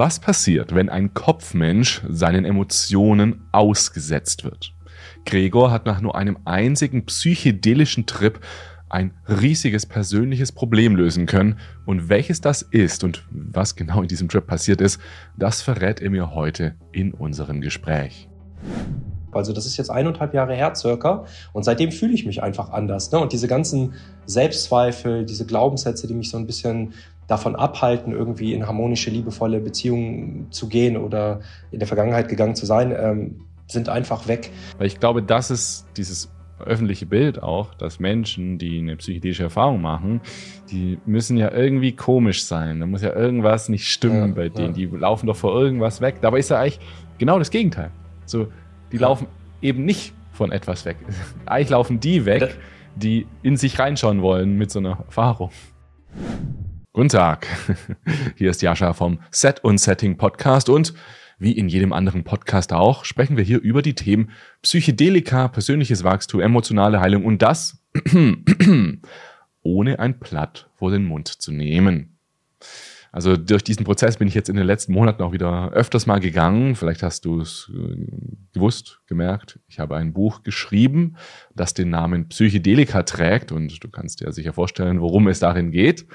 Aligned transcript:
Was 0.00 0.20
passiert, 0.20 0.76
wenn 0.76 0.90
ein 0.90 1.12
Kopfmensch 1.12 2.02
seinen 2.08 2.44
Emotionen 2.44 3.48
ausgesetzt 3.50 4.44
wird? 4.44 4.72
Gregor 5.24 5.72
hat 5.72 5.86
nach 5.86 6.00
nur 6.00 6.14
einem 6.14 6.38
einzigen 6.44 7.04
psychedelischen 7.04 8.06
Trip 8.06 8.38
ein 8.88 9.12
riesiges 9.26 9.86
persönliches 9.86 10.52
Problem 10.52 10.94
lösen 10.94 11.26
können. 11.26 11.58
Und 11.84 12.08
welches 12.08 12.40
das 12.40 12.62
ist 12.62 13.02
und 13.02 13.24
was 13.32 13.74
genau 13.74 14.00
in 14.00 14.06
diesem 14.06 14.28
Trip 14.28 14.46
passiert 14.46 14.80
ist, 14.80 15.00
das 15.36 15.62
verrät 15.62 16.00
er 16.00 16.10
mir 16.10 16.32
heute 16.32 16.76
in 16.92 17.12
unserem 17.12 17.60
Gespräch. 17.60 18.28
Also 19.32 19.52
das 19.52 19.66
ist 19.66 19.78
jetzt 19.78 19.90
eineinhalb 19.90 20.32
Jahre 20.32 20.54
her 20.54 20.76
circa 20.76 21.24
und 21.52 21.64
seitdem 21.64 21.90
fühle 21.90 22.12
ich 22.12 22.24
mich 22.24 22.40
einfach 22.40 22.70
anders. 22.70 23.10
Ne? 23.10 23.18
Und 23.18 23.32
diese 23.32 23.48
ganzen 23.48 23.94
Selbstzweifel, 24.26 25.26
diese 25.26 25.44
Glaubenssätze, 25.44 26.06
die 26.06 26.14
mich 26.14 26.30
so 26.30 26.38
ein 26.38 26.46
bisschen 26.46 26.94
davon 27.28 27.54
abhalten, 27.54 28.12
irgendwie 28.12 28.54
in 28.54 28.66
harmonische, 28.66 29.10
liebevolle 29.10 29.60
Beziehungen 29.60 30.48
zu 30.50 30.68
gehen 30.68 30.96
oder 30.96 31.40
in 31.70 31.78
der 31.78 31.86
Vergangenheit 31.86 32.28
gegangen 32.28 32.56
zu 32.56 32.66
sein, 32.66 32.92
ähm, 32.98 33.44
sind 33.66 33.88
einfach 33.88 34.26
weg. 34.26 34.50
Weil 34.78 34.86
ich 34.86 34.98
glaube, 34.98 35.22
das 35.22 35.50
ist 35.50 35.86
dieses 35.96 36.32
öffentliche 36.58 37.06
Bild 37.06 37.42
auch, 37.42 37.74
dass 37.74 38.00
Menschen, 38.00 38.58
die 38.58 38.78
eine 38.78 38.96
psychedelische 38.96 39.44
Erfahrung 39.44 39.80
machen, 39.80 40.20
die 40.70 40.98
müssen 41.06 41.36
ja 41.36 41.52
irgendwie 41.52 41.92
komisch 41.92 42.44
sein. 42.44 42.80
Da 42.80 42.86
muss 42.86 43.02
ja 43.02 43.14
irgendwas 43.14 43.68
nicht 43.68 43.86
stimmen 43.86 44.30
ja, 44.30 44.34
bei 44.34 44.48
denen. 44.48 44.74
Ja. 44.74 44.86
Die 44.88 44.96
laufen 44.96 45.26
doch 45.26 45.36
vor 45.36 45.60
irgendwas 45.60 46.00
weg. 46.00 46.16
Dabei 46.20 46.38
ist 46.38 46.50
ja 46.50 46.58
eigentlich 46.58 46.80
genau 47.18 47.38
das 47.38 47.50
Gegenteil. 47.50 47.90
So, 48.24 48.48
die 48.90 48.96
ja. 48.96 49.02
laufen 49.02 49.28
eben 49.60 49.84
nicht 49.84 50.14
von 50.32 50.50
etwas 50.50 50.84
weg. 50.84 50.96
eigentlich 51.46 51.70
laufen 51.70 52.00
die 52.00 52.24
weg, 52.24 52.56
die 52.96 53.26
in 53.42 53.56
sich 53.56 53.78
reinschauen 53.78 54.22
wollen 54.22 54.56
mit 54.56 54.70
so 54.70 54.78
einer 54.78 55.04
Erfahrung. 55.06 55.50
Guten 56.98 57.10
Tag. 57.10 57.46
Hier 58.34 58.50
ist 58.50 58.60
Jascha 58.60 58.92
vom 58.92 59.20
Set 59.30 59.62
und 59.62 59.78
Setting 59.78 60.16
Podcast 60.16 60.68
und 60.68 60.94
wie 61.38 61.52
in 61.52 61.68
jedem 61.68 61.92
anderen 61.92 62.24
Podcast 62.24 62.72
auch, 62.72 63.04
sprechen 63.04 63.36
wir 63.36 63.44
hier 63.44 63.60
über 63.60 63.82
die 63.82 63.94
Themen 63.94 64.32
Psychedelika, 64.62 65.46
persönliches 65.46 66.02
Wachstum, 66.02 66.40
emotionale 66.40 66.98
Heilung 66.98 67.24
und 67.24 67.40
das 67.40 67.80
ohne 69.62 70.00
ein 70.00 70.18
Blatt 70.18 70.68
vor 70.74 70.90
den 70.90 71.04
Mund 71.04 71.28
zu 71.28 71.52
nehmen. 71.52 72.18
Also 73.12 73.36
durch 73.36 73.64
diesen 73.64 73.84
Prozess 73.84 74.16
bin 74.16 74.28
ich 74.28 74.34
jetzt 74.34 74.48
in 74.48 74.56
den 74.56 74.66
letzten 74.66 74.92
Monaten 74.92 75.22
auch 75.22 75.32
wieder 75.32 75.70
öfters 75.72 76.06
mal 76.06 76.20
gegangen. 76.20 76.74
Vielleicht 76.74 77.02
hast 77.02 77.24
du 77.24 77.40
es 77.40 77.70
äh, 77.74 78.06
gewusst, 78.52 79.00
gemerkt. 79.06 79.58
Ich 79.66 79.78
habe 79.78 79.96
ein 79.96 80.12
Buch 80.12 80.42
geschrieben, 80.42 81.16
das 81.54 81.74
den 81.74 81.90
Namen 81.90 82.28
Psychedelika 82.28 83.02
trägt 83.02 83.52
und 83.52 83.82
du 83.82 83.88
kannst 83.88 84.20
dir 84.20 84.32
sicher 84.32 84.52
vorstellen, 84.52 85.00
worum 85.00 85.28
es 85.28 85.40
darin 85.40 85.70
geht. 85.70 86.06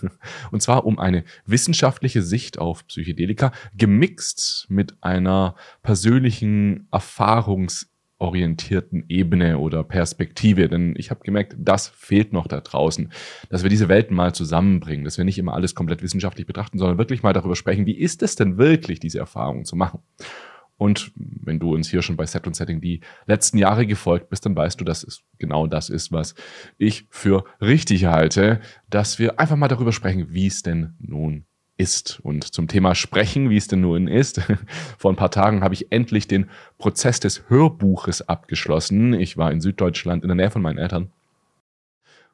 und 0.50 0.62
zwar 0.62 0.86
um 0.86 0.98
eine 0.98 1.24
wissenschaftliche 1.46 2.22
Sicht 2.22 2.58
auf 2.58 2.86
Psychedelika, 2.86 3.52
gemixt 3.74 4.66
mit 4.68 4.96
einer 5.02 5.54
persönlichen 5.82 6.88
Erfahrungs- 6.90 7.86
orientierten 8.18 9.04
Ebene 9.08 9.58
oder 9.58 9.84
Perspektive. 9.84 10.68
Denn 10.68 10.94
ich 10.96 11.10
habe 11.10 11.20
gemerkt, 11.24 11.56
das 11.58 11.88
fehlt 11.88 12.32
noch 12.32 12.46
da 12.46 12.60
draußen, 12.60 13.12
dass 13.48 13.62
wir 13.62 13.70
diese 13.70 13.88
Welten 13.88 14.16
mal 14.16 14.34
zusammenbringen, 14.34 15.04
dass 15.04 15.18
wir 15.18 15.24
nicht 15.24 15.38
immer 15.38 15.54
alles 15.54 15.74
komplett 15.74 16.02
wissenschaftlich 16.02 16.46
betrachten, 16.46 16.78
sondern 16.78 16.98
wirklich 16.98 17.22
mal 17.22 17.32
darüber 17.32 17.56
sprechen, 17.56 17.86
wie 17.86 17.98
ist 17.98 18.22
es 18.22 18.36
denn 18.36 18.58
wirklich, 18.58 19.00
diese 19.00 19.18
Erfahrung 19.18 19.64
zu 19.64 19.76
machen. 19.76 20.00
Und 20.78 21.10
wenn 21.16 21.58
du 21.58 21.74
uns 21.74 21.90
hier 21.90 22.02
schon 22.02 22.16
bei 22.16 22.24
Set 22.24 22.46
und 22.46 22.54
Setting 22.54 22.80
die 22.80 23.00
letzten 23.26 23.58
Jahre 23.58 23.84
gefolgt 23.84 24.30
bist, 24.30 24.46
dann 24.46 24.54
weißt 24.54 24.80
du, 24.80 24.84
dass 24.84 25.02
es 25.02 25.24
genau 25.38 25.66
das 25.66 25.90
ist, 25.90 26.12
was 26.12 26.36
ich 26.78 27.06
für 27.10 27.44
richtig 27.60 28.04
halte, 28.04 28.60
dass 28.88 29.18
wir 29.18 29.40
einfach 29.40 29.56
mal 29.56 29.66
darüber 29.66 29.92
sprechen, 29.92 30.28
wie 30.30 30.46
es 30.46 30.62
denn 30.62 30.94
nun 31.00 31.47
ist. 31.78 32.20
Und 32.22 32.44
zum 32.44 32.68
Thema 32.68 32.94
Sprechen, 32.94 33.48
wie 33.48 33.56
es 33.56 33.68
denn 33.68 33.80
nun 33.80 34.08
ist, 34.08 34.42
vor 34.98 35.10
ein 35.10 35.16
paar 35.16 35.30
Tagen 35.30 35.62
habe 35.62 35.74
ich 35.74 35.90
endlich 35.90 36.28
den 36.28 36.50
Prozess 36.76 37.20
des 37.20 37.48
Hörbuches 37.48 38.28
abgeschlossen. 38.28 39.14
Ich 39.14 39.38
war 39.38 39.50
in 39.50 39.60
Süddeutschland 39.60 40.22
in 40.24 40.28
der 40.28 40.36
Nähe 40.36 40.50
von 40.50 40.60
meinen 40.60 40.78
Eltern 40.78 41.10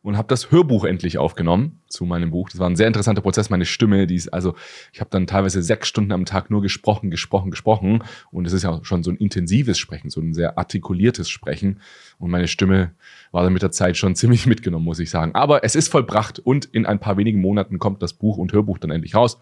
und 0.04 0.19
habe 0.19 0.28
das 0.28 0.50
Hörbuch 0.50 0.84
endlich 0.84 1.16
aufgenommen 1.16 1.81
zu 1.88 2.04
meinem 2.04 2.31
Buch. 2.31 2.50
Das 2.50 2.59
war 2.59 2.69
ein 2.69 2.76
sehr 2.76 2.87
interessanter 2.87 3.22
Prozess. 3.22 3.48
Meine 3.48 3.65
Stimme, 3.65 4.06
die 4.06 4.16
ist 4.16 4.28
also, 4.28 4.54
ich 4.92 5.00
habe 5.00 5.09
dann 5.09 5.26
teilweise 5.26 5.62
sechs 5.62 5.88
Stunden 5.88 6.12
am 6.12 6.26
Tag 6.26 6.50
nur 6.50 6.60
gesprochen, 6.60 7.10
gesprochen, 7.10 7.50
gesprochen. 7.50 8.04
Und 8.31 8.47
es 8.47 8.53
ist 8.53 8.64
ja 8.64 8.81
schon 8.82 9.03
so 9.03 9.10
ein 9.10 9.16
intensives 9.16 9.78
Sprechen, 9.78 10.10
so 10.10 10.20
ein 10.20 10.34
sehr 10.34 10.59
artikuliertes 10.59 11.31
Sprechen. 11.31 11.81
Und 12.19 12.31
meine 12.31 12.48
Stimme 12.48 12.93
war 13.32 13.44
dann 13.44 13.54
mit 13.54 13.62
der 13.62 13.70
Zeit 13.70 13.97
schon 13.97 14.14
ziemlich 14.14 14.47
mitgenommen, 14.47 14.84
muss 14.84 14.98
ich 14.98 15.09
sagen. 15.09 15.34
Aber 15.34 15.64
es 15.64 15.75
ist 15.75 15.88
vollbracht 15.88 16.38
und 16.38 16.66
in 16.66 16.84
ein 16.84 17.00
paar 17.00 17.16
wenigen 17.16 17.41
Monaten 17.41 17.78
kommt 17.78 18.03
das 18.03 18.12
Buch 18.12 18.37
und 18.37 18.53
Hörbuch 18.53 18.76
dann 18.76 18.91
endlich 18.91 19.14
raus. 19.14 19.41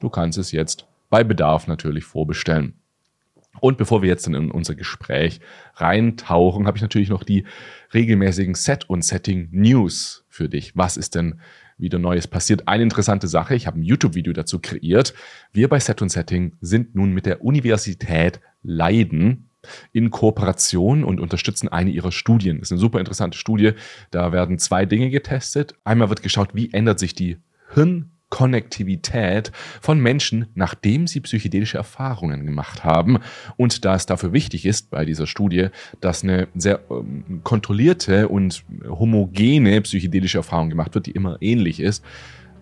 Du 0.00 0.10
kannst 0.10 0.36
es 0.36 0.50
jetzt 0.50 0.84
bei 1.10 1.22
Bedarf 1.22 1.68
natürlich 1.68 2.02
vorbestellen. 2.02 2.74
Und 3.60 3.76
bevor 3.78 4.02
wir 4.02 4.08
jetzt 4.08 4.26
in 4.26 4.50
unser 4.50 4.74
Gespräch 4.74 5.40
reintauchen, 5.76 6.66
habe 6.66 6.78
ich 6.78 6.82
natürlich 6.82 7.10
noch 7.10 7.22
die 7.22 7.44
regelmäßigen 7.92 8.54
Set- 8.54 8.88
und 8.88 9.04
Setting-News 9.04 10.24
für 10.28 10.48
dich. 10.48 10.76
Was 10.76 10.96
ist 10.96 11.14
denn 11.14 11.40
wieder 11.76 11.98
Neues 11.98 12.26
passiert? 12.26 12.66
Eine 12.66 12.84
interessante 12.84 13.28
Sache, 13.28 13.54
ich 13.54 13.66
habe 13.66 13.78
ein 13.78 13.84
YouTube-Video 13.84 14.32
dazu 14.32 14.58
kreiert. 14.58 15.14
Wir 15.52 15.68
bei 15.68 15.80
Set 15.80 16.00
und 16.00 16.08
Setting 16.08 16.56
sind 16.60 16.94
nun 16.94 17.12
mit 17.12 17.26
der 17.26 17.44
Universität 17.44 18.40
Leiden 18.62 19.50
in 19.92 20.10
Kooperation 20.10 21.04
und 21.04 21.20
unterstützen 21.20 21.68
eine 21.68 21.90
ihrer 21.90 22.12
Studien. 22.12 22.58
Das 22.58 22.68
ist 22.68 22.72
eine 22.72 22.80
super 22.80 23.00
interessante 23.00 23.38
Studie. 23.38 23.72
Da 24.10 24.32
werden 24.32 24.58
zwei 24.58 24.86
Dinge 24.86 25.10
getestet. 25.10 25.74
Einmal 25.84 26.08
wird 26.08 26.22
geschaut, 26.22 26.54
wie 26.54 26.72
ändert 26.72 26.98
sich 26.98 27.14
die 27.14 27.38
Hirn 27.74 28.11
Konnektivität 28.32 29.52
von 29.82 30.00
Menschen, 30.00 30.46
nachdem 30.54 31.06
sie 31.06 31.20
psychedelische 31.20 31.76
Erfahrungen 31.76 32.46
gemacht 32.46 32.82
haben. 32.82 33.18
Und 33.58 33.84
da 33.84 33.94
es 33.94 34.06
dafür 34.06 34.32
wichtig 34.32 34.64
ist 34.64 34.88
bei 34.88 35.04
dieser 35.04 35.26
Studie, 35.26 35.68
dass 36.00 36.24
eine 36.24 36.48
sehr 36.54 36.80
ähm, 36.90 37.42
kontrollierte 37.44 38.28
und 38.28 38.64
homogene 38.88 39.82
psychedelische 39.82 40.38
Erfahrung 40.38 40.70
gemacht 40.70 40.94
wird, 40.94 41.04
die 41.06 41.10
immer 41.10 41.36
ähnlich 41.42 41.78
ist, 41.78 42.02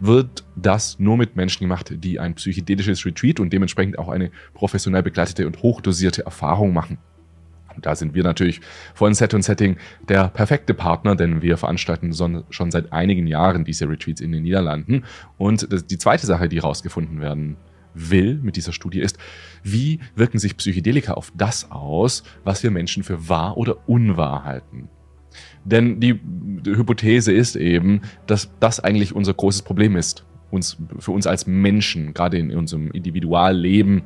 wird 0.00 0.44
das 0.56 0.98
nur 0.98 1.16
mit 1.16 1.36
Menschen 1.36 1.60
gemacht, 1.60 1.92
die 1.97 2.19
ein 2.19 2.34
psychedelisches 2.34 3.06
Retreat 3.06 3.38
und 3.38 3.53
dementsprechend 3.53 3.97
auch 3.97 4.09
eine 4.09 4.32
professionell 4.54 5.04
begleitete 5.04 5.47
und 5.47 5.62
hochdosierte 5.62 6.25
Erfahrung 6.25 6.72
machen. 6.72 6.98
Da 7.82 7.94
sind 7.94 8.14
wir 8.14 8.22
natürlich 8.22 8.60
von 8.94 9.14
Set 9.14 9.34
und 9.34 9.42
Setting 9.42 9.76
der 10.08 10.28
perfekte 10.28 10.74
Partner, 10.74 11.16
denn 11.16 11.42
wir 11.42 11.56
veranstalten 11.56 12.12
schon 12.50 12.70
seit 12.70 12.92
einigen 12.92 13.26
Jahren 13.26 13.64
diese 13.64 13.88
Retreats 13.88 14.20
in 14.20 14.32
den 14.32 14.42
Niederlanden. 14.42 15.04
Und 15.38 15.68
die 15.91 15.98
zweite 15.98 16.26
Sache, 16.26 16.48
die 16.48 16.56
herausgefunden 16.56 17.20
werden 17.20 17.56
will 17.94 18.38
mit 18.42 18.56
dieser 18.56 18.72
Studie 18.72 19.00
ist, 19.00 19.18
wie 19.62 20.00
wirken 20.14 20.38
sich 20.38 20.56
Psychedelika 20.56 21.14
auf 21.14 21.32
das 21.34 21.70
aus, 21.70 22.22
was 22.44 22.62
wir 22.62 22.70
Menschen 22.70 23.02
für 23.02 23.28
wahr 23.28 23.56
oder 23.56 23.88
unwahr 23.88 24.44
halten. 24.44 24.88
Denn 25.64 26.00
die, 26.00 26.18
die 26.22 26.76
Hypothese 26.76 27.32
ist 27.32 27.56
eben, 27.56 28.02
dass 28.26 28.50
das 28.60 28.80
eigentlich 28.80 29.14
unser 29.14 29.34
großes 29.34 29.62
Problem 29.62 29.97
ist. 29.97 30.24
Uns, 30.50 30.78
für 30.98 31.12
uns 31.12 31.26
als 31.26 31.47
Menschen, 31.47 32.12
gerade 32.14 32.38
in 32.38 32.56
unserem 32.56 32.91
Individualleben, 32.91 34.02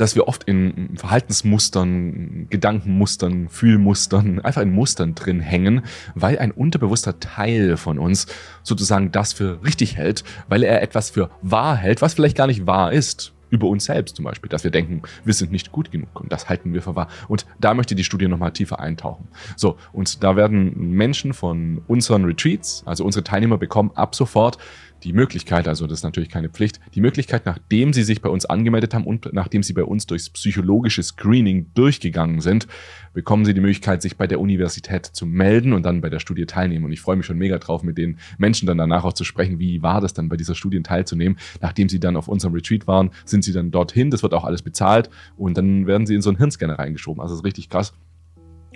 dass 0.00 0.14
wir 0.14 0.28
oft 0.28 0.44
in 0.44 0.96
Verhaltensmustern, 0.96 2.46
Gedankenmustern, 2.48 3.48
Fühlmustern, 3.48 4.40
einfach 4.40 4.62
in 4.62 4.72
Mustern 4.72 5.14
drin 5.14 5.40
hängen, 5.40 5.82
weil 6.14 6.38
ein 6.38 6.52
unterbewusster 6.52 7.20
Teil 7.20 7.76
von 7.76 7.98
uns 7.98 8.26
sozusagen 8.62 9.12
das 9.12 9.32
für 9.32 9.62
richtig 9.62 9.96
hält, 9.96 10.24
weil 10.48 10.62
er 10.62 10.82
etwas 10.82 11.10
für 11.10 11.30
wahr 11.42 11.76
hält, 11.76 12.00
was 12.00 12.14
vielleicht 12.14 12.36
gar 12.36 12.46
nicht 12.46 12.66
wahr 12.66 12.92
ist 12.92 13.34
über 13.50 13.66
uns 13.66 13.84
selbst 13.84 14.16
zum 14.16 14.24
Beispiel, 14.24 14.48
dass 14.48 14.64
wir 14.64 14.70
denken, 14.70 15.02
wir 15.24 15.34
sind 15.34 15.52
nicht 15.52 15.72
gut 15.72 15.90
genug 15.90 16.20
und 16.20 16.32
das 16.32 16.48
halten 16.48 16.72
wir 16.72 16.82
für 16.82 16.96
wahr. 16.96 17.08
Und 17.28 17.46
da 17.58 17.74
möchte 17.74 17.94
die 17.94 18.04
Studie 18.04 18.28
nochmal 18.28 18.52
tiefer 18.52 18.78
eintauchen. 18.78 19.28
So, 19.56 19.76
und 19.92 20.22
da 20.22 20.36
werden 20.36 20.72
Menschen 20.94 21.34
von 21.34 21.82
unseren 21.88 22.24
Retreats, 22.24 22.84
also 22.86 23.04
unsere 23.04 23.24
Teilnehmer 23.24 23.58
bekommen 23.58 23.90
ab 23.96 24.14
sofort 24.14 24.56
die 25.02 25.12
Möglichkeit, 25.12 25.68
also 25.68 25.86
das 25.86 26.00
ist 26.00 26.04
natürlich 26.04 26.28
keine 26.28 26.48
Pflicht, 26.48 26.80
die 26.94 27.00
Möglichkeit, 27.00 27.46
nachdem 27.46 27.92
sie 27.92 28.02
sich 28.02 28.20
bei 28.20 28.28
uns 28.28 28.46
angemeldet 28.46 28.94
haben 28.94 29.04
und 29.04 29.32
nachdem 29.32 29.62
sie 29.62 29.72
bei 29.72 29.84
uns 29.84 30.06
durchs 30.06 30.30
psychologische 30.30 31.02
Screening 31.02 31.70
durchgegangen 31.74 32.40
sind, 32.40 32.66
bekommen 33.12 33.44
sie 33.44 33.54
die 33.54 33.60
Möglichkeit, 33.60 34.02
sich 34.02 34.16
bei 34.16 34.26
der 34.26 34.40
Universität 34.40 35.06
zu 35.06 35.26
melden 35.26 35.72
und 35.72 35.84
dann 35.84 36.00
bei 36.00 36.10
der 36.10 36.20
Studie 36.20 36.46
teilnehmen. 36.46 36.84
Und 36.84 36.92
ich 36.92 37.00
freue 37.00 37.16
mich 37.16 37.26
schon 37.26 37.38
mega 37.38 37.58
drauf, 37.58 37.82
mit 37.82 37.98
den 37.98 38.18
Menschen 38.38 38.66
dann 38.66 38.78
danach 38.78 39.04
auch 39.04 39.12
zu 39.12 39.24
sprechen, 39.24 39.58
wie 39.58 39.82
war 39.82 40.00
das 40.00 40.14
dann 40.14 40.28
bei 40.28 40.36
dieser 40.36 40.54
Studie 40.54 40.82
teilzunehmen. 40.82 41.38
Nachdem 41.60 41.88
sie 41.88 42.00
dann 42.00 42.16
auf 42.16 42.28
unserem 42.28 42.54
Retreat 42.54 42.86
waren, 42.86 43.10
sind 43.24 43.44
sie 43.44 43.52
dann 43.52 43.70
dorthin, 43.70 44.10
das 44.10 44.22
wird 44.22 44.34
auch 44.34 44.44
alles 44.44 44.62
bezahlt 44.62 45.10
und 45.36 45.56
dann 45.56 45.86
werden 45.86 46.06
sie 46.06 46.14
in 46.14 46.22
so 46.22 46.30
einen 46.30 46.38
Hirnscanner 46.38 46.78
reingeschoben. 46.78 47.20
Also 47.20 47.34
das 47.34 47.40
ist 47.40 47.44
richtig 47.44 47.68
krass. 47.68 47.92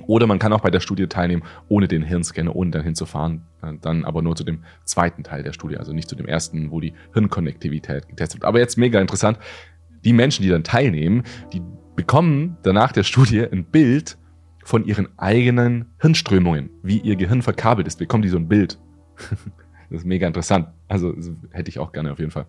Oder 0.07 0.27
man 0.27 0.39
kann 0.39 0.53
auch 0.53 0.61
bei 0.61 0.71
der 0.71 0.81
Studie 0.81 1.07
teilnehmen, 1.07 1.43
ohne 1.69 1.89
den 1.89 2.03
Hirnscanner, 2.03 2.55
ohne 2.55 2.71
dann 2.71 2.83
hinzufahren. 2.83 3.43
Äh, 3.63 3.75
dann 3.81 4.05
aber 4.05 4.23
nur 4.23 4.37
zu 4.37 4.45
dem 4.45 4.65
zweiten 4.85 5.23
Teil 5.23 5.43
der 5.43 5.53
Studie, 5.53 5.77
also 5.77 5.93
nicht 5.93 6.09
zu 6.09 6.17
dem 6.17 6.27
ersten, 6.27 6.71
wo 6.71 6.81
die 6.81 6.95
Hirnkonnektivität 7.13 8.09
getestet 8.09 8.41
wird. 8.41 8.49
Aber 8.49 8.59
jetzt 8.59 8.77
mega 8.77 9.01
interessant. 9.01 9.39
Die 10.05 10.13
Menschen, 10.13 10.43
die 10.43 10.49
dann 10.49 10.65
teilnehmen, 10.65 11.23
die 11.53 11.63
bekommen 11.97 12.57
danach 12.63 12.93
der 12.93 13.05
Studie 13.05 13.43
ein 13.43 13.65
Bild 13.65 14.19
von 14.65 14.85
ihren 14.85 15.09
eigenen 15.19 15.87
Hirnströmungen, 16.01 16.71
wie 16.83 16.99
ihr 16.99 17.17
Gehirn 17.17 17.43
verkabelt 17.43 17.87
ist, 17.87 17.99
bekommen 17.99 18.23
die 18.23 18.29
so 18.29 18.39
ein 18.39 18.49
Bild. 18.49 18.79
das 19.91 20.01
ist 20.01 20.07
mega 20.07 20.27
interessant. 20.27 20.69
Also 20.89 21.15
hätte 21.51 21.69
ich 21.69 21.79
auch 21.79 21.93
gerne 21.93 22.13
auf 22.13 22.19
jeden 22.19 22.31
Fall. 22.31 22.47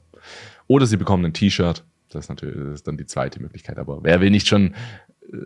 Oder 0.68 0.86
sie 0.86 0.98
bekommen 0.98 1.26
ein 1.26 1.34
T-Shirt. 1.34 1.86
Das 2.10 2.26
ist 2.26 2.30
natürlich 2.30 2.56
das 2.56 2.74
ist 2.76 2.88
dann 2.88 2.98
die 2.98 3.06
zweite 3.06 3.42
Möglichkeit. 3.42 3.78
Aber 3.78 4.04
wer 4.04 4.22
will 4.22 4.32
nicht 4.32 4.48
schon 4.48 4.74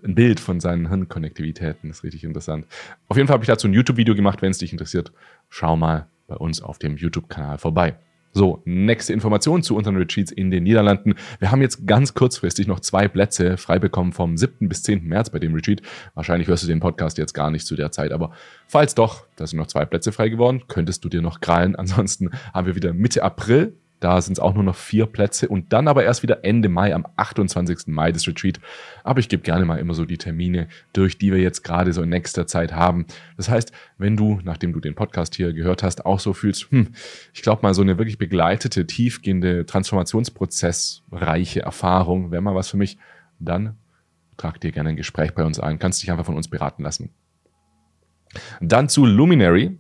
ein 0.04 0.16
Bild 0.16 0.40
von 0.40 0.60
seinen 0.60 0.90
Hirnkonnektivitäten? 0.90 1.90
Das 1.90 2.00
ist 2.00 2.04
richtig 2.04 2.24
interessant. 2.24 2.66
Auf 3.08 3.18
jeden 3.18 3.28
Fall 3.28 3.36
habe 3.36 3.44
ich 3.44 3.48
dazu 3.48 3.68
ein 3.68 3.74
YouTube-Video 3.74 4.16
gemacht. 4.16 4.42
Wenn 4.42 4.52
es 4.52 4.58
dich 4.58 4.72
interessiert, 4.72 5.12
schau 5.50 5.76
mal 5.76 6.08
bei 6.28 6.36
uns 6.36 6.62
auf 6.62 6.80
dem 6.80 6.98
YouTube-Kanal 6.98 7.58
vorbei. 7.58 7.98
So, 8.32 8.62
nächste 8.64 9.12
Information 9.12 9.64
zu 9.64 9.76
unseren 9.76 9.96
Retreats 9.98 10.32
in 10.32 10.52
den 10.52 10.64
Niederlanden. 10.64 11.16
Wir 11.40 11.50
haben 11.50 11.64
jetzt 11.64 11.88
ganz 11.88 12.14
kurzfristig 12.14 12.68
noch 12.68 12.80
zwei 12.80 13.08
Plätze 13.08 13.58
frei 13.58 13.80
bekommen 13.80 14.14
vom 14.14 14.38
7. 14.38 14.70
bis 14.70 14.84
10. 14.84 15.04
März 15.04 15.32
bei 15.32 15.40
dem 15.40 15.56
Retreat. 15.56 15.82
Wahrscheinlich 16.14 16.48
hörst 16.48 16.64
du 16.64 16.68
den 16.68 16.80
Podcast 16.80 17.18
jetzt 17.18 17.34
gar 17.34 17.50
nicht 17.50 17.66
zu 17.66 17.76
der 17.76 17.92
Zeit, 17.92 18.12
aber 18.12 18.32
falls 18.68 18.94
doch, 18.94 19.26
da 19.36 19.48
sind 19.48 19.58
noch 19.58 19.66
zwei 19.66 19.86
Plätze 19.86 20.12
frei 20.12 20.30
geworden, 20.30 20.64
könntest 20.68 21.04
du 21.04 21.10
dir 21.10 21.24
noch 21.24 21.42
krallen. 21.42 21.76
Ansonsten 21.76 22.30
haben 22.54 22.68
wir 22.68 22.76
wieder 22.76 22.94
Mitte 22.94 23.24
April 23.24 23.74
da 24.00 24.22
sind 24.22 24.34
es 24.34 24.40
auch 24.40 24.54
nur 24.54 24.64
noch 24.64 24.76
vier 24.76 25.06
Plätze 25.06 25.48
und 25.48 25.74
dann 25.74 25.88
aber 25.88 26.04
erst 26.04 26.24
wieder 26.24 26.46
Ende 26.46 26.70
Mai, 26.70 26.94
am 26.94 27.06
28. 27.18 27.88
Mai 27.88 28.12
das 28.12 28.28
Retreat. 28.28 28.60
Aber 29.04 29.20
ich 29.20 29.30
gebe 29.30 29.44
gerne 29.44 29.66
mal 29.66 29.78
immer 29.78 29.94
so 29.94 30.06
die 30.06 30.18
Termine 30.18 30.68
durch, 30.94 31.18
die 31.18 31.32
wir 31.32 31.40
jetzt 31.40 31.64
gerade 31.64 31.92
so 31.94 32.02
in 32.02 32.10
nächster 32.10 32.48
Zeit 32.48 32.74
haben. 32.74 33.06
Das 33.38 33.50
heißt, 33.50 33.72
wenn 33.98 34.16
du, 34.16 34.40
nachdem 34.44 34.74
du 34.74 34.80
den 34.80 34.96
Podcast 34.96 35.36
hier 35.36 35.54
gehört 35.54 35.84
hast, 35.84 36.06
auch 36.06 36.20
so 36.20 36.34
fühlst, 36.34 36.72
hm, 36.72 36.90
ich 37.34 37.42
glaube 37.42 37.62
mal 37.64 37.74
so 37.74 37.82
eine 37.82 37.98
wirklich 37.98 38.18
begleitete, 38.18 38.88
tiefgehende, 38.88 39.66
transformationsprozessreiche 39.66 41.62
Erfahrung 41.62 42.32
wäre 42.32 42.42
mal 42.42 42.56
was 42.56 42.70
für 42.70 42.78
mich, 42.78 42.98
dann 43.40 43.76
trag 44.38 44.62
dir 44.62 44.72
gerne 44.72 44.90
ein 44.90 44.96
Gespräch 44.96 45.34
bei 45.34 45.44
uns 45.44 45.60
ein, 45.60 45.80
kannst 45.80 46.02
dich 46.02 46.12
einfach 46.12 46.26
von 46.26 46.38
uns 46.38 46.48
beraten 46.48 46.84
lassen. 46.84 47.10
Dann 48.62 48.90
zu 48.90 49.06
Luminary. 49.06 49.78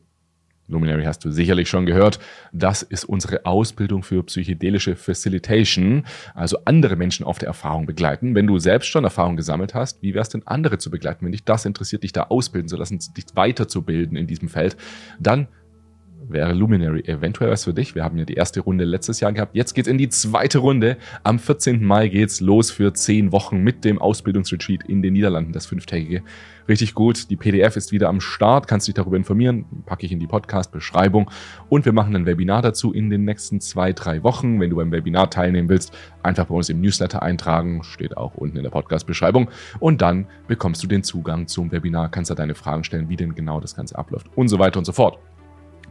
Luminary 0.69 1.03
hast 1.03 1.25
du 1.25 1.31
sicherlich 1.31 1.67
schon 1.67 1.85
gehört. 1.85 2.19
Das 2.53 2.83
ist 2.83 3.03
unsere 3.03 3.45
Ausbildung 3.45 4.03
für 4.03 4.23
psychedelische 4.23 4.95
Facilitation, 4.95 6.05
also 6.35 6.59
andere 6.65 6.95
Menschen 6.95 7.25
auf 7.25 7.39
der 7.39 7.47
Erfahrung 7.47 7.85
begleiten. 7.85 8.35
Wenn 8.35 8.47
du 8.47 8.59
selbst 8.59 8.87
schon 8.87 9.03
Erfahrung 9.03 9.35
gesammelt 9.35 9.73
hast, 9.73 10.01
wie 10.01 10.13
wäre 10.13 10.21
es 10.21 10.29
denn, 10.29 10.45
andere 10.45 10.77
zu 10.77 10.91
begleiten? 10.91 11.25
Wenn 11.25 11.31
dich 11.31 11.43
das 11.43 11.65
interessiert, 11.65 12.03
dich 12.03 12.13
da 12.13 12.23
ausbilden 12.23 12.69
zu 12.69 12.77
lassen, 12.77 12.99
dich 12.99 13.25
weiterzubilden 13.33 14.15
in 14.15 14.27
diesem 14.27 14.47
Feld, 14.47 14.77
dann 15.19 15.47
wäre 16.27 16.53
Luminary 16.53 17.01
eventuell 17.01 17.51
was 17.51 17.63
für 17.63 17.73
dich. 17.73 17.95
Wir 17.95 18.03
haben 18.03 18.17
ja 18.17 18.25
die 18.25 18.33
erste 18.33 18.61
Runde 18.61 18.83
letztes 18.83 19.19
Jahr 19.19 19.31
gehabt. 19.31 19.55
Jetzt 19.55 19.73
geht's 19.73 19.87
in 19.87 19.97
die 19.97 20.09
zweite 20.09 20.59
Runde. 20.59 20.97
Am 21.23 21.39
14. 21.39 21.83
Mai 21.83 22.07
geht's 22.07 22.41
los 22.41 22.71
für 22.71 22.93
zehn 22.93 23.31
Wochen 23.31 23.63
mit 23.63 23.85
dem 23.85 23.99
Ausbildungsretreat 23.99 24.83
in 24.87 25.01
den 25.01 25.13
Niederlanden, 25.13 25.53
das 25.53 25.65
fünftägige. 25.65 26.23
Richtig 26.67 26.93
gut. 26.93 27.31
Die 27.31 27.35
PDF 27.35 27.77
ist 27.77 27.91
wieder 27.91 28.09
am 28.09 28.21
Start. 28.21 28.67
Kannst 28.67 28.87
dich 28.87 28.93
darüber 28.93 29.17
informieren. 29.17 29.65
Packe 29.87 30.05
ich 30.05 30.11
in 30.11 30.19
die 30.19 30.27
Podcast-Beschreibung. 30.27 31.31
Und 31.67 31.85
wir 31.85 31.93
machen 31.93 32.15
ein 32.15 32.27
Webinar 32.27 32.61
dazu 32.61 32.93
in 32.93 33.09
den 33.09 33.25
nächsten 33.25 33.59
zwei, 33.59 33.91
drei 33.91 34.21
Wochen. 34.21 34.59
Wenn 34.59 34.69
du 34.69 34.75
beim 34.75 34.91
Webinar 34.91 35.31
teilnehmen 35.31 35.67
willst, 35.67 35.97
einfach 36.21 36.45
bei 36.45 36.53
uns 36.53 36.69
im 36.69 36.79
Newsletter 36.79 37.23
eintragen. 37.23 37.81
Steht 37.83 38.17
auch 38.17 38.35
unten 38.35 38.57
in 38.57 38.63
der 38.63 38.69
Podcast-Beschreibung. 38.69 39.49
Und 39.79 40.03
dann 40.03 40.27
bekommst 40.47 40.83
du 40.83 40.87
den 40.87 41.01
Zugang 41.01 41.47
zum 41.47 41.71
Webinar, 41.71 42.11
kannst 42.11 42.29
da 42.29 42.35
deine 42.35 42.53
Fragen 42.53 42.83
stellen, 42.83 43.09
wie 43.09 43.15
denn 43.15 43.33
genau 43.33 43.59
das 43.59 43.75
Ganze 43.75 43.97
abläuft 43.97 44.27
und 44.35 44.47
so 44.47 44.59
weiter 44.59 44.77
und 44.77 44.85
so 44.85 44.91
fort. 44.91 45.17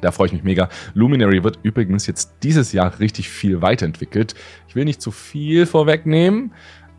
Da 0.01 0.13
freue 0.13 0.27
ich 0.27 0.33
mich 0.33 0.45
mega. 0.45 0.69
Luminary 0.95 1.43
wird 1.45 1.59
übrigens 1.63 2.07
jetzt 2.07 2.37
dieses 2.43 2.73
Jahr 2.73 2.99
richtig 3.01 3.29
viel 3.29 3.63
weiterentwickelt. 3.63 4.35
Ich 4.69 4.75
will 4.75 4.85
nicht 4.85 5.03
zu 5.03 5.11
viel 5.11 5.67
vorwegnehmen, 5.67 6.53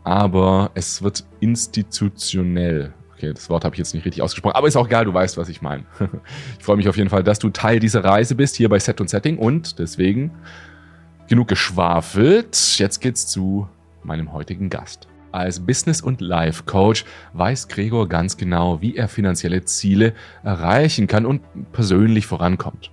aber 0.04 0.70
es 0.74 1.02
wird 1.02 1.24
institutionell. 1.40 2.92
Okay, 3.14 3.32
das 3.34 3.50
Wort 3.50 3.64
habe 3.64 3.74
ich 3.74 3.78
jetzt 3.78 3.92
nicht 3.92 4.04
richtig 4.06 4.22
ausgesprochen, 4.22 4.54
aber 4.54 4.66
ist 4.66 4.76
auch 4.76 4.86
egal, 4.86 5.04
du 5.04 5.12
weißt, 5.12 5.36
was 5.36 5.48
ich 5.48 5.60
meine. 5.60 5.84
Ich 6.58 6.64
freue 6.64 6.76
mich 6.76 6.88
auf 6.88 6.96
jeden 6.96 7.10
Fall, 7.10 7.22
dass 7.22 7.38
du 7.38 7.50
Teil 7.50 7.78
dieser 7.78 8.02
Reise 8.04 8.34
bist 8.34 8.56
hier 8.56 8.68
bei 8.68 8.78
Set 8.78 9.00
und 9.00 9.10
Setting 9.10 9.36
und 9.38 9.78
deswegen 9.78 10.30
genug 11.28 11.48
geschwafelt. 11.48 12.78
Jetzt 12.78 13.00
geht's 13.00 13.26
zu 13.26 13.68
meinem 14.02 14.32
heutigen 14.32 14.70
Gast. 14.70 15.09
Als 15.32 15.60
Business- 15.60 16.00
und 16.00 16.20
Life-Coach 16.20 17.04
weiß 17.34 17.68
Gregor 17.68 18.08
ganz 18.08 18.36
genau, 18.36 18.80
wie 18.80 18.96
er 18.96 19.08
finanzielle 19.08 19.64
Ziele 19.64 20.14
erreichen 20.42 21.06
kann 21.06 21.24
und 21.24 21.42
persönlich 21.72 22.26
vorankommt. 22.26 22.90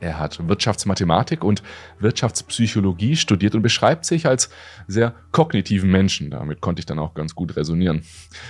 Er 0.00 0.18
hat 0.18 0.46
Wirtschaftsmathematik 0.48 1.44
und 1.44 1.62
Wirtschaftspsychologie 1.98 3.16
studiert 3.16 3.54
und 3.54 3.60
beschreibt 3.60 4.06
sich 4.06 4.26
als 4.26 4.48
sehr 4.88 5.14
kognitiven 5.30 5.90
Menschen. 5.90 6.30
Damit 6.30 6.62
konnte 6.62 6.80
ich 6.80 6.86
dann 6.86 6.98
auch 6.98 7.12
ganz 7.12 7.34
gut 7.34 7.54
resonieren. 7.56 8.02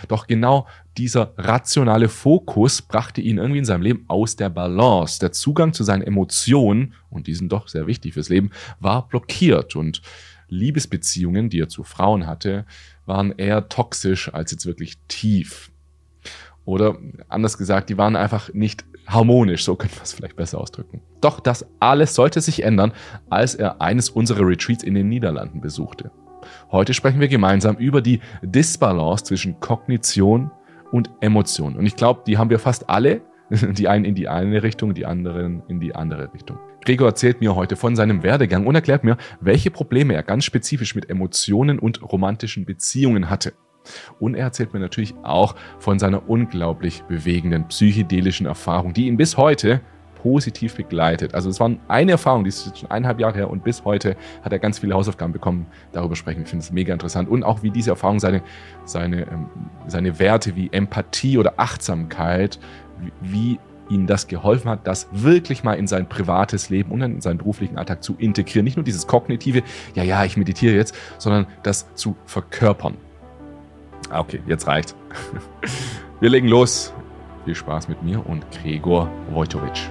Doch 0.07 0.29
genau 0.29 0.69
dieser 0.97 1.33
rationale 1.37 2.09
Fokus 2.09 2.83
brachte 2.83 3.21
ihn 3.21 3.39
irgendwie 3.39 3.59
in 3.59 3.65
seinem 3.65 3.83
Leben 3.83 4.05
aus 4.07 4.37
der 4.37 4.49
Balance. 4.49 5.19
Der 5.19 5.33
Zugang 5.33 5.73
zu 5.73 5.83
seinen 5.83 6.03
Emotionen, 6.03 6.95
und 7.11 7.27
die 7.27 7.35
sind 7.35 7.51
doch 7.51 7.67
sehr 7.67 7.89
wichtig 7.89 8.15
fürs 8.15 8.29
Leben, 8.29 8.51
war 8.79 9.09
blockiert 9.09 9.75
und 9.75 10.03
Liebesbeziehungen, 10.50 11.49
die 11.49 11.61
er 11.61 11.69
zu 11.69 11.85
Frauen 11.85 12.26
hatte, 12.26 12.67
waren 13.06 13.32
eher 13.32 13.69
toxisch 13.69 14.32
als 14.32 14.52
jetzt 14.52 14.67
wirklich 14.67 14.99
tief. 15.08 15.70
Oder 16.64 16.99
anders 17.29 17.58
gesagt, 17.58 17.88
die 17.88 17.99
waren 17.99 18.17
einfach 18.17 18.52
nicht 18.52 18.85
harmonisch, 19.06 19.64
so 19.64 19.76
könnte 19.76 19.97
man 19.97 20.05
es 20.05 20.12
vielleicht 20.12 20.37
besser 20.37 20.58
ausdrücken. 20.58 21.02
Doch 21.20 21.41
das 21.41 21.67
alles 21.81 22.14
sollte 22.14 22.41
sich 22.41 22.62
ändern, 22.62 22.93
als 23.29 23.55
er 23.55 23.81
eines 23.81 24.11
unserer 24.11 24.47
Retreats 24.47 24.85
in 24.85 24.94
den 24.94 25.08
Niederlanden 25.08 25.61
besuchte. 25.61 26.11
Heute 26.70 26.94
sprechen 26.94 27.20
wir 27.20 27.29
gemeinsam 27.29 27.76
über 27.76 28.00
die 28.00 28.20
Disbalance 28.43 29.25
zwischen 29.25 29.61
Kognition 29.61 30.50
und 30.93 31.11
Emotion. 31.20 31.76
Und 31.76 31.87
ich 31.87 31.97
glaube, 31.97 32.23
die 32.26 32.38
haben 32.38 32.50
wir 32.50 32.58
fast 32.58 32.88
alle, 32.88 33.23
die 33.73 33.88
einen 33.88 34.05
in 34.05 34.14
die 34.14 34.29
eine 34.29 34.62
Richtung, 34.62 34.94
die 34.94 35.06
anderen 35.06 35.62
in 35.69 35.81
die 35.81 35.94
andere 35.94 36.32
Richtung. 36.32 36.58
Gregor 36.85 37.08
erzählt 37.08 37.41
mir 37.41 37.55
heute 37.55 37.76
von 37.76 37.94
seinem 37.94 38.23
Werdegang 38.23 38.67
und 38.67 38.75
erklärt 38.75 39.05
mir, 39.05 39.17
welche 39.41 39.70
Probleme 39.70 40.14
er 40.14 40.23
ganz 40.23 40.44
spezifisch 40.44 40.94
mit 40.94 41.11
Emotionen 41.11 41.79
und 41.79 42.02
romantischen 42.02 42.64
Beziehungen 42.64 43.29
hatte. 43.29 43.52
Und 44.19 44.35
er 44.35 44.44
erzählt 44.44 44.73
mir 44.73 44.81
natürlich 44.81 45.14
auch 45.23 45.55
von 45.79 45.99
seiner 45.99 46.29
unglaublich 46.29 47.02
bewegenden 47.05 47.69
psychedelischen 47.69 48.47
Erfahrung, 48.47 48.94
die 48.94 49.06
ihn 49.06 49.17
bis 49.17 49.37
heute 49.37 49.81
positiv 50.23 50.76
begleitet. 50.76 51.35
Also 51.35 51.49
es 51.49 51.61
war 51.61 51.70
eine 51.88 52.12
Erfahrung, 52.12 52.44
die 52.44 52.49
ist 52.49 52.67
jetzt 52.67 52.81
schon 52.81 52.91
eineinhalb 52.91 53.20
Jahre 53.20 53.37
her 53.37 53.50
und 53.50 53.64
bis 53.64 53.85
heute 53.85 54.17
hat 54.43 54.52
er 54.52 54.58
ganz 54.58 54.79
viele 54.79 54.94
Hausaufgaben 54.94 55.32
bekommen. 55.32 55.67
Darüber 55.93 56.14
sprechen. 56.14 56.43
Ich 56.43 56.49
finde 56.49 56.62
es 56.62 56.73
mega 56.73 56.93
interessant. 56.93 57.29
Und 57.29 57.43
auch 57.43 57.62
wie 57.62 57.70
diese 57.70 57.91
Erfahrung 57.91 58.20
seine, 58.20 58.43
seine, 58.85 59.23
ähm, 59.23 59.47
seine 59.87 60.19
Werte 60.19 60.56
wie 60.56 60.69
Empathie 60.73 61.38
oder 61.38 61.55
Achtsamkeit, 61.56 62.58
wie 63.20 63.58
ihnen 63.88 64.06
das 64.06 64.29
geholfen 64.29 64.70
hat, 64.70 64.87
das 64.87 65.08
wirklich 65.11 65.64
mal 65.64 65.75
in 65.75 65.87
sein 65.87 66.08
privates 66.08 66.70
Leben 66.70 66.93
und 66.93 67.02
in 67.02 67.20
seinen 67.20 67.38
beruflichen 67.38 67.76
Alltag 67.76 68.02
zu 68.02 68.14
integrieren. 68.17 68.64
Nicht 68.64 68.76
nur 68.76 68.85
dieses 68.85 69.06
kognitive, 69.06 69.62
ja, 69.94 70.05
ja, 70.05 70.25
ich 70.25 70.37
meditiere 70.37 70.75
jetzt, 70.75 70.94
sondern 71.19 71.47
das 71.62 71.93
zu 71.94 72.17
verkörpern. 72.25 72.97
Ah, 74.11 74.21
okay, 74.21 74.40
jetzt 74.47 74.66
reicht. 74.66 74.95
Wir 76.21 76.30
legen 76.30 76.49
los. 76.49 76.92
Viel 77.45 77.54
Spaß 77.54 77.88
mit 77.88 78.02
mir 78.02 78.25
und 78.26 78.45
Gregor 78.50 79.11
Wojtowicz. 79.30 79.90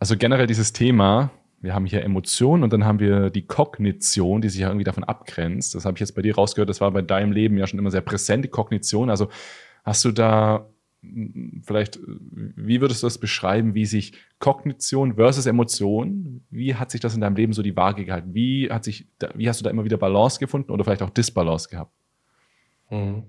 Also 0.00 0.16
generell 0.16 0.46
dieses 0.46 0.72
Thema, 0.72 1.30
wir 1.60 1.74
haben 1.74 1.84
hier 1.84 2.02
Emotionen 2.02 2.64
und 2.64 2.72
dann 2.72 2.86
haben 2.86 3.00
wir 3.00 3.28
die 3.28 3.46
Kognition, 3.46 4.40
die 4.40 4.48
sich 4.48 4.62
ja 4.62 4.68
irgendwie 4.68 4.84
davon 4.84 5.04
abgrenzt. 5.04 5.74
Das 5.74 5.84
habe 5.84 5.96
ich 5.96 6.00
jetzt 6.00 6.14
bei 6.14 6.22
dir 6.22 6.34
rausgehört, 6.34 6.70
das 6.70 6.80
war 6.80 6.90
bei 6.90 7.02
deinem 7.02 7.32
Leben 7.32 7.58
ja 7.58 7.66
schon 7.66 7.78
immer 7.78 7.90
sehr 7.90 8.00
präsent, 8.00 8.44
die 8.44 8.48
Kognition. 8.48 9.10
Also 9.10 9.28
hast 9.84 10.02
du 10.06 10.12
da 10.12 10.70
hm, 11.02 11.60
vielleicht, 11.62 12.00
wie 12.06 12.80
würdest 12.80 13.02
du 13.02 13.06
das 13.06 13.18
beschreiben, 13.18 13.74
wie 13.74 13.84
sich 13.84 14.14
Kognition 14.38 15.16
versus 15.16 15.44
Emotion, 15.44 16.44
wie 16.48 16.76
hat 16.76 16.90
sich 16.90 17.02
das 17.02 17.14
in 17.14 17.20
deinem 17.20 17.36
Leben 17.36 17.52
so 17.52 17.62
die 17.62 17.76
Waage 17.76 18.06
gehalten? 18.06 18.32
Wie, 18.32 18.70
hat 18.70 18.84
sich, 18.84 19.06
wie 19.34 19.50
hast 19.50 19.60
du 19.60 19.64
da 19.64 19.70
immer 19.70 19.84
wieder 19.84 19.98
Balance 19.98 20.40
gefunden 20.40 20.72
oder 20.72 20.82
vielleicht 20.82 21.02
auch 21.02 21.10
Disbalance 21.10 21.68
gehabt? 21.68 21.92
Mhm. 22.88 23.24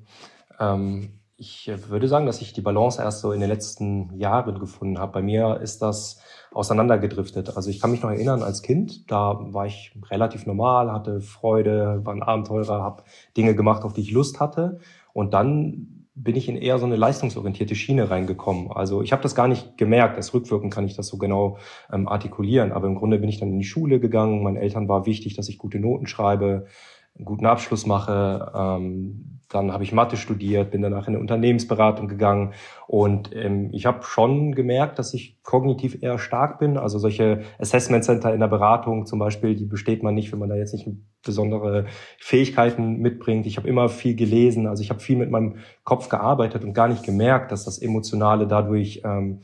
Ähm, 0.58 1.10
ich 1.42 1.72
würde 1.90 2.08
sagen, 2.08 2.28
dass 2.28 2.40
ich 2.40 2.54
die 2.54 2.62
Balance 2.62 3.02
erst 3.02 3.22
so 3.22 3.32
in 3.32 3.40
den 3.40 3.50
letzten 3.50 4.16
Jahren 4.16 4.60
gefunden 4.60 5.00
habe. 5.00 5.14
Bei 5.14 5.22
mir 5.24 5.60
ist 5.60 5.82
das 5.82 6.22
auseinandergedriftet. 6.54 7.58
Also 7.58 7.72
ich 7.72 7.82
kann 7.82 7.90
mich 7.90 8.04
noch 8.04 8.12
erinnern 8.12 8.44
als 8.44 8.62
Kind, 8.62 9.10
da 9.10 9.40
war 9.52 9.66
ich 9.66 9.98
relativ 10.12 10.46
normal, 10.46 10.92
hatte 10.92 11.20
Freude, 11.20 12.02
war 12.04 12.14
ein 12.14 12.22
Abenteurer, 12.22 12.84
habe 12.84 13.02
Dinge 13.36 13.56
gemacht, 13.56 13.84
auf 13.84 13.94
die 13.94 14.02
ich 14.02 14.12
Lust 14.12 14.40
hatte. 14.40 14.82
Und 15.14 15.34
dann 15.34 16.06
bin 16.14 16.36
ich 16.36 16.48
in 16.48 16.58
eher 16.58 16.78
so 16.78 16.86
eine 16.86 16.96
leistungsorientierte 16.96 17.74
Schiene 17.74 18.12
reingekommen. 18.12 18.72
Also 18.72 19.02
ich 19.02 19.12
habe 19.12 19.24
das 19.24 19.34
gar 19.34 19.48
nicht 19.48 19.80
gemerkt. 19.80 20.18
Erst 20.18 20.36
rückwirkend 20.36 20.72
kann 20.72 20.86
ich 20.86 20.96
das 20.96 21.08
so 21.08 21.18
genau 21.18 21.58
ähm, 21.92 22.08
artikulieren. 22.08 22.72
Aber 22.72 22.86
im 22.86 22.94
Grunde 22.94 23.18
bin 23.18 23.30
ich 23.30 23.40
dann 23.40 23.50
in 23.50 23.58
die 23.58 23.66
Schule 23.66 24.00
gegangen. 24.00 24.44
Meinen 24.44 24.58
Eltern 24.58 24.88
war 24.88 25.08
wichtig, 25.08 25.38
dass 25.38 25.50
ich 25.50 25.58
gute 25.58 25.80
Noten 25.80 26.06
schreibe, 26.06 26.68
einen 27.16 27.26
guten 27.26 27.48
Abschluss 27.48 27.88
mache. 27.88 28.52
Ähm, 28.54 29.41
dann 29.52 29.72
habe 29.72 29.84
ich 29.84 29.92
Mathe 29.92 30.18
studiert, 30.18 30.72
bin 30.72 30.82
danach 30.82 31.08
in 31.08 31.14
eine 31.14 31.20
Unternehmensberatung 31.20 32.08
gegangen 32.08 32.54
und 32.88 33.36
ähm, 33.36 33.70
ich 33.74 33.86
habe 33.86 34.04
schon 34.04 34.56
gemerkt, 34.56 34.98
dass 34.98 35.14
ich 35.14 35.42
kognitiv 35.44 36.02
eher 36.02 36.20
stark 36.20 36.60
bin. 36.60 36.78
Also 36.78 37.00
solche 37.00 37.42
Assessment 37.60 38.04
Center 38.04 38.34
in 38.34 38.40
der 38.40 38.48
Beratung 38.48 39.06
zum 39.06 39.20
Beispiel, 39.20 39.56
die 39.56 39.66
besteht 39.66 40.04
man 40.04 40.16
nicht, 40.16 40.32
wenn 40.32 40.40
man 40.40 40.50
da 40.50 40.56
jetzt 40.56 40.74
nicht 40.74 40.88
besondere 41.24 41.86
Fähigkeiten 42.18 42.98
mitbringt. 42.98 43.46
Ich 43.46 43.58
habe 43.58 43.68
immer 43.68 43.90
viel 43.90 44.16
gelesen, 44.16 44.68
also 44.68 44.82
ich 44.82 44.90
habe 44.90 45.00
viel 45.00 45.18
mit 45.18 45.30
meinem 45.30 45.58
Kopf 45.84 46.10
gearbeitet 46.10 46.64
und 46.64 46.74
gar 46.74 46.88
nicht 46.88 47.04
gemerkt, 47.04 47.52
dass 47.52 47.66
das 47.66 47.78
Emotionale 47.78 48.48
dadurch, 48.48 49.02
ähm, 49.04 49.42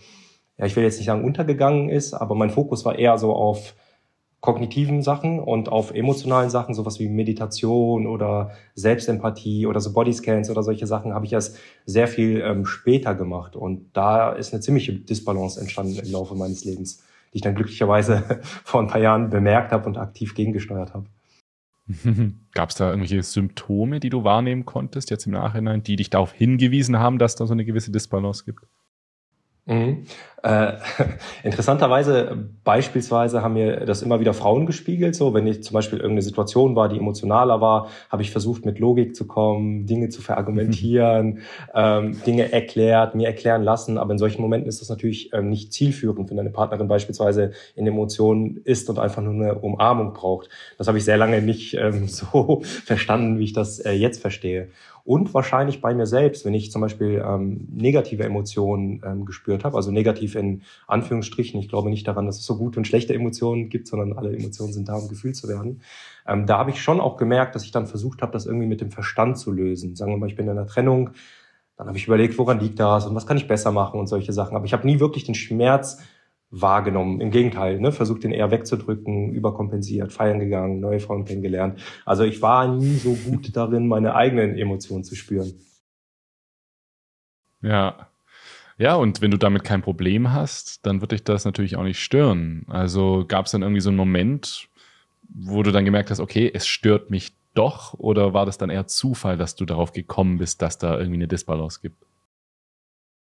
ja, 0.57 0.65
ich 0.65 0.75
will 0.75 0.83
jetzt 0.83 0.97
nicht 0.97 1.07
sagen 1.07 1.23
untergegangen 1.23 1.89
ist, 1.89 2.13
aber 2.13 2.33
mein 2.33 2.49
Fokus 2.49 2.85
war 2.85 2.97
eher 2.97 3.17
so 3.17 3.33
auf 3.33 3.75
kognitiven 4.47 5.01
Sachen 5.01 5.41
und 5.41 5.67
auf 5.67 5.93
emotionalen 5.93 6.49
Sachen, 6.49 6.73
sowas 6.73 7.01
wie 7.01 7.09
Meditation 7.09 8.07
oder 8.07 8.51
Selbstempathie 8.75 9.67
oder 9.67 9.81
so 9.81 9.91
Bodyscans 9.91 10.49
oder 10.49 10.63
solche 10.63 10.87
Sachen, 10.87 11.13
habe 11.13 11.25
ich 11.25 11.33
erst 11.33 11.57
sehr 11.85 12.07
viel 12.07 12.39
ähm, 12.39 12.65
später 12.65 13.13
gemacht. 13.13 13.57
Und 13.57 13.89
da 13.91 14.31
ist 14.31 14.53
eine 14.53 14.61
ziemliche 14.61 14.93
Disbalance 14.93 15.59
entstanden 15.59 15.99
im 15.99 16.09
Laufe 16.13 16.33
meines 16.33 16.63
Lebens, 16.63 17.03
die 17.33 17.39
ich 17.39 17.41
dann 17.41 17.55
glücklicherweise 17.55 18.23
vor 18.63 18.79
ein 18.79 18.87
paar 18.87 19.01
Jahren 19.01 19.29
bemerkt 19.29 19.73
habe 19.73 19.85
und 19.85 19.97
aktiv 19.97 20.33
gegengesteuert 20.33 20.93
habe. 20.93 21.07
Gab 22.53 22.69
es 22.69 22.75
da 22.75 22.89
irgendwelche 22.89 23.23
Symptome, 23.23 23.99
die 23.99 24.09
du 24.09 24.23
wahrnehmen 24.23 24.65
konntest, 24.65 25.09
jetzt 25.09 25.25
im 25.25 25.33
Nachhinein, 25.33 25.83
die 25.83 25.97
dich 25.97 26.09
darauf 26.09 26.31
hingewiesen 26.31 26.97
haben, 26.97 27.19
dass 27.19 27.35
da 27.35 27.45
so 27.47 27.51
eine 27.51 27.65
gewisse 27.65 27.91
Disbalance 27.91 28.45
gibt? 28.45 28.65
Mhm. 29.67 30.05
Äh, 30.43 30.73
interessanterweise, 31.43 32.49
beispielsweise 32.63 33.41
haben 33.41 33.55
mir 33.55 33.85
das 33.85 34.01
immer 34.01 34.21
wieder 34.21 34.33
Frauen 34.33 34.65
gespiegelt. 34.65 35.13
So, 35.15 35.33
wenn 35.33 35.45
ich 35.45 35.61
zum 35.61 35.73
Beispiel 35.73 35.99
irgendeine 35.99 36.21
Situation 36.21 36.75
war, 36.75 36.87
die 36.87 36.97
emotionaler 36.97 37.59
war, 37.59 37.89
habe 38.09 38.21
ich 38.21 38.31
versucht, 38.31 38.65
mit 38.65 38.79
Logik 38.79 39.15
zu 39.15 39.27
kommen, 39.27 39.85
Dinge 39.85 40.07
zu 40.07 40.21
verargumentieren, 40.21 41.27
mhm. 41.27 41.41
ähm, 41.75 42.21
Dinge 42.25 42.51
erklärt, 42.51 43.13
mir 43.13 43.27
erklären 43.27 43.63
lassen. 43.63 43.97
Aber 43.97 44.13
in 44.13 44.19
solchen 44.19 44.41
Momenten 44.41 44.69
ist 44.69 44.79
das 44.79 44.89
natürlich 44.89 45.33
ähm, 45.33 45.49
nicht 45.49 45.73
zielführend, 45.73 46.29
wenn 46.29 46.37
deine 46.37 46.51
Partnerin 46.51 46.87
beispielsweise 46.87 47.51
in 47.75 47.85
Emotionen 47.85 48.61
ist 48.63 48.89
und 48.89 48.99
einfach 48.99 49.21
nur 49.21 49.33
eine 49.33 49.55
Umarmung 49.55 50.13
braucht. 50.13 50.49
Das 50.77 50.87
habe 50.87 50.97
ich 50.97 51.03
sehr 51.03 51.17
lange 51.17 51.41
nicht 51.41 51.73
ähm, 51.73 52.07
so 52.07 52.61
verstanden, 52.63 53.37
wie 53.39 53.43
ich 53.43 53.53
das 53.53 53.79
äh, 53.79 53.91
jetzt 53.91 54.21
verstehe 54.21 54.69
und 55.07 55.33
wahrscheinlich 55.33 55.79
bei 55.79 55.93
mir 55.93 56.05
selbst, 56.05 56.43
wenn 56.43 56.53
ich 56.53 56.69
zum 56.69 56.81
Beispiel 56.81 57.23
ähm, 57.25 57.65
negative 57.71 58.25
Emotionen 58.25 59.01
ähm, 59.05 59.23
gespürt 59.23 59.63
habe, 59.63 59.77
also 59.77 59.89
negativ 59.89 60.35
in 60.35 60.63
Anführungsstrichen. 60.85 61.57
Ich 61.61 61.69
glaube 61.69 61.89
nicht 61.89 62.05
daran, 62.05 62.25
dass 62.25 62.39
es 62.39 62.45
so 62.45 62.57
gute 62.57 62.77
und 62.77 62.85
schlechte 62.85 63.13
Emotionen 63.13 63.69
gibt, 63.69 63.87
sondern 63.87 64.11
alle 64.17 64.35
Emotionen 64.35 64.73
sind 64.73 64.89
da, 64.89 64.95
um 64.95 65.07
gefühlt 65.07 65.37
zu 65.37 65.47
werden. 65.47 65.79
Ähm, 66.27 66.45
da 66.45 66.57
habe 66.57 66.71
ich 66.71 66.81
schon 66.81 66.99
auch 66.99 67.15
gemerkt, 67.15 67.55
dass 67.55 67.63
ich 67.63 67.71
dann 67.71 67.87
versucht 67.87 68.21
habe, 68.21 68.33
das 68.33 68.45
irgendwie 68.45 68.67
mit 68.67 68.81
dem 68.81 68.91
Verstand 68.91 69.37
zu 69.37 69.53
lösen. 69.53 69.95
Sagen 69.95 70.11
wir 70.11 70.17
mal, 70.17 70.27
ich 70.27 70.35
bin 70.35 70.43
in 70.43 70.51
einer 70.51 70.67
Trennung, 70.67 71.11
dann 71.77 71.87
habe 71.87 71.97
ich 71.97 72.05
überlegt, 72.05 72.37
woran 72.37 72.59
liegt 72.59 72.77
das 72.77 73.05
und 73.05 73.15
was 73.15 73.25
kann 73.25 73.37
ich 73.37 73.47
besser 73.47 73.71
machen 73.71 74.01
und 74.01 74.07
solche 74.07 74.33
Sachen. 74.33 74.57
Aber 74.57 74.65
ich 74.65 74.73
habe 74.73 74.85
nie 74.85 74.99
wirklich 74.99 75.23
den 75.23 75.35
Schmerz 75.35 75.99
wahrgenommen. 76.49 77.19
Im 77.19 77.31
Gegenteil, 77.31 77.79
ne, 77.79 77.91
versucht 77.91 78.23
den 78.23 78.31
eher 78.31 78.51
wegzudrücken, 78.51 79.31
überkompensiert, 79.33 80.13
feiern 80.13 80.39
gegangen, 80.39 80.79
neue 80.79 80.99
Frauen 80.99 81.25
kennengelernt. 81.25 81.81
Also 82.05 82.23
ich 82.23 82.41
war 82.41 82.67
nie 82.67 82.95
so 82.95 83.13
gut 83.13 83.55
darin, 83.55 83.87
meine 83.87 84.15
eigenen 84.15 84.57
Emotionen 84.57 85.03
zu 85.03 85.15
spüren. 85.15 85.53
Ja. 87.61 88.09
Ja, 88.77 88.95
und 88.95 89.21
wenn 89.21 89.31
du 89.31 89.37
damit 89.37 89.63
kein 89.63 89.81
Problem 89.81 90.31
hast, 90.31 90.85
dann 90.85 91.01
wird 91.01 91.11
dich 91.11 91.23
das 91.23 91.45
natürlich 91.45 91.75
auch 91.75 91.83
nicht 91.83 91.99
stören. 91.99 92.63
Also 92.67 93.25
gab 93.27 93.47
es 93.47 93.51
dann 93.51 93.63
irgendwie 93.63 93.81
so 93.81 93.89
einen 93.89 93.97
Moment, 93.97 94.69
wo 95.29 95.63
du 95.63 95.71
dann 95.71 95.83
gemerkt 95.83 96.11
hast, 96.11 96.19
okay, 96.19 96.51
es 96.53 96.67
stört 96.67 97.09
mich 97.09 97.35
doch, 97.55 97.95
oder 97.95 98.33
war 98.33 98.45
das 98.45 98.59
dann 98.59 98.69
eher 98.69 98.85
Zufall, 98.85 99.35
dass 99.35 99.55
du 99.55 99.65
darauf 99.65 99.91
gekommen 99.91 100.37
bist, 100.37 100.61
dass 100.61 100.77
da 100.77 100.97
irgendwie 100.97 101.15
eine 101.15 101.27
Disbalance 101.27 101.81
gibt? 101.81 102.06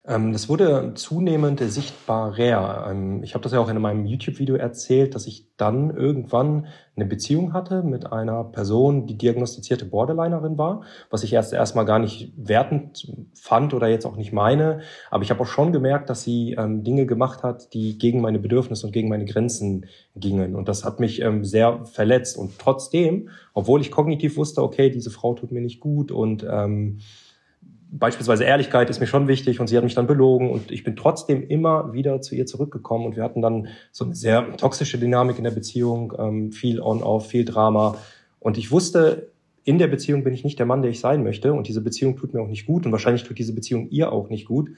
Ähm, 0.06 0.34
das 0.34 0.50
wurde 0.50 0.92
zunehmend 0.96 1.62
sichtbarer. 1.62 2.90
Ähm, 2.92 3.24
ich 3.24 3.36
habe 3.36 3.44
das 3.44 3.54
ja 3.54 3.60
auch 3.60 3.70
in 3.70 3.80
meinem 3.80 4.06
YouTube-Video 4.06 4.56
erzählt, 4.56 5.16
dass 5.16 5.28
ich 5.28 5.48
dann 5.56 5.96
irgendwann 5.96 6.68
eine 6.98 7.06
Beziehung 7.06 7.54
hatte 7.54 7.84
mit 7.84 8.12
einer 8.12 8.44
Person, 8.44 9.08
die 9.08 9.18
diagnostizierte 9.18 9.86
Borderlinerin 9.86 10.58
war, 10.58 10.82
was 11.10 11.24
ich 11.24 11.32
erst 11.32 11.54
erstmal 11.54 11.86
gar 11.86 12.00
nicht 12.00 12.34
wertend 12.36 13.08
fand 13.34 13.74
oder 13.74 13.88
jetzt 13.88 14.06
auch 14.06 14.18
nicht 14.18 14.34
meine. 14.34 14.82
Aber 15.10 15.24
ich 15.24 15.32
habe 15.32 15.40
auch 15.42 15.48
schon 15.48 15.72
gemerkt, 15.72 16.10
dass 16.10 16.24
sie 16.24 16.54
ähm, 16.58 16.84
Dinge 16.84 17.06
gemacht 17.06 17.42
hat, 17.42 17.74
die 17.74 17.98
gegen 17.98 18.20
meine 18.20 18.40
Bedürfnisse 18.40 18.86
und 18.86 18.92
gegen 18.92 19.08
meine 19.08 19.26
Grenzen 19.26 19.86
gingen. 20.18 20.56
Und 20.56 20.68
das 20.68 20.84
hat 20.84 21.00
mich 21.00 21.24
sehr 21.44 21.86
verletzt. 21.86 22.38
Und 22.38 22.60
trotzdem, 22.60 23.30
obwohl 23.54 23.80
ich 23.80 23.90
kognitiv 23.90 24.36
wusste, 24.36 24.62
okay, 24.64 24.90
diese 24.90 25.12
Frau 25.12 25.34
tut 25.34 25.52
mir 25.52 25.62
nicht 25.62 25.80
gut 25.80 26.12
und 26.12 26.46
ähm, 26.50 27.00
beispielsweise 28.00 28.44
Ehrlichkeit 28.44 28.90
ist 28.90 29.00
mir 29.00 29.08
schon 29.08 29.28
wichtig 29.28 29.60
und 29.60 29.68
sie 29.68 29.78
hat 29.78 29.84
mich 29.84 29.94
dann 29.94 30.08
belogen 30.08 30.50
und 30.50 30.72
ich 30.72 30.84
bin 30.84 30.96
trotzdem 30.96 31.48
immer 31.48 31.94
wieder 31.94 32.22
zu 32.22 32.36
ihr 32.36 32.48
zurückgekommen 32.48 33.06
und 33.06 33.16
wir 33.16 33.24
hatten 33.24 33.42
dann 33.42 33.68
so 33.92 34.06
eine 34.06 34.16
sehr 34.16 34.58
toxische 34.58 34.98
Dynamik 34.98 35.38
in 35.38 35.44
der 35.44 35.52
Beziehung, 35.52 36.14
ähm, 36.18 36.52
viel 36.52 36.82
on-off, 36.82 37.28
viel 37.28 37.46
Drama 37.46 37.98
und 38.40 38.58
ich 38.58 38.72
wusste, 38.72 39.32
in 39.64 39.78
der 39.78 39.88
Beziehung 39.88 40.24
bin 40.24 40.34
ich 40.34 40.44
nicht 40.44 40.60
der 40.60 40.66
Mann, 40.66 40.82
der 40.82 40.92
ich 40.92 41.00
sein 41.00 41.24
möchte 41.24 41.54
und 41.54 41.68
diese 41.68 41.82
Beziehung 41.82 42.18
tut 42.18 42.34
mir 42.34 42.42
auch 42.42 42.48
nicht 42.48 42.66
gut 42.66 42.86
und 42.86 42.92
wahrscheinlich 42.92 43.24
tut 43.24 43.38
diese 43.38 43.54
Beziehung 43.54 43.88
ihr 43.90 44.12
auch 44.12 44.30
nicht 44.30 44.48
gut 44.48 44.72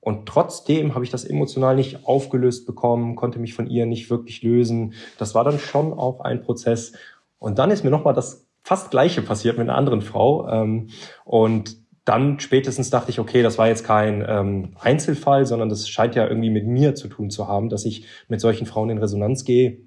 und 0.00 0.26
trotzdem 0.26 0.94
habe 0.94 1.04
ich 1.04 1.10
das 1.10 1.24
emotional 1.24 1.74
nicht 1.74 2.06
aufgelöst 2.06 2.66
bekommen, 2.66 3.16
konnte 3.16 3.38
mich 3.38 3.54
von 3.54 3.68
ihr 3.68 3.86
nicht 3.86 4.10
wirklich 4.10 4.42
lösen. 4.42 4.94
Das 5.18 5.34
war 5.34 5.44
dann 5.44 5.58
schon 5.58 5.92
auch 5.92 6.20
ein 6.20 6.42
Prozess 6.42 6.92
und 7.38 7.58
dann 7.58 7.70
ist 7.70 7.84
mir 7.84 7.90
nochmal 7.90 8.14
das 8.14 8.46
fast 8.62 8.90
Gleiche 8.90 9.22
passiert 9.22 9.56
mit 9.56 9.68
einer 9.68 9.78
anderen 9.78 10.02
Frau 10.02 10.46
ähm, 10.48 10.88
und 11.24 11.79
dann 12.04 12.40
spätestens 12.40 12.90
dachte 12.90 13.10
ich, 13.10 13.18
okay, 13.18 13.42
das 13.42 13.58
war 13.58 13.68
jetzt 13.68 13.84
kein 13.84 14.24
ähm, 14.26 14.76
Einzelfall, 14.80 15.46
sondern 15.46 15.68
das 15.68 15.88
scheint 15.88 16.14
ja 16.14 16.26
irgendwie 16.26 16.50
mit 16.50 16.66
mir 16.66 16.94
zu 16.94 17.08
tun 17.08 17.30
zu 17.30 17.46
haben, 17.46 17.68
dass 17.68 17.84
ich 17.84 18.06
mit 18.28 18.40
solchen 18.40 18.66
Frauen 18.66 18.90
in 18.90 18.98
Resonanz 18.98 19.44
gehe, 19.44 19.78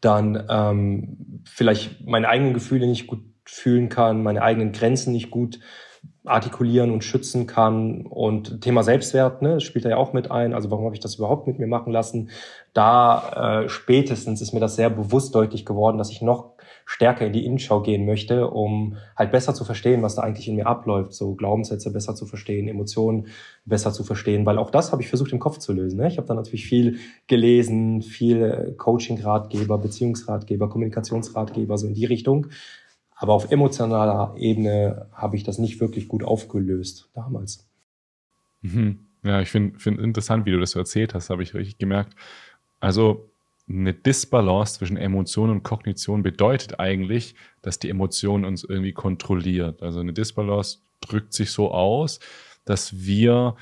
dann 0.00 0.46
ähm, 0.48 1.42
vielleicht 1.44 2.06
meine 2.06 2.28
eigenen 2.28 2.54
Gefühle 2.54 2.86
nicht 2.86 3.06
gut 3.06 3.20
fühlen 3.44 3.88
kann, 3.88 4.22
meine 4.22 4.42
eigenen 4.42 4.72
Grenzen 4.72 5.12
nicht 5.12 5.30
gut 5.30 5.60
artikulieren 6.24 6.90
und 6.90 7.02
schützen 7.02 7.46
kann. 7.46 8.06
Und 8.06 8.60
Thema 8.60 8.82
Selbstwert 8.82 9.42
ne, 9.42 9.60
spielt 9.60 9.84
da 9.84 9.90
ja 9.90 9.96
auch 9.96 10.12
mit 10.12 10.30
ein. 10.30 10.54
Also 10.54 10.70
warum 10.70 10.84
habe 10.84 10.94
ich 10.94 11.00
das 11.00 11.16
überhaupt 11.16 11.46
mit 11.46 11.58
mir 11.58 11.66
machen 11.66 11.92
lassen? 11.92 12.30
Da 12.72 13.62
äh, 13.64 13.68
spätestens 13.68 14.40
ist 14.40 14.52
mir 14.52 14.60
das 14.60 14.76
sehr 14.76 14.90
bewusst 14.90 15.34
deutlich 15.34 15.64
geworden, 15.64 15.98
dass 15.98 16.10
ich 16.10 16.22
noch 16.22 16.49
stärker 16.90 17.24
in 17.24 17.32
die 17.32 17.44
Innenschau 17.46 17.82
gehen 17.82 18.04
möchte, 18.04 18.50
um 18.50 18.96
halt 19.14 19.30
besser 19.30 19.54
zu 19.54 19.64
verstehen, 19.64 20.02
was 20.02 20.16
da 20.16 20.22
eigentlich 20.22 20.48
in 20.48 20.56
mir 20.56 20.66
abläuft, 20.66 21.12
so 21.12 21.36
Glaubenssätze 21.36 21.92
besser 21.92 22.16
zu 22.16 22.26
verstehen, 22.26 22.66
Emotionen 22.66 23.28
besser 23.64 23.92
zu 23.92 24.02
verstehen, 24.02 24.44
weil 24.44 24.58
auch 24.58 24.72
das 24.72 24.90
habe 24.90 25.00
ich 25.00 25.08
versucht 25.08 25.30
im 25.32 25.38
Kopf 25.38 25.58
zu 25.58 25.72
lösen. 25.72 26.00
Ne? 26.00 26.08
Ich 26.08 26.16
habe 26.16 26.26
da 26.26 26.34
natürlich 26.34 26.66
viel 26.66 26.98
gelesen, 27.28 28.02
viel 28.02 28.74
Coaching-Ratgeber, 28.76 29.78
Beziehungsratgeber, 29.78 30.68
Kommunikationsratgeber, 30.68 31.78
so 31.78 31.86
in 31.86 31.94
die 31.94 32.06
Richtung. 32.06 32.48
Aber 33.14 33.34
auf 33.34 33.52
emotionaler 33.52 34.34
Ebene 34.36 35.06
habe 35.12 35.36
ich 35.36 35.44
das 35.44 35.58
nicht 35.58 35.80
wirklich 35.80 36.08
gut 36.08 36.24
aufgelöst 36.24 37.08
damals. 37.14 37.68
Mhm. 38.62 38.98
Ja, 39.22 39.40
ich 39.40 39.50
finde 39.50 39.78
find 39.78 40.00
interessant, 40.00 40.44
wie 40.44 40.50
du 40.50 40.58
das 40.58 40.72
so 40.72 40.80
erzählt 40.80 41.14
hast, 41.14 41.30
habe 41.30 41.44
ich 41.44 41.54
richtig 41.54 41.78
gemerkt. 41.78 42.16
Also 42.80 43.29
eine 43.70 43.94
Disbalance 43.94 44.78
zwischen 44.78 44.96
Emotion 44.96 45.50
und 45.50 45.62
Kognition 45.62 46.22
bedeutet 46.22 46.80
eigentlich, 46.80 47.34
dass 47.62 47.78
die 47.78 47.88
Emotion 47.88 48.44
uns 48.44 48.64
irgendwie 48.64 48.92
kontrolliert. 48.92 49.82
Also 49.82 50.00
eine 50.00 50.12
Disbalance 50.12 50.78
drückt 51.00 51.32
sich 51.32 51.52
so 51.52 51.70
aus, 51.70 52.20
dass 52.64 53.04
wir 53.04 53.56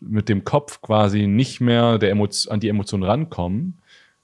mit 0.00 0.28
dem 0.28 0.44
Kopf 0.44 0.80
quasi 0.80 1.26
nicht 1.26 1.60
mehr 1.60 1.98
der 1.98 2.12
an 2.12 2.60
die 2.60 2.68
Emotion 2.68 3.02
rankommen. 3.02 3.78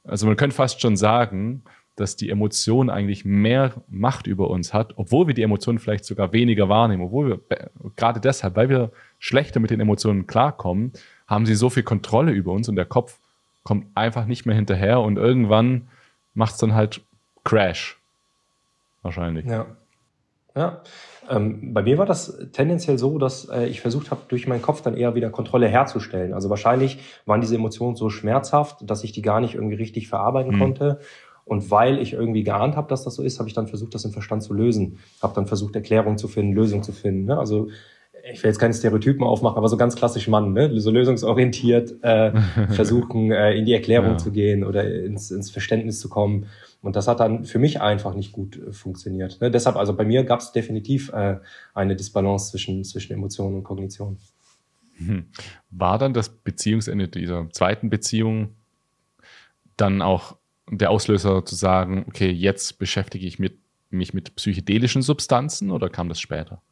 Also 0.04 0.26
man 0.26 0.36
könnte 0.36 0.56
fast 0.56 0.80
schon 0.80 0.96
sagen, 0.96 1.62
dass 1.96 2.16
die 2.16 2.30
Emotion 2.30 2.90
eigentlich 2.90 3.24
mehr 3.24 3.82
Macht 3.88 4.26
über 4.26 4.50
uns 4.50 4.74
hat, 4.74 4.94
obwohl 4.96 5.28
wir 5.28 5.34
die 5.34 5.42
Emotionen 5.42 5.78
vielleicht 5.78 6.04
sogar 6.04 6.32
weniger 6.32 6.68
wahrnehmen, 6.68 7.04
obwohl 7.04 7.28
wir 7.28 7.70
gerade 7.96 8.20
deshalb, 8.20 8.56
weil 8.56 8.68
wir 8.68 8.90
schlechter 9.18 9.60
mit 9.60 9.70
den 9.70 9.80
Emotionen 9.80 10.26
klarkommen, 10.26 10.92
haben 11.26 11.46
sie 11.46 11.54
so 11.54 11.70
viel 11.70 11.84
Kontrolle 11.84 12.32
über 12.32 12.52
uns 12.52 12.68
und 12.68 12.76
der 12.76 12.84
Kopf 12.84 13.18
kommt 13.64 13.86
einfach 13.94 14.26
nicht 14.26 14.46
mehr 14.46 14.54
hinterher 14.54 15.00
und 15.00 15.16
irgendwann 15.16 15.88
macht 16.34 16.52
es 16.52 16.58
dann 16.58 16.74
halt 16.74 17.02
Crash. 17.42 18.00
Wahrscheinlich. 19.02 19.46
Ja. 19.46 19.66
Ja. 20.56 20.82
Ähm, 21.28 21.74
bei 21.74 21.82
mir 21.82 21.98
war 21.98 22.06
das 22.06 22.38
tendenziell 22.52 22.98
so, 22.98 23.18
dass 23.18 23.48
äh, 23.48 23.66
ich 23.66 23.80
versucht 23.80 24.10
habe, 24.10 24.22
durch 24.28 24.46
meinen 24.46 24.62
Kopf 24.62 24.82
dann 24.82 24.96
eher 24.96 25.14
wieder 25.14 25.30
Kontrolle 25.30 25.66
herzustellen. 25.66 26.32
Also 26.32 26.48
wahrscheinlich 26.48 26.98
waren 27.26 27.40
diese 27.40 27.56
Emotionen 27.56 27.96
so 27.96 28.08
schmerzhaft, 28.08 28.78
dass 28.88 29.02
ich 29.02 29.12
die 29.12 29.22
gar 29.22 29.40
nicht 29.40 29.54
irgendwie 29.54 29.74
richtig 29.74 30.06
verarbeiten 30.08 30.54
mhm. 30.54 30.58
konnte. 30.60 31.00
Und 31.44 31.70
weil 31.70 31.98
ich 31.98 32.12
irgendwie 32.12 32.44
geahnt 32.44 32.76
habe, 32.76 32.88
dass 32.88 33.04
das 33.04 33.16
so 33.16 33.22
ist, 33.22 33.38
habe 33.38 33.48
ich 33.48 33.54
dann 33.54 33.66
versucht, 33.66 33.94
das 33.94 34.04
im 34.04 34.12
Verstand 34.12 34.42
zu 34.42 34.54
lösen. 34.54 34.98
Habe 35.20 35.34
dann 35.34 35.46
versucht, 35.46 35.74
Erklärung 35.74 36.18
zu 36.18 36.28
finden, 36.28 36.52
Lösung 36.52 36.82
zu 36.82 36.92
finden. 36.92 37.26
Ne? 37.26 37.38
Also 37.38 37.68
ich 38.32 38.42
will 38.42 38.50
jetzt 38.50 38.58
keine 38.58 38.72
Stereotypen 38.72 39.22
aufmachen, 39.22 39.56
aber 39.56 39.68
so 39.68 39.76
ganz 39.76 39.96
klassisch 39.96 40.28
Mann, 40.28 40.52
ne? 40.52 40.80
so 40.80 40.90
lösungsorientiert 40.90 42.02
äh, 42.02 42.32
versuchen, 42.70 43.30
äh, 43.30 43.54
in 43.54 43.66
die 43.66 43.72
Erklärung 43.72 44.12
ja. 44.12 44.18
zu 44.18 44.32
gehen 44.32 44.64
oder 44.64 44.84
ins, 45.04 45.30
ins 45.30 45.50
Verständnis 45.50 46.00
zu 46.00 46.08
kommen. 46.08 46.46
Und 46.80 46.96
das 46.96 47.08
hat 47.08 47.20
dann 47.20 47.44
für 47.44 47.58
mich 47.58 47.80
einfach 47.80 48.14
nicht 48.14 48.32
gut 48.32 48.56
äh, 48.56 48.72
funktioniert. 48.72 49.40
Ne? 49.40 49.50
Deshalb, 49.50 49.76
also 49.76 49.94
bei 49.94 50.04
mir 50.04 50.24
gab 50.24 50.40
es 50.40 50.52
definitiv 50.52 51.12
äh, 51.12 51.38
eine 51.74 51.96
Disbalance 51.96 52.50
zwischen, 52.50 52.84
zwischen 52.84 53.12
Emotionen 53.12 53.56
und 53.56 53.64
Kognition. 53.64 54.18
Hm. 54.96 55.26
War 55.70 55.98
dann 55.98 56.14
das 56.14 56.28
Beziehungsende 56.28 57.08
dieser 57.08 57.48
zweiten 57.50 57.90
Beziehung 57.90 58.54
dann 59.76 60.02
auch 60.02 60.36
der 60.70 60.90
Auslöser 60.90 61.44
zu 61.44 61.56
sagen, 61.56 62.06
okay, 62.08 62.30
jetzt 62.30 62.78
beschäftige 62.78 63.26
ich 63.26 63.38
mit, 63.38 63.58
mich 63.90 64.14
mit 64.14 64.34
psychedelischen 64.36 65.02
Substanzen 65.02 65.70
oder 65.70 65.90
kam 65.90 66.08
das 66.08 66.20
später? 66.20 66.62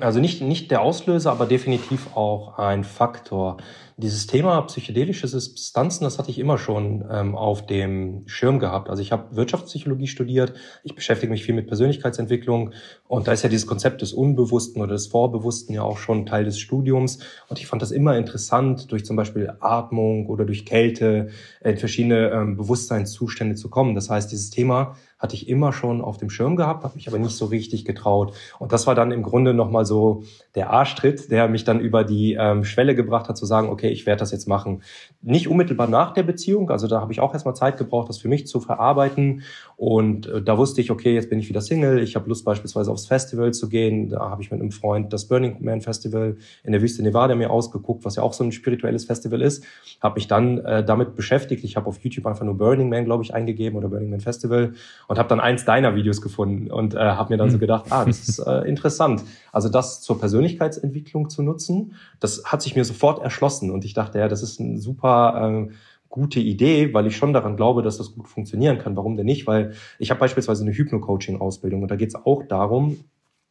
Also 0.00 0.18
nicht, 0.18 0.40
nicht 0.40 0.70
der 0.70 0.80
Auslöser, 0.80 1.30
aber 1.30 1.46
definitiv 1.46 2.16
auch 2.16 2.58
ein 2.58 2.84
Faktor. 2.84 3.58
Dieses 4.00 4.28
Thema 4.28 4.62
psychedelische 4.62 5.26
Substanzen, 5.26 6.04
das 6.04 6.20
hatte 6.20 6.30
ich 6.30 6.38
immer 6.38 6.56
schon 6.56 7.04
ähm, 7.10 7.34
auf 7.34 7.66
dem 7.66 8.22
Schirm 8.28 8.60
gehabt. 8.60 8.88
Also 8.90 9.02
ich 9.02 9.10
habe 9.10 9.34
Wirtschaftspsychologie 9.34 10.06
studiert, 10.06 10.52
ich 10.84 10.94
beschäftige 10.94 11.32
mich 11.32 11.42
viel 11.42 11.56
mit 11.56 11.66
Persönlichkeitsentwicklung 11.66 12.74
und 13.08 13.26
da 13.26 13.32
ist 13.32 13.42
ja 13.42 13.48
dieses 13.48 13.66
Konzept 13.66 14.00
des 14.00 14.12
Unbewussten 14.12 14.80
oder 14.80 14.92
des 14.92 15.08
Vorbewussten 15.08 15.74
ja 15.74 15.82
auch 15.82 15.98
schon 15.98 16.26
Teil 16.26 16.44
des 16.44 16.60
Studiums. 16.60 17.18
Und 17.48 17.58
ich 17.58 17.66
fand 17.66 17.82
das 17.82 17.90
immer 17.90 18.16
interessant, 18.16 18.92
durch 18.92 19.04
zum 19.04 19.16
Beispiel 19.16 19.52
Atmung 19.58 20.28
oder 20.28 20.44
durch 20.44 20.64
Kälte 20.64 21.30
in 21.64 21.76
verschiedene 21.76 22.30
ähm, 22.30 22.56
Bewusstseinszustände 22.56 23.56
zu 23.56 23.68
kommen. 23.68 23.96
Das 23.96 24.10
heißt, 24.10 24.30
dieses 24.30 24.50
Thema 24.50 24.94
hatte 25.18 25.34
ich 25.34 25.48
immer 25.48 25.72
schon 25.72 26.00
auf 26.00 26.16
dem 26.16 26.30
Schirm 26.30 26.56
gehabt, 26.56 26.84
habe 26.84 26.94
mich 26.94 27.08
aber 27.08 27.18
nicht 27.18 27.36
so 27.36 27.46
richtig 27.46 27.84
getraut. 27.84 28.34
Und 28.58 28.72
das 28.72 28.86
war 28.86 28.94
dann 28.94 29.10
im 29.10 29.22
Grunde 29.22 29.52
nochmal 29.52 29.84
so 29.84 30.22
der 30.54 30.70
Arschtritt, 30.70 31.30
der 31.30 31.48
mich 31.48 31.64
dann 31.64 31.80
über 31.80 32.04
die 32.04 32.34
ähm, 32.34 32.64
Schwelle 32.64 32.94
gebracht 32.94 33.28
hat, 33.28 33.36
zu 33.36 33.44
sagen, 33.44 33.68
okay, 33.68 33.87
ich 33.90 34.06
werde 34.06 34.20
das 34.20 34.32
jetzt 34.32 34.48
machen. 34.48 34.82
Nicht 35.22 35.48
unmittelbar 35.48 35.88
nach 35.88 36.12
der 36.12 36.22
Beziehung, 36.22 36.70
also 36.70 36.86
da 36.86 37.00
habe 37.00 37.12
ich 37.12 37.20
auch 37.20 37.32
erstmal 37.32 37.54
Zeit 37.54 37.76
gebraucht, 37.76 38.08
das 38.08 38.18
für 38.18 38.28
mich 38.28 38.46
zu 38.46 38.60
verarbeiten. 38.60 39.42
Und 39.76 40.26
äh, 40.26 40.42
da 40.42 40.58
wusste 40.58 40.80
ich, 40.80 40.90
okay, 40.90 41.14
jetzt 41.14 41.30
bin 41.30 41.38
ich 41.38 41.48
wieder 41.48 41.60
Single, 41.60 42.02
ich 42.02 42.16
habe 42.16 42.28
Lust 42.28 42.44
beispielsweise 42.44 42.90
aufs 42.90 43.06
Festival 43.06 43.52
zu 43.52 43.68
gehen. 43.68 44.08
Da 44.08 44.30
habe 44.30 44.42
ich 44.42 44.50
mit 44.50 44.60
einem 44.60 44.72
Freund 44.72 45.12
das 45.12 45.26
Burning 45.26 45.56
Man 45.60 45.80
Festival 45.80 46.36
in 46.64 46.72
der 46.72 46.82
Wüste 46.82 47.02
Nevada 47.02 47.34
mir 47.34 47.50
ausgeguckt, 47.50 48.04
was 48.04 48.16
ja 48.16 48.22
auch 48.22 48.32
so 48.32 48.44
ein 48.44 48.52
spirituelles 48.52 49.04
Festival 49.04 49.40
ist. 49.42 49.64
Habe 50.00 50.16
mich 50.16 50.28
dann 50.28 50.58
äh, 50.58 50.84
damit 50.84 51.14
beschäftigt. 51.14 51.64
Ich 51.64 51.76
habe 51.76 51.86
auf 51.86 51.98
YouTube 51.98 52.26
einfach 52.26 52.44
nur 52.44 52.56
Burning 52.56 52.88
Man, 52.88 53.04
glaube 53.04 53.22
ich, 53.22 53.34
eingegeben 53.34 53.78
oder 53.78 53.88
Burning 53.88 54.10
Man 54.10 54.20
Festival 54.20 54.72
und 55.06 55.18
habe 55.18 55.28
dann 55.28 55.40
eins 55.40 55.64
deiner 55.64 55.94
Videos 55.94 56.20
gefunden 56.20 56.70
und 56.70 56.94
äh, 56.94 56.98
habe 56.98 57.32
mir 57.32 57.38
dann 57.38 57.50
so 57.50 57.54
hm. 57.54 57.60
gedacht, 57.60 57.86
ah, 57.90 58.04
das 58.04 58.28
ist 58.28 58.38
äh, 58.40 58.68
interessant. 58.68 59.22
Also 59.52 59.68
das 59.68 60.00
zur 60.00 60.18
Persönlichkeitsentwicklung 60.18 61.30
zu 61.30 61.42
nutzen, 61.42 61.94
das 62.20 62.44
hat 62.44 62.62
sich 62.62 62.76
mir 62.76 62.84
sofort 62.84 63.22
erschlossen 63.22 63.70
und 63.78 63.84
ich 63.84 63.94
dachte, 63.94 64.18
ja, 64.18 64.26
das 64.26 64.42
ist 64.42 64.58
ein 64.58 64.76
super 64.76 65.68
äh, 65.68 65.72
gute 66.08 66.40
Idee, 66.40 66.92
weil 66.92 67.06
ich 67.06 67.16
schon 67.16 67.32
daran 67.32 67.56
glaube, 67.56 67.82
dass 67.82 67.96
das 67.96 68.12
gut 68.12 68.26
funktionieren 68.26 68.78
kann. 68.78 68.96
Warum 68.96 69.16
denn 69.16 69.26
nicht? 69.26 69.46
Weil 69.46 69.74
ich 70.00 70.10
habe 70.10 70.18
beispielsweise 70.18 70.64
eine 70.64 70.72
Hypno-Coaching-Ausbildung 70.72 71.82
und 71.82 71.90
da 71.92 71.94
geht 71.94 72.08
es 72.08 72.16
auch 72.16 72.42
darum, 72.42 73.04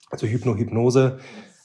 also 0.10 0.27
Hypno-Hypnose 0.27 1.19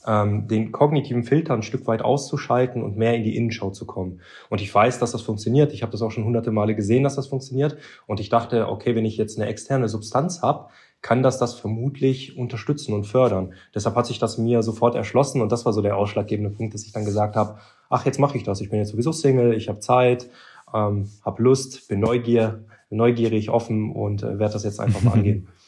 ähm, 0.07 0.47
den 0.47 0.71
kognitiven 0.71 1.25
Filter 1.25 1.55
ein 1.55 1.65
Stück 1.65 1.89
weit 1.89 2.03
auszuschalten 2.03 2.85
und 2.85 2.97
mehr 2.97 3.15
in 3.15 3.25
die 3.25 3.37
Innenschau 3.37 3.71
zu 3.71 3.85
kommen. 3.85 4.21
Und 4.49 4.61
ich 4.61 4.73
weiß, 4.73 5.01
dass 5.01 5.11
das 5.11 5.23
funktioniert. 5.23 5.73
Ich 5.73 5.83
habe 5.83 5.91
das 5.91 6.03
auch 6.03 6.13
schon 6.13 6.25
hunderte 6.25 6.53
Male 6.53 6.77
gesehen, 6.77 7.03
dass 7.03 7.17
das 7.17 7.27
funktioniert. 7.27 7.77
Und 8.07 8.21
ich 8.21 8.29
dachte, 8.29 8.69
okay, 8.69 8.95
wenn 8.95 9.05
ich 9.05 9.17
jetzt 9.17 9.39
eine 9.41 9.49
externe 9.49 9.89
Substanz 9.89 10.41
habe, 10.41 10.69
kann 11.03 11.25
das 11.25 11.39
das 11.39 11.55
vermutlich 11.55 12.39
unterstützen 12.39 12.95
und 12.95 13.05
fördern. 13.05 13.55
Deshalb 13.75 13.97
hat 13.97 14.07
sich 14.07 14.21
das 14.21 14.39
mir 14.39 14.63
sofort 14.63 14.95
erschlossen 14.95 15.43
und 15.43 15.51
das 15.51 15.67
war 15.67 15.73
so 15.73 15.83
der 15.83 15.97
ausschlaggebende 15.97 16.51
Punkt, 16.51 16.75
dass 16.75 16.85
ich 16.85 16.93
dann 16.93 17.05
gesagt 17.05 17.35
habe, 17.35 17.59
ach, 17.93 18.07
jetzt 18.07 18.19
mache 18.19 18.37
ich 18.37 18.43
das. 18.43 18.61
Ich 18.61 18.71
bin 18.71 18.79
jetzt 18.79 18.91
sowieso 18.91 19.13
Single, 19.13 19.55
ich 19.55 19.69
habe 19.69 19.81
Zeit, 19.81 20.29
ähm, 20.75 21.11
habe 21.25 21.43
Lust, 21.43 21.89
bin 21.89 22.01
Neugier, 22.01 22.65
neugierig, 22.91 23.51
offen 23.51 23.93
und 23.93 24.23
äh, 24.23 24.39
werde 24.39 24.55
das 24.55 24.65
jetzt 24.65 24.81
einfach 24.81 25.03
mal 25.03 25.13
angehen. 25.13 25.49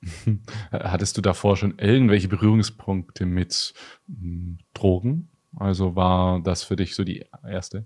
Hattest 0.70 1.16
du 1.16 1.20
davor 1.20 1.56
schon 1.56 1.78
irgendwelche 1.78 2.28
Berührungspunkte 2.28 3.26
mit 3.26 3.74
hm, 4.06 4.58
Drogen? 4.74 5.28
Also 5.56 5.96
war 5.96 6.40
das 6.40 6.62
für 6.62 6.76
dich 6.76 6.94
so 6.94 7.02
die 7.02 7.24
erste? 7.44 7.84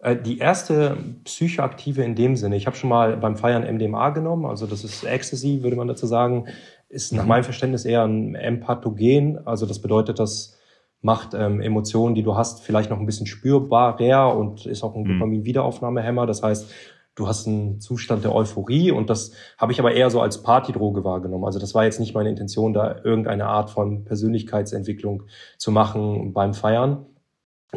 Äh, 0.00 0.16
die 0.16 0.38
erste 0.38 0.96
psychoaktive 1.24 2.02
in 2.02 2.14
dem 2.14 2.36
Sinne. 2.36 2.56
Ich 2.56 2.66
habe 2.66 2.76
schon 2.76 2.90
mal 2.90 3.16
beim 3.16 3.36
Feiern 3.36 3.62
MDMA 3.62 4.10
genommen, 4.10 4.46
also 4.46 4.66
das 4.66 4.82
ist 4.82 5.04
Ecstasy, 5.04 5.62
würde 5.62 5.76
man 5.76 5.88
dazu 5.88 6.06
sagen, 6.06 6.46
ist 6.88 7.12
nach 7.12 7.22
mhm. 7.22 7.28
meinem 7.28 7.44
Verständnis 7.44 7.84
eher 7.84 8.04
ein 8.04 8.34
Empathogen. 8.34 9.46
Also 9.46 9.66
das 9.66 9.80
bedeutet, 9.80 10.18
das 10.18 10.58
macht 11.02 11.34
ähm, 11.34 11.60
Emotionen, 11.60 12.14
die 12.14 12.22
du 12.22 12.36
hast, 12.36 12.62
vielleicht 12.62 12.90
noch 12.90 12.98
ein 12.98 13.06
bisschen 13.06 13.26
spürbarer 13.26 14.36
und 14.36 14.66
ist 14.66 14.82
auch 14.82 14.94
ein 14.94 15.02
mhm. 15.02 15.18
Dopamin-Wiederaufnahmehemmer. 15.18 16.26
Das 16.26 16.42
heißt, 16.42 16.70
du 17.14 17.28
hast 17.28 17.46
einen 17.46 17.80
Zustand 17.80 18.24
der 18.24 18.34
Euphorie 18.34 18.90
und 18.90 19.10
das 19.10 19.32
habe 19.58 19.72
ich 19.72 19.80
aber 19.80 19.92
eher 19.92 20.10
so 20.10 20.20
als 20.20 20.42
Partydroge 20.42 21.04
wahrgenommen. 21.04 21.44
Also 21.44 21.58
das 21.58 21.74
war 21.74 21.84
jetzt 21.84 22.00
nicht 22.00 22.14
meine 22.14 22.30
Intention, 22.30 22.72
da 22.72 22.96
irgendeine 23.04 23.46
Art 23.46 23.70
von 23.70 24.04
Persönlichkeitsentwicklung 24.04 25.24
zu 25.58 25.70
machen 25.70 26.32
beim 26.32 26.54
Feiern. 26.54 27.06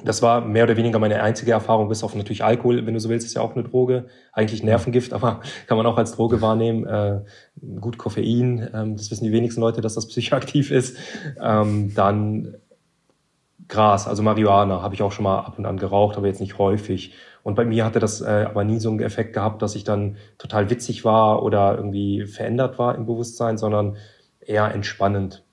Das 0.04 0.24
war 0.24 0.42
mehr 0.42 0.64
oder 0.64 0.76
weniger 0.76 0.98
meine 0.98 1.22
einzige 1.22 1.52
Erfahrung, 1.52 1.88
bis 1.88 2.04
auf 2.04 2.16
natürlich 2.16 2.44
Alkohol, 2.44 2.84
wenn 2.86 2.96
du 2.96 3.00
so 3.00 3.10
willst, 3.10 3.28
ist 3.28 3.36
ja 3.36 3.44
auch 3.44 3.54
eine 3.54 3.64
Droge. 3.64 4.08
Eigentlich 4.32 4.64
Nervengift, 4.64 5.14
aber 5.14 5.42
kann 5.68 5.78
man 5.78 5.86
auch 5.86 5.98
als 5.98 6.14
Droge 6.14 6.42
wahrnehmen. 6.42 6.88
Äh, 6.88 7.22
gut, 7.80 8.00
Koffein, 8.00 8.70
ähm, 8.74 8.98
das 8.98 9.12
wissen 9.12 9.26
die 9.26 9.32
wenigsten 9.32 9.62
Leute, 9.62 9.82
dass 9.82 9.94
das 9.94 10.08
psychoaktiv 10.08 10.72
ist. 10.72 10.98
Ähm, 11.40 11.94
dann 11.94 12.56
Gras, 13.68 14.08
also 14.08 14.24
Marihuana, 14.24 14.82
habe 14.82 14.96
ich 14.96 15.02
auch 15.02 15.12
schon 15.12 15.24
mal 15.24 15.40
ab 15.40 15.58
und 15.58 15.66
an 15.66 15.78
geraucht, 15.78 16.18
aber 16.18 16.28
jetzt 16.28 16.42
nicht 16.42 16.58
häufig. 16.58 17.14
Und 17.44 17.56
bei 17.56 17.66
mir 17.66 17.86
hatte 17.86 18.00
das 18.00 18.22
äh, 18.22 18.46
aber 18.48 18.64
nie 18.64 18.80
so 18.80 18.90
einen 18.90 19.00
Effekt 19.02 19.34
gehabt, 19.34 19.62
dass 19.62 19.76
ich 19.76 19.84
dann 19.84 20.18
total 20.38 20.70
witzig 20.70 21.04
war 21.04 21.44
oder 21.44 21.76
irgendwie 21.76 22.26
verändert 22.26 22.80
war 22.80 22.96
im 22.96 23.06
Bewusstsein, 23.06 23.58
sondern 23.58 23.98
eher 24.40 24.74
entspannend. 24.74 25.44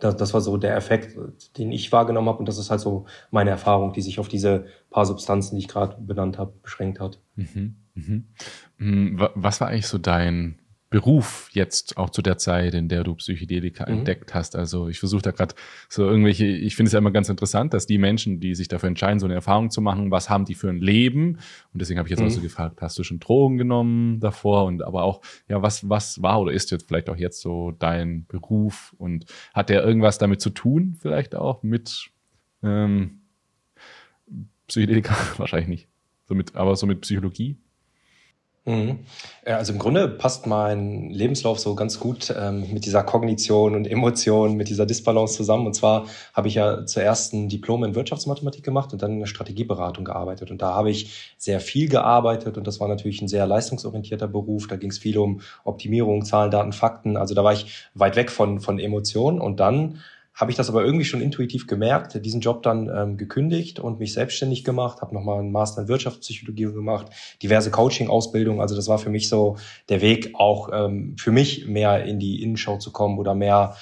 Das, 0.00 0.16
das 0.16 0.34
war 0.34 0.40
so 0.40 0.56
der 0.56 0.76
Effekt, 0.76 1.16
den 1.56 1.70
ich 1.70 1.92
wahrgenommen 1.92 2.28
habe. 2.28 2.38
Und 2.38 2.48
das 2.48 2.58
ist 2.58 2.70
halt 2.70 2.80
so 2.80 3.06
meine 3.30 3.50
Erfahrung, 3.50 3.92
die 3.92 4.02
sich 4.02 4.18
auf 4.18 4.28
diese 4.28 4.66
paar 4.90 5.06
Substanzen, 5.06 5.54
die 5.54 5.60
ich 5.60 5.68
gerade 5.68 5.96
benannt 6.00 6.38
habe, 6.38 6.52
beschränkt 6.62 6.98
hat. 6.98 7.20
Mhm, 7.36 7.76
mhm. 7.94 8.26
Mm, 8.78 9.20
was 9.34 9.60
war 9.60 9.68
eigentlich 9.68 9.86
so 9.86 9.98
dein 9.98 10.58
Beruf 10.92 11.48
jetzt 11.52 11.96
auch 11.96 12.10
zu 12.10 12.20
der 12.20 12.36
Zeit, 12.36 12.74
in 12.74 12.88
der 12.88 13.02
du 13.02 13.14
Psychedelika 13.14 13.86
mhm. 13.86 13.98
entdeckt 13.98 14.34
hast. 14.34 14.54
Also 14.54 14.88
ich 14.88 14.98
versuche 14.98 15.22
da 15.22 15.30
gerade 15.30 15.54
so 15.88 16.06
irgendwelche, 16.06 16.44
ich 16.44 16.76
finde 16.76 16.88
es 16.88 16.92
ja 16.92 16.98
immer 16.98 17.10
ganz 17.10 17.30
interessant, 17.30 17.72
dass 17.72 17.86
die 17.86 17.96
Menschen, 17.96 18.40
die 18.40 18.54
sich 18.54 18.68
dafür 18.68 18.88
entscheiden, 18.88 19.18
so 19.18 19.26
eine 19.26 19.34
Erfahrung 19.34 19.70
zu 19.70 19.80
machen, 19.80 20.10
was 20.10 20.28
haben 20.28 20.44
die 20.44 20.54
für 20.54 20.68
ein 20.68 20.76
Leben? 20.76 21.38
Und 21.72 21.80
deswegen 21.80 21.98
habe 21.98 22.08
ich 22.08 22.10
jetzt 22.10 22.20
mhm. 22.20 22.26
auch 22.26 22.30
so 22.30 22.42
gefragt, 22.42 22.82
hast 22.82 22.98
du 22.98 23.04
schon 23.04 23.20
Drogen 23.20 23.56
genommen 23.56 24.20
davor? 24.20 24.66
Und 24.66 24.82
aber 24.82 25.02
auch, 25.04 25.22
ja, 25.48 25.62
was, 25.62 25.88
was 25.88 26.20
war 26.20 26.40
oder 26.42 26.52
ist 26.52 26.70
jetzt 26.70 26.86
vielleicht 26.86 27.08
auch 27.08 27.16
jetzt 27.16 27.40
so 27.40 27.72
dein 27.72 28.26
Beruf? 28.26 28.94
Und 28.98 29.24
hat 29.54 29.70
der 29.70 29.82
irgendwas 29.82 30.18
damit 30.18 30.42
zu 30.42 30.50
tun, 30.50 30.96
vielleicht 31.00 31.34
auch 31.34 31.62
mit 31.62 32.10
ähm, 32.62 33.22
Psychedelika? 34.68 35.16
Wahrscheinlich 35.38 35.68
nicht. 35.68 35.88
So 36.28 36.34
mit, 36.34 36.54
aber 36.54 36.76
so 36.76 36.86
mit 36.86 37.00
Psychologie? 37.00 37.56
Mhm. 38.64 39.00
Also 39.44 39.72
im 39.72 39.80
Grunde 39.80 40.06
passt 40.06 40.46
mein 40.46 41.10
Lebenslauf 41.10 41.58
so 41.58 41.74
ganz 41.74 41.98
gut 41.98 42.32
ähm, 42.38 42.72
mit 42.72 42.86
dieser 42.86 43.02
Kognition 43.02 43.74
und 43.74 43.86
Emotion, 43.86 44.56
mit 44.56 44.68
dieser 44.68 44.86
Disbalance 44.86 45.34
zusammen. 45.34 45.66
Und 45.66 45.74
zwar 45.74 46.06
habe 46.32 46.46
ich 46.46 46.54
ja 46.54 46.86
zuerst 46.86 47.32
ein 47.32 47.48
Diplom 47.48 47.82
in 47.82 47.96
Wirtschaftsmathematik 47.96 48.64
gemacht 48.64 48.92
und 48.92 49.02
dann 49.02 49.14
in 49.14 49.18
der 49.18 49.26
Strategieberatung 49.26 50.04
gearbeitet. 50.04 50.52
Und 50.52 50.62
da 50.62 50.74
habe 50.74 50.90
ich 50.90 51.34
sehr 51.38 51.58
viel 51.58 51.88
gearbeitet 51.88 52.56
und 52.56 52.64
das 52.64 52.78
war 52.78 52.86
natürlich 52.86 53.20
ein 53.20 53.28
sehr 53.28 53.46
leistungsorientierter 53.46 54.28
Beruf. 54.28 54.68
Da 54.68 54.76
ging 54.76 54.90
es 54.90 54.98
viel 54.98 55.18
um 55.18 55.40
Optimierung, 55.64 56.24
Zahlen, 56.24 56.52
Daten, 56.52 56.72
Fakten. 56.72 57.16
Also 57.16 57.34
da 57.34 57.42
war 57.42 57.54
ich 57.54 57.88
weit 57.94 58.14
weg 58.14 58.30
von, 58.30 58.60
von 58.60 58.78
Emotionen. 58.78 59.40
Und 59.40 59.58
dann 59.58 59.98
habe 60.34 60.50
ich 60.50 60.56
das 60.56 60.68
aber 60.70 60.84
irgendwie 60.84 61.04
schon 61.04 61.20
intuitiv 61.20 61.66
gemerkt, 61.66 62.24
diesen 62.24 62.40
Job 62.40 62.62
dann 62.62 62.88
ähm, 62.88 63.16
gekündigt 63.16 63.80
und 63.80 63.98
mich 63.98 64.14
selbstständig 64.14 64.64
gemacht, 64.64 65.02
habe 65.02 65.14
nochmal 65.14 65.40
einen 65.40 65.52
Master 65.52 65.82
in 65.82 65.88
Wirtschaftspsychologie 65.88 66.64
gemacht, 66.64 67.06
diverse 67.42 67.70
Coaching-Ausbildungen. 67.70 68.60
Also 68.60 68.74
das 68.74 68.88
war 68.88 68.98
für 68.98 69.10
mich 69.10 69.28
so 69.28 69.56
der 69.88 70.00
Weg, 70.00 70.34
auch 70.34 70.70
ähm, 70.72 71.16
für 71.18 71.32
mich 71.32 71.66
mehr 71.66 72.04
in 72.04 72.18
die 72.18 72.42
Innenschau 72.42 72.78
zu 72.78 72.92
kommen 72.92 73.18
oder 73.18 73.34
mehr 73.34 73.76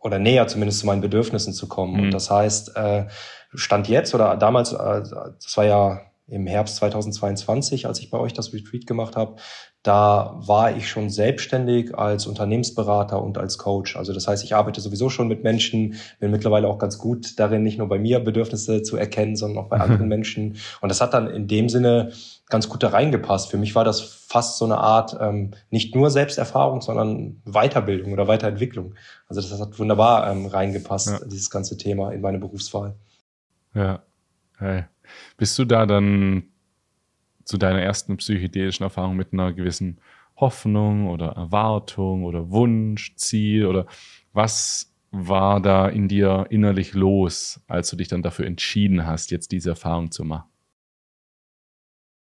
oder 0.00 0.18
näher 0.18 0.46
zumindest 0.46 0.80
zu 0.80 0.86
meinen 0.86 1.00
Bedürfnissen 1.00 1.54
zu 1.54 1.66
kommen. 1.66 1.94
Mhm. 1.94 2.00
Und 2.04 2.10
das 2.12 2.30
heißt, 2.30 2.76
äh, 2.76 3.06
Stand 3.54 3.88
jetzt 3.88 4.14
oder 4.14 4.36
damals, 4.36 4.72
äh, 4.72 5.02
das 5.02 5.56
war 5.56 5.64
ja 5.64 6.00
im 6.26 6.46
Herbst 6.46 6.76
2022, 6.76 7.86
als 7.86 8.00
ich 8.00 8.10
bei 8.10 8.18
euch 8.18 8.32
das 8.32 8.52
Retreat 8.52 8.86
gemacht 8.86 9.14
habe, 9.16 9.36
da 9.82 10.36
war 10.38 10.74
ich 10.74 10.88
schon 10.88 11.10
selbstständig 11.10 11.94
als 11.94 12.26
Unternehmensberater 12.26 13.22
und 13.22 13.36
als 13.36 13.58
Coach. 13.58 13.96
Also 13.96 14.14
das 14.14 14.26
heißt, 14.26 14.42
ich 14.42 14.54
arbeite 14.54 14.80
sowieso 14.80 15.10
schon 15.10 15.28
mit 15.28 15.44
Menschen, 15.44 15.96
bin 16.20 16.30
mittlerweile 16.30 16.68
auch 16.68 16.78
ganz 16.78 16.96
gut 16.96 17.38
darin, 17.38 17.62
nicht 17.62 17.76
nur 17.76 17.88
bei 17.88 17.98
mir 17.98 18.20
Bedürfnisse 18.20 18.82
zu 18.82 18.96
erkennen, 18.96 19.36
sondern 19.36 19.62
auch 19.62 19.68
bei 19.68 19.78
anderen 19.78 20.08
Menschen. 20.08 20.56
Und 20.80 20.88
das 20.88 21.02
hat 21.02 21.12
dann 21.12 21.28
in 21.28 21.46
dem 21.46 21.68
Sinne 21.68 22.12
ganz 22.48 22.70
gut 22.70 22.82
da 22.82 22.88
reingepasst. 22.88 23.50
Für 23.50 23.58
mich 23.58 23.74
war 23.74 23.84
das 23.84 24.00
fast 24.00 24.56
so 24.56 24.64
eine 24.64 24.78
Art 24.78 25.14
ähm, 25.20 25.50
nicht 25.68 25.94
nur 25.94 26.10
Selbsterfahrung, 26.10 26.80
sondern 26.80 27.42
Weiterbildung 27.44 28.14
oder 28.14 28.26
Weiterentwicklung. 28.26 28.94
Also 29.28 29.42
das 29.42 29.60
hat 29.60 29.78
wunderbar 29.78 30.30
ähm, 30.30 30.46
reingepasst, 30.46 31.08
ja. 31.08 31.20
dieses 31.26 31.50
ganze 31.50 31.76
Thema 31.76 32.12
in 32.12 32.22
meine 32.22 32.38
Berufswahl. 32.38 32.94
Ja. 33.74 34.02
Hey. 34.56 34.84
Bist 35.36 35.58
du 35.58 35.64
da 35.64 35.86
dann 35.86 36.44
zu 37.44 37.58
deiner 37.58 37.80
ersten 37.80 38.16
psychedelischen 38.16 38.84
Erfahrung 38.84 39.16
mit 39.16 39.32
einer 39.32 39.52
gewissen 39.52 40.00
Hoffnung 40.36 41.08
oder 41.08 41.28
Erwartung 41.28 42.24
oder 42.24 42.50
Wunsch, 42.50 43.14
Ziel 43.16 43.66
oder 43.66 43.86
was 44.32 44.92
war 45.10 45.60
da 45.60 45.88
in 45.88 46.08
dir 46.08 46.46
innerlich 46.50 46.94
los, 46.94 47.60
als 47.68 47.90
du 47.90 47.96
dich 47.96 48.08
dann 48.08 48.22
dafür 48.22 48.46
entschieden 48.46 49.06
hast, 49.06 49.30
jetzt 49.30 49.52
diese 49.52 49.70
Erfahrung 49.70 50.10
zu 50.10 50.24
machen? 50.24 50.48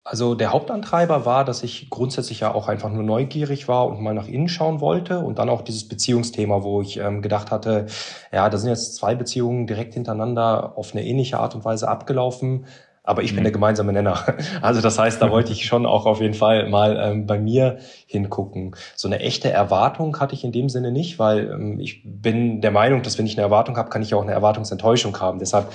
Also 0.09 0.37
der 0.37 0.53
Hauptantreiber 0.53 1.27
war, 1.27 1.45
dass 1.45 1.65
ich 1.65 1.91
grundsätzlich 1.91 2.39
ja 2.39 2.55
auch 2.55 2.69
einfach 2.69 2.91
nur 2.91 3.03
neugierig 3.03 3.67
war 3.67 3.89
und 3.89 4.01
mal 4.01 4.15
nach 4.15 4.29
innen 4.29 4.49
schauen 4.49 4.81
wollte 4.81 5.19
und 5.19 5.41
dann 5.41 5.49
auch 5.49 5.63
dieses 5.63 5.89
Beziehungsthema, 5.89 6.63
wo 6.63 6.81
ich 6.81 6.99
ähm, 6.99 7.23
gedacht 7.23 7.51
hatte, 7.51 7.87
ja, 8.31 8.49
da 8.49 8.57
sind 8.57 8.71
jetzt 8.71 8.95
zwei 8.95 9.17
Beziehungen 9.17 9.67
direkt 9.67 9.95
hintereinander 9.95 10.79
auf 10.79 10.93
eine 10.93 11.05
ähnliche 11.05 11.41
Art 11.41 11.57
und 11.57 11.65
Weise 11.65 11.89
abgelaufen 11.89 12.67
aber 13.07 13.23
ich 13.23 13.35
bin 13.35 13.45
der 13.45 13.53
mhm. 13.53 13.55
gemeinsame 13.55 13.93
Nenner. 13.93 14.25
Also 14.63 14.81
das 14.81 14.99
heißt, 14.99 15.23
da 15.23 15.31
wollte 15.31 15.53
ich 15.53 15.65
schon 15.65 15.87
auch 15.87 16.07
auf 16.07 16.21
jeden 16.21 16.35
Fall 16.35 16.69
mal 16.69 16.99
ähm, 17.01 17.27
bei 17.27 17.39
mir 17.39 17.79
hingucken. 18.07 18.77
So 18.95 19.09
eine 19.09 19.19
echte 19.19 19.51
Erwartung 19.51 20.21
hatte 20.21 20.35
ich 20.35 20.45
in 20.45 20.53
dem 20.53 20.69
Sinne 20.69 20.93
nicht, 20.93 21.19
weil 21.19 21.51
ähm, 21.51 21.81
ich 21.81 22.03
bin 22.05 22.61
der 22.61 22.71
Meinung, 22.71 23.03
dass 23.03 23.19
wenn 23.19 23.27
ich 23.27 23.37
eine 23.37 23.43
Erwartung 23.43 23.77
habe, 23.77 23.91
kann 23.91 24.01
ich 24.01 24.15
auch 24.15 24.23
eine 24.23 24.33
Erwartungsenttäuschung 24.33 25.19
haben. 25.21 25.41
Deshalb 25.41 25.73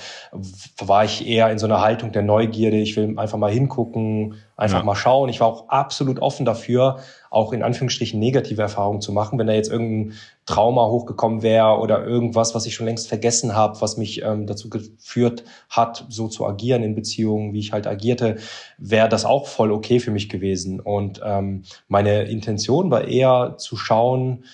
war 0.79 1.03
ich 1.03 1.27
eher 1.27 1.51
in 1.51 1.59
so 1.59 1.65
einer 1.65 1.81
Haltung 1.81 2.13
der 2.13 2.21
Neugierde. 2.21 2.77
Ich 2.77 2.95
will 2.95 3.19
einfach 3.19 3.37
mal 3.37 3.51
hingucken, 3.51 4.35
einfach 4.55 4.79
ja. 4.79 4.85
mal 4.85 4.95
schauen. 4.95 5.27
Ich 5.27 5.41
war 5.41 5.47
auch 5.47 5.67
absolut 5.69 6.19
offen 6.19 6.45
dafür, 6.45 6.99
auch 7.29 7.51
in 7.51 7.63
Anführungsstrichen 7.63 8.19
negative 8.19 8.61
Erfahrungen 8.61 9.01
zu 9.01 9.11
machen. 9.11 9.39
Wenn 9.39 9.47
da 9.47 9.53
jetzt 9.53 9.71
irgendein 9.71 10.17
Trauma 10.45 10.87
hochgekommen 10.87 11.41
wäre 11.41 11.79
oder 11.79 12.05
irgendwas, 12.05 12.53
was 12.55 12.65
ich 12.65 12.75
schon 12.75 12.85
längst 12.85 13.07
vergessen 13.07 13.55
habe, 13.55 13.79
was 13.81 13.97
mich 13.97 14.21
ähm, 14.21 14.47
dazu 14.47 14.69
geführt 14.69 15.43
hat, 15.69 16.05
so 16.09 16.27
zu 16.27 16.45
agieren 16.45 16.83
in 16.83 16.93
Beziehungen, 16.93 17.53
wie 17.53 17.59
ich 17.59 17.73
halt 17.73 17.87
agierte, 17.87 18.37
wäre 18.77 19.09
das 19.09 19.25
auch 19.25 19.47
voll 19.47 19.71
okay 19.71 19.99
für 19.99 20.11
mich 20.11 20.29
gewesen. 20.29 20.79
Und 20.79 21.21
ähm, 21.23 21.63
meine 21.87 22.20
Intention 22.27 22.91
war 22.91 23.07
eher 23.07 23.55
zu 23.57 23.77
schauen, 23.77 24.45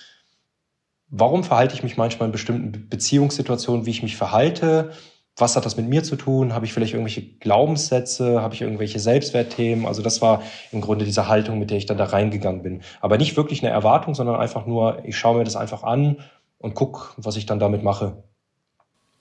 warum 1.08 1.44
verhalte 1.44 1.74
ich 1.74 1.82
mich 1.82 1.96
manchmal 1.96 2.26
in 2.28 2.32
bestimmten 2.32 2.88
Beziehungssituationen, 2.88 3.86
wie 3.86 3.90
ich 3.90 4.02
mich 4.02 4.16
verhalte, 4.16 4.92
was 5.40 5.54
hat 5.54 5.64
das 5.64 5.76
mit 5.76 5.88
mir 5.88 6.02
zu 6.02 6.16
tun? 6.16 6.52
Habe 6.52 6.66
ich 6.66 6.72
vielleicht 6.72 6.94
irgendwelche 6.94 7.22
Glaubenssätze? 7.22 8.42
Habe 8.42 8.54
ich 8.54 8.62
irgendwelche 8.62 8.98
Selbstwertthemen? 8.98 9.86
Also 9.86 10.02
das 10.02 10.20
war 10.20 10.42
im 10.72 10.80
Grunde 10.80 11.04
diese 11.04 11.28
Haltung, 11.28 11.60
mit 11.60 11.70
der 11.70 11.78
ich 11.78 11.86
dann 11.86 11.96
da 11.96 12.04
reingegangen 12.04 12.62
bin. 12.62 12.82
Aber 13.00 13.18
nicht 13.18 13.36
wirklich 13.36 13.62
eine 13.62 13.72
Erwartung, 13.72 14.14
sondern 14.14 14.36
einfach 14.36 14.66
nur, 14.66 15.04
ich 15.04 15.16
schaue 15.16 15.38
mir 15.38 15.44
das 15.44 15.54
einfach 15.54 15.84
an 15.84 16.16
und 16.58 16.74
guck, 16.74 17.14
was 17.16 17.36
ich 17.36 17.46
dann 17.46 17.60
damit 17.60 17.84
mache. 17.84 18.24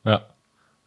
Ja. 0.04 0.26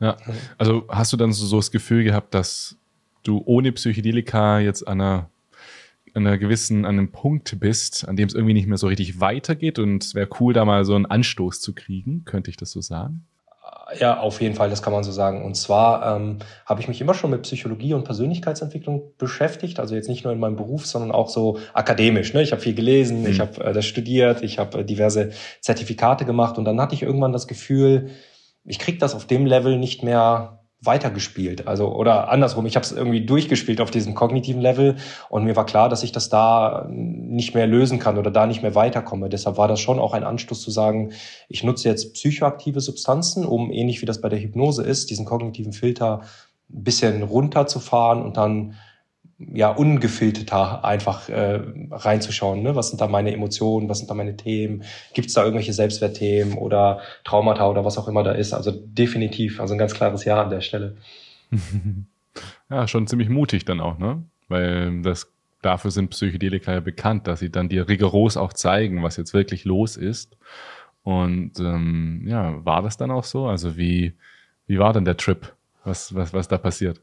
Ja. 0.00 0.16
Also 0.58 0.84
hast 0.88 1.12
du 1.12 1.16
dann 1.16 1.32
so, 1.32 1.46
so 1.46 1.56
das 1.56 1.70
Gefühl 1.70 2.02
gehabt, 2.02 2.34
dass 2.34 2.76
du 3.22 3.42
ohne 3.44 3.70
Psychedelika 3.70 4.58
jetzt 4.58 4.88
an 4.88 5.00
einer, 5.00 5.30
an 6.14 6.26
einer 6.26 6.38
gewissen, 6.38 6.84
an 6.84 6.98
einem 6.98 7.12
Punkt 7.12 7.58
bist, 7.60 8.08
an 8.08 8.16
dem 8.16 8.28
es 8.28 8.34
irgendwie 8.34 8.54
nicht 8.54 8.66
mehr 8.66 8.78
so 8.78 8.86
richtig 8.86 9.20
weitergeht 9.20 9.78
und 9.78 10.02
es 10.02 10.14
wäre 10.14 10.28
cool, 10.40 10.52
da 10.52 10.64
mal 10.64 10.84
so 10.84 10.94
einen 10.94 11.06
Anstoß 11.06 11.60
zu 11.60 11.74
kriegen, 11.74 12.24
könnte 12.24 12.50
ich 12.50 12.56
das 12.56 12.70
so 12.70 12.80
sagen? 12.80 13.26
Ja, 13.98 14.20
auf 14.20 14.40
jeden 14.40 14.54
Fall, 14.54 14.70
das 14.70 14.82
kann 14.82 14.92
man 14.92 15.02
so 15.02 15.10
sagen. 15.10 15.44
Und 15.44 15.56
zwar 15.56 16.16
ähm, 16.16 16.38
habe 16.64 16.80
ich 16.80 16.88
mich 16.88 17.00
immer 17.00 17.14
schon 17.14 17.30
mit 17.30 17.42
Psychologie 17.42 17.94
und 17.94 18.04
Persönlichkeitsentwicklung 18.04 19.12
beschäftigt. 19.18 19.80
Also 19.80 19.94
jetzt 19.94 20.08
nicht 20.08 20.22
nur 20.22 20.32
in 20.32 20.38
meinem 20.38 20.56
Beruf, 20.56 20.86
sondern 20.86 21.10
auch 21.10 21.28
so 21.28 21.58
akademisch. 21.72 22.32
Ne? 22.32 22.42
Ich 22.42 22.52
habe 22.52 22.62
viel 22.62 22.74
gelesen, 22.74 23.22
mhm. 23.22 23.26
ich 23.26 23.40
habe 23.40 23.62
äh, 23.64 23.72
das 23.72 23.86
studiert, 23.86 24.42
ich 24.42 24.58
habe 24.58 24.78
äh, 24.78 24.84
diverse 24.84 25.30
Zertifikate 25.60 26.24
gemacht 26.24 26.56
und 26.56 26.64
dann 26.64 26.80
hatte 26.80 26.94
ich 26.94 27.02
irgendwann 27.02 27.32
das 27.32 27.48
Gefühl, 27.48 28.10
ich 28.64 28.78
krieg 28.78 29.00
das 29.00 29.14
auf 29.14 29.26
dem 29.26 29.46
Level 29.46 29.78
nicht 29.78 30.02
mehr 30.02 30.59
weitergespielt. 30.82 31.68
Also 31.68 31.94
oder 31.94 32.30
andersrum, 32.30 32.64
ich 32.64 32.74
habe 32.74 32.84
es 32.84 32.92
irgendwie 32.92 33.24
durchgespielt 33.26 33.80
auf 33.80 33.90
diesem 33.90 34.14
kognitiven 34.14 34.62
Level 34.62 34.96
und 35.28 35.44
mir 35.44 35.54
war 35.54 35.66
klar, 35.66 35.90
dass 35.90 36.02
ich 36.02 36.12
das 36.12 36.30
da 36.30 36.86
nicht 36.88 37.54
mehr 37.54 37.66
lösen 37.66 37.98
kann 37.98 38.16
oder 38.16 38.30
da 38.30 38.46
nicht 38.46 38.62
mehr 38.62 38.74
weiterkomme. 38.74 39.28
Deshalb 39.28 39.58
war 39.58 39.68
das 39.68 39.80
schon 39.80 39.98
auch 39.98 40.14
ein 40.14 40.24
Anstoß 40.24 40.62
zu 40.62 40.70
sagen, 40.70 41.12
ich 41.48 41.64
nutze 41.64 41.88
jetzt 41.88 42.14
psychoaktive 42.14 42.80
Substanzen, 42.80 43.44
um 43.44 43.70
ähnlich 43.70 44.00
wie 44.00 44.06
das 44.06 44.22
bei 44.22 44.30
der 44.30 44.40
Hypnose 44.40 44.82
ist, 44.82 45.10
diesen 45.10 45.26
kognitiven 45.26 45.74
Filter 45.74 46.22
ein 46.70 46.84
bisschen 46.84 47.22
runterzufahren 47.22 48.22
und 48.22 48.38
dann 48.38 48.74
ja 49.52 49.70
ungefilterter 49.70 50.84
einfach 50.84 51.28
äh, 51.28 51.60
reinzuschauen. 51.90 52.62
Ne? 52.62 52.76
Was 52.76 52.90
sind 52.90 53.00
da 53.00 53.08
meine 53.08 53.32
Emotionen, 53.32 53.88
was 53.88 53.98
sind 53.98 54.10
da 54.10 54.14
meine 54.14 54.36
Themen? 54.36 54.84
Gibt 55.14 55.28
es 55.28 55.34
da 55.34 55.42
irgendwelche 55.42 55.72
Selbstwertthemen 55.72 56.58
oder 56.58 57.00
Traumata 57.24 57.68
oder 57.68 57.84
was 57.84 57.96
auch 57.96 58.08
immer 58.08 58.22
da 58.22 58.32
ist? 58.32 58.52
Also 58.52 58.70
definitiv, 58.70 59.60
also 59.60 59.74
ein 59.74 59.78
ganz 59.78 59.94
klares 59.94 60.24
Ja 60.24 60.42
an 60.42 60.50
der 60.50 60.60
Stelle. 60.60 60.96
ja, 62.70 62.86
schon 62.86 63.06
ziemlich 63.06 63.28
mutig 63.28 63.64
dann 63.64 63.80
auch, 63.80 63.98
ne? 63.98 64.22
Weil 64.48 65.00
das 65.02 65.32
dafür 65.62 65.90
sind 65.90 66.10
Psychedelika 66.10 66.72
ja 66.72 66.80
bekannt, 66.80 67.26
dass 67.26 67.40
sie 67.40 67.50
dann 67.50 67.68
dir 67.68 67.88
rigoros 67.88 68.36
auch 68.36 68.52
zeigen, 68.52 69.02
was 69.02 69.16
jetzt 69.16 69.34
wirklich 69.34 69.64
los 69.64 69.96
ist. 69.96 70.36
Und 71.02 71.58
ähm, 71.60 72.24
ja, 72.26 72.64
war 72.64 72.82
das 72.82 72.96
dann 72.96 73.10
auch 73.10 73.24
so? 73.24 73.46
Also 73.46 73.76
wie, 73.76 74.14
wie 74.66 74.78
war 74.78 74.92
denn 74.92 75.04
der 75.04 75.16
Trip? 75.16 75.54
Was, 75.84 76.14
was, 76.14 76.34
was 76.34 76.48
da 76.48 76.58
passiert? 76.58 77.00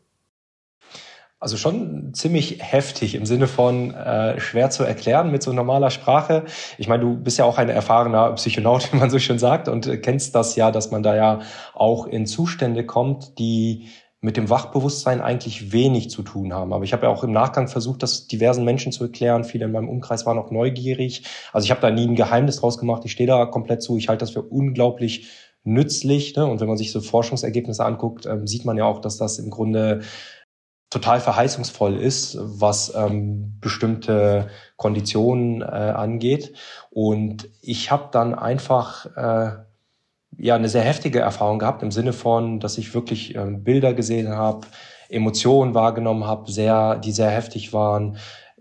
Also 1.39 1.55
schon 1.55 2.15
ziemlich 2.15 2.57
heftig 2.63 3.13
im 3.13 3.27
Sinne 3.27 3.47
von 3.47 3.93
äh, 3.93 4.39
schwer 4.39 4.71
zu 4.71 4.83
erklären 4.83 5.31
mit 5.31 5.43
so 5.43 5.53
normaler 5.53 5.91
Sprache. 5.91 6.45
Ich 6.79 6.87
meine, 6.87 7.03
du 7.03 7.15
bist 7.15 7.37
ja 7.37 7.45
auch 7.45 7.59
ein 7.59 7.69
erfahrener 7.69 8.31
Psychonaut, 8.33 8.91
wie 8.93 8.97
man 8.97 9.11
so 9.11 9.19
schön 9.19 9.37
sagt, 9.37 9.67
und 9.67 9.85
äh, 9.85 9.97
kennst 9.97 10.33
das 10.33 10.55
ja, 10.55 10.71
dass 10.71 10.89
man 10.89 11.03
da 11.03 11.15
ja 11.15 11.41
auch 11.75 12.07
in 12.07 12.25
Zustände 12.25 12.87
kommt, 12.87 13.37
die 13.37 13.87
mit 14.19 14.35
dem 14.35 14.49
Wachbewusstsein 14.49 15.21
eigentlich 15.21 15.71
wenig 15.71 16.09
zu 16.09 16.23
tun 16.23 16.53
haben. 16.53 16.73
Aber 16.73 16.83
ich 16.83 16.91
habe 16.91 17.05
ja 17.05 17.11
auch 17.11 17.23
im 17.23 17.33
Nachgang 17.33 17.67
versucht, 17.67 18.01
das 18.01 18.25
diversen 18.25 18.65
Menschen 18.65 18.91
zu 18.91 19.03
erklären. 19.03 19.43
Viele 19.43 19.65
in 19.65 19.71
meinem 19.71 19.89
Umkreis 19.89 20.25
waren 20.25 20.39
auch 20.39 20.49
neugierig. 20.49 21.23
Also 21.53 21.65
ich 21.65 21.71
habe 21.71 21.81
da 21.81 21.91
nie 21.91 22.07
ein 22.07 22.15
Geheimnis 22.15 22.57
draus 22.57 22.79
gemacht. 22.79 23.03
Ich 23.05 23.11
stehe 23.11 23.27
da 23.27 23.45
komplett 23.45 23.83
zu. 23.83 23.95
Ich 23.95 24.09
halte 24.09 24.21
das 24.21 24.31
für 24.31 24.41
unglaublich 24.41 25.27
nützlich. 25.63 26.35
Ne? 26.35 26.47
Und 26.47 26.61
wenn 26.61 26.67
man 26.67 26.77
sich 26.77 26.91
so 26.91 26.99
Forschungsergebnisse 26.99 27.85
anguckt, 27.85 28.25
ähm, 28.25 28.47
sieht 28.47 28.65
man 28.65 28.77
ja 28.77 28.85
auch, 28.85 28.99
dass 29.01 29.17
das 29.17 29.37
im 29.37 29.51
Grunde 29.51 30.01
total 30.89 31.19
verheißungsvoll 31.19 31.97
ist, 31.97 32.37
was 32.39 32.93
ähm, 32.95 33.57
bestimmte 33.59 34.49
Konditionen 34.77 35.61
äh, 35.61 35.65
angeht. 35.65 36.53
Und 36.89 37.49
ich 37.61 37.91
habe 37.91 38.09
dann 38.11 38.33
einfach 38.33 39.05
äh, 39.17 39.51
ja 40.37 40.55
eine 40.55 40.69
sehr 40.69 40.83
heftige 40.83 41.19
Erfahrung 41.19 41.59
gehabt 41.59 41.83
im 41.83 41.91
Sinne 41.91 42.13
von, 42.13 42.59
dass 42.59 42.77
ich 42.77 42.93
wirklich 42.93 43.35
äh, 43.35 43.45
Bilder 43.45 43.93
gesehen 43.93 44.29
habe, 44.29 44.67
Emotionen 45.09 45.73
wahrgenommen 45.73 46.25
habe, 46.25 46.51
sehr, 46.51 46.97
die 46.97 47.11
sehr 47.11 47.31
heftig 47.31 47.73
waren. 47.73 48.17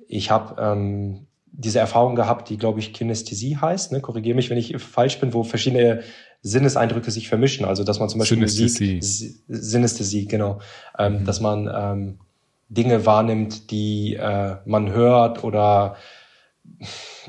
Ich 0.08 0.30
habe 0.30 0.60
ähm, 0.60 1.26
diese 1.46 1.78
Erfahrung 1.78 2.16
gehabt, 2.16 2.50
die 2.50 2.58
glaube 2.58 2.80
ich 2.80 2.92
Kinästhesie 2.92 3.56
heißt. 3.56 3.92
Ne? 3.92 4.00
Korrigiere 4.00 4.36
mich, 4.36 4.50
wenn 4.50 4.58
ich 4.58 4.76
falsch 4.78 5.18
bin, 5.20 5.32
wo 5.32 5.42
verschiedene 5.42 6.02
Sinneseindrücke 6.46 7.10
sich 7.10 7.28
vermischen. 7.28 7.64
Also 7.64 7.84
dass 7.84 7.98
man 7.98 8.08
zum 8.08 8.20
Beispiel 8.20 8.38
Musik, 8.38 9.02
Synästhesie 9.48 10.26
genau, 10.26 10.60
ähm, 10.98 11.20
mhm. 11.20 11.24
dass 11.24 11.40
man 11.40 11.70
ähm, 11.74 12.18
Dinge 12.68 13.06
wahrnimmt, 13.06 13.70
die 13.70 14.14
äh, 14.14 14.56
man 14.64 14.90
hört 14.92 15.44
oder 15.44 15.96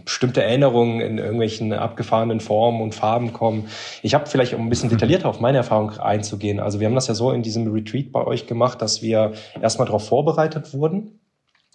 bestimmte 0.04 0.42
Erinnerungen 0.44 1.00
in 1.00 1.18
irgendwelchen 1.18 1.72
abgefahrenen 1.74 2.40
Formen 2.40 2.82
und 2.82 2.96
Farben 2.96 3.34
kommen. 3.34 3.68
Ich 4.02 4.14
habe 4.14 4.26
vielleicht, 4.26 4.54
um 4.54 4.66
ein 4.66 4.70
bisschen 4.70 4.90
detaillierter 4.90 5.30
auf 5.30 5.40
meine 5.40 5.58
Erfahrung 5.58 5.92
einzugehen, 5.92 6.60
also 6.60 6.80
wir 6.80 6.88
haben 6.88 6.96
das 6.96 7.08
ja 7.08 7.14
so 7.14 7.32
in 7.32 7.44
diesem 7.44 7.72
Retreat 7.72 8.12
bei 8.12 8.26
euch 8.26 8.48
gemacht, 8.48 8.82
dass 8.82 9.02
wir 9.02 9.34
erstmal 9.62 9.86
darauf 9.86 10.08
vorbereitet 10.08 10.74
wurden. 10.74 11.20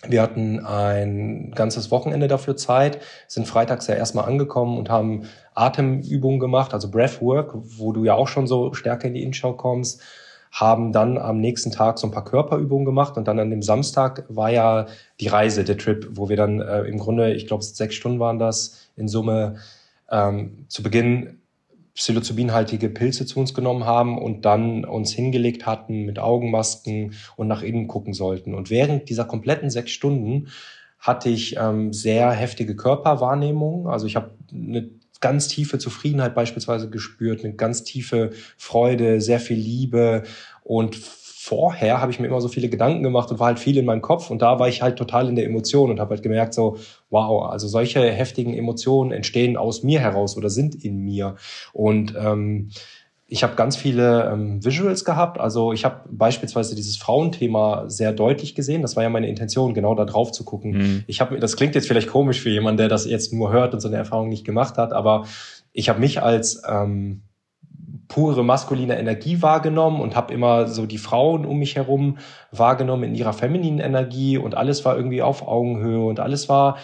Wir 0.09 0.21
hatten 0.21 0.65
ein 0.67 1.53
ganzes 1.55 1.93
Wochenende 1.93 2.27
dafür 2.27 2.57
Zeit, 2.57 2.99
sind 3.29 3.47
freitags 3.47 3.87
ja 3.87 3.95
erstmal 3.95 4.25
angekommen 4.25 4.77
und 4.77 4.91
haben 4.91 5.29
Atemübungen 5.55 6.41
gemacht, 6.41 6.75
also 6.75 6.91
Breathwork, 6.91 7.53
wo 7.55 7.93
du 7.93 8.05
ja 8.05 8.15
auch 8.15 8.27
schon 8.27 8.49
so 8.49 8.75
stärker 8.75 9.07
in 9.07 9.15
die 9.15 9.23
Inschau 9.23 9.53
kommst, 9.53 10.03
haben 10.51 10.93
dann 10.93 11.19
am 11.19 11.41
nächsten 11.41 11.71
Tag 11.71 11.99
so 11.99 12.09
ein 12.09 12.11
paar 12.11 12.25
Körperübungen 12.25 12.85
gemacht 12.85 13.17
und 13.17 13.29
dann 13.29 13.39
an 13.39 13.51
dem 13.51 13.63
Samstag 13.63 14.25
war 14.29 14.51
ja 14.51 14.87
die 15.21 15.29
Reise, 15.29 15.63
der 15.63 15.79
Trip, 15.79 16.09
wo 16.11 16.29
wir 16.29 16.37
dann 16.37 16.61
äh, 16.61 16.83
im 16.83 16.99
Grunde, 16.99 17.33
ich 17.33 17.47
glaube, 17.47 17.63
sechs 17.63 17.95
Stunden 17.95 18.19
waren 18.19 18.39
das 18.41 18.91
in 18.97 19.09
Summe, 19.09 19.57
ähm, 20.11 20.67
zu 20.69 20.83
Beginn 20.83 21.42
psilocybinhaltige 21.95 22.89
Pilze 22.89 23.27
zu 23.27 23.39
uns 23.39 23.55
genommen 23.55 23.85
haben 23.85 24.19
und 24.19 24.45
dann 24.45 24.85
uns 24.85 25.13
hingelegt 25.13 25.67
hatten 25.67 26.05
mit 26.05 26.19
Augenmasken 26.19 27.15
und 27.37 27.49
nach 27.49 27.63
innen 27.63 27.89
gucken 27.89 28.15
sollten. 28.15 28.55
Und 28.55 28.71
während 28.71 29.09
dieser 29.09 29.25
kompletten 29.25 29.71
sechs 29.71 29.91
Stunden 29.91 30.49
hatte 30.99 31.29
ich 31.29 31.57
ähm, 31.57 31.93
sehr 31.93 32.31
heftige 32.31 32.77
Körperwahrnehmungen. 32.77 33.89
Also 33.89 34.07
ich 34.07 34.17
habe 34.17 34.31
eine 34.53 34.89
ganz 35.21 35.49
tiefe 35.49 35.79
Zufriedenheit 35.79 36.35
beispielsweise 36.35 36.91
gespürt, 36.91 37.45
eine 37.45 37.55
ganz 37.55 37.85
tiefe 37.85 38.31
Freude, 38.57 39.21
sehr 39.21 39.41
viel 39.41 39.57
Liebe 39.57 40.25
und 40.63 40.97
vorher 41.45 42.01
habe 42.01 42.13
ich 42.13 42.21
mir 42.21 42.29
immer 42.29 42.41
so 42.41 42.47
viele 42.47 42.69
Gedanken 42.69 43.03
gemacht 43.03 43.33
und 43.33 43.41
war 43.41 43.49
halt 43.49 43.59
viel 43.59 43.77
in 43.77 43.85
meinem 43.85 44.01
Kopf 44.01 44.31
und 44.31 44.43
da 44.43 44.61
war 44.61 44.69
ich 44.69 44.81
halt 44.81 44.97
total 44.97 45.29
in 45.29 45.35
der 45.35 45.45
Emotion 45.45 45.91
und 45.91 45.99
habe 45.99 46.11
halt 46.15 46.23
gemerkt 46.23 46.55
so, 46.55 46.77
wow, 47.11 47.51
also 47.51 47.67
solche 47.67 48.01
heftigen 48.01 48.55
Emotionen 48.55 49.11
entstehen 49.11 49.57
aus 49.57 49.83
mir 49.83 49.99
heraus 49.99 50.37
oder 50.37 50.51
sind 50.51 50.85
in 50.85 50.99
mir 50.99 51.35
und 51.73 52.15
ähm, 52.17 52.71
ich 53.27 53.43
habe 53.43 53.57
ganz 53.57 53.77
viele 53.77 54.31
ähm, 54.31 54.63
Visuals 54.63 55.05
gehabt. 55.07 55.41
Also 55.41 55.73
ich 55.73 55.87
habe 55.87 56.03
beispielsweise 56.11 56.75
dieses 56.77 56.99
Frauenthema 56.99 57.89
sehr 57.89 58.13
deutlich 58.13 58.55
gesehen. 58.55 58.83
Das 58.83 58.95
war 58.95 59.03
ja 59.03 59.09
meine 59.09 59.27
Intention, 59.27 59.73
genau 59.73 59.95
da 59.95 60.05
drauf 60.05 60.33
zu 60.33 60.45
gucken. 60.45 60.73
Mhm. 60.73 61.05
Ich 61.07 61.23
habe, 61.23 61.41
das 61.41 61.57
klingt 61.57 61.75
jetzt 61.75 61.89
vielleicht 61.89 62.09
komisch 62.09 62.43
für 62.43 62.51
jemanden, 62.51 62.77
der 62.77 62.89
das 62.89 63.07
jetzt 63.07 63.33
nur 63.33 63.51
hört 63.51 63.73
und 63.73 63.81
so 63.81 63.89
eine 63.89 63.97
Erfahrung 63.97 64.29
nicht 64.29 64.45
gemacht 64.45 64.77
hat, 64.77 64.93
aber 64.93 65.25
ich 65.73 65.89
habe 65.89 65.99
mich 65.99 66.23
als 66.23 66.63
ähm, 66.69 67.23
pure 68.13 68.45
maskuline 68.45 68.99
Energie 68.99 69.41
wahrgenommen 69.41 70.03
und 70.03 70.15
habe 70.15 70.35
immer 70.35 70.69
so 70.69 70.85
die 70.85 70.99
Frauen 70.99 71.47
um 71.47 71.59
mich 71.59 71.77
herum 71.77 72.19
wahrgenommen 72.51 73.05
in 73.05 73.15
ihrer 73.15 73.33
femininen 73.33 73.81
Energie 73.81 74.37
und 74.37 74.55
alles 74.55 74.85
war 74.85 74.97
irgendwie 74.97 75.23
auf 75.23 75.49
Augenhöhe 75.49 76.05
und 76.05 76.21
alles 76.21 76.51
war 76.51 76.77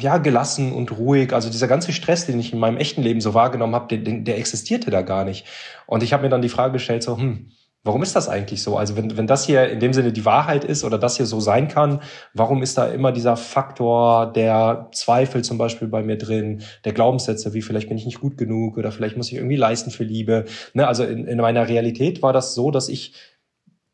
ja 0.00 0.18
gelassen 0.18 0.72
und 0.72 0.96
ruhig. 0.96 1.32
Also 1.32 1.50
dieser 1.50 1.66
ganze 1.66 1.92
Stress, 1.92 2.24
den 2.24 2.38
ich 2.38 2.52
in 2.52 2.60
meinem 2.60 2.76
echten 2.76 3.02
Leben 3.02 3.20
so 3.20 3.34
wahrgenommen 3.34 3.74
habe, 3.74 3.96
der, 3.96 4.20
der 4.20 4.38
existierte 4.38 4.92
da 4.92 5.02
gar 5.02 5.24
nicht. 5.24 5.44
Und 5.86 6.04
ich 6.04 6.12
habe 6.12 6.22
mir 6.22 6.28
dann 6.28 6.42
die 6.42 6.48
Frage 6.48 6.74
gestellt, 6.74 7.02
so, 7.02 7.16
hm, 7.16 7.50
Warum 7.82 8.02
ist 8.02 8.14
das 8.14 8.28
eigentlich 8.28 8.62
so? 8.62 8.76
Also 8.76 8.94
wenn, 8.96 9.16
wenn 9.16 9.26
das 9.26 9.46
hier 9.46 9.70
in 9.70 9.80
dem 9.80 9.94
Sinne 9.94 10.12
die 10.12 10.26
Wahrheit 10.26 10.64
ist 10.64 10.84
oder 10.84 10.98
das 10.98 11.16
hier 11.16 11.24
so 11.24 11.40
sein 11.40 11.68
kann, 11.68 12.02
warum 12.34 12.62
ist 12.62 12.76
da 12.76 12.86
immer 12.86 13.10
dieser 13.10 13.36
Faktor 13.36 14.30
der 14.30 14.90
Zweifel 14.92 15.42
zum 15.42 15.56
Beispiel 15.56 15.88
bei 15.88 16.02
mir 16.02 16.18
drin, 16.18 16.62
der 16.84 16.92
Glaubenssätze, 16.92 17.54
wie 17.54 17.62
vielleicht 17.62 17.88
bin 17.88 17.96
ich 17.96 18.04
nicht 18.04 18.20
gut 18.20 18.36
genug 18.36 18.76
oder 18.76 18.92
vielleicht 18.92 19.16
muss 19.16 19.28
ich 19.28 19.36
irgendwie 19.36 19.56
leisten 19.56 19.90
für 19.90 20.04
Liebe. 20.04 20.44
Ne? 20.74 20.86
Also 20.86 21.04
in, 21.04 21.26
in 21.26 21.38
meiner 21.38 21.68
Realität 21.68 22.22
war 22.22 22.34
das 22.34 22.54
so, 22.54 22.70
dass 22.70 22.90
ich 22.90 23.14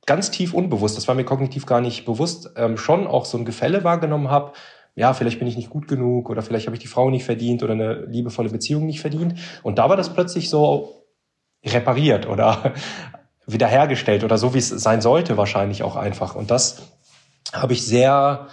ganz 0.04 0.32
tief 0.32 0.52
unbewusst, 0.52 0.96
das 0.96 1.06
war 1.06 1.14
mir 1.14 1.24
kognitiv 1.24 1.64
gar 1.64 1.80
nicht 1.80 2.06
bewusst, 2.06 2.50
ähm, 2.56 2.76
schon 2.76 3.06
auch 3.06 3.24
so 3.24 3.38
ein 3.38 3.44
Gefälle 3.44 3.84
wahrgenommen 3.84 4.30
habe, 4.30 4.52
ja, 4.96 5.12
vielleicht 5.12 5.38
bin 5.38 5.46
ich 5.46 5.56
nicht 5.56 5.70
gut 5.70 5.86
genug 5.86 6.30
oder 6.30 6.42
vielleicht 6.42 6.66
habe 6.66 6.74
ich 6.74 6.82
die 6.82 6.88
Frau 6.88 7.10
nicht 7.10 7.24
verdient 7.24 7.62
oder 7.62 7.74
eine 7.74 8.06
liebevolle 8.06 8.48
Beziehung 8.48 8.86
nicht 8.86 9.00
verdient. 9.00 9.34
Und 9.62 9.78
da 9.78 9.90
war 9.90 9.96
das 9.96 10.12
plötzlich 10.12 10.48
so 10.48 11.04
repariert 11.64 12.26
oder 12.26 12.72
wiederhergestellt 13.46 14.24
oder 14.24 14.38
so, 14.38 14.54
wie 14.54 14.58
es 14.58 14.68
sein 14.68 15.00
sollte, 15.00 15.36
wahrscheinlich 15.36 15.82
auch 15.82 15.96
einfach. 15.96 16.34
Und 16.34 16.50
das 16.50 16.82
habe 17.52 17.72
ich 17.72 17.86
sehr 17.86 18.48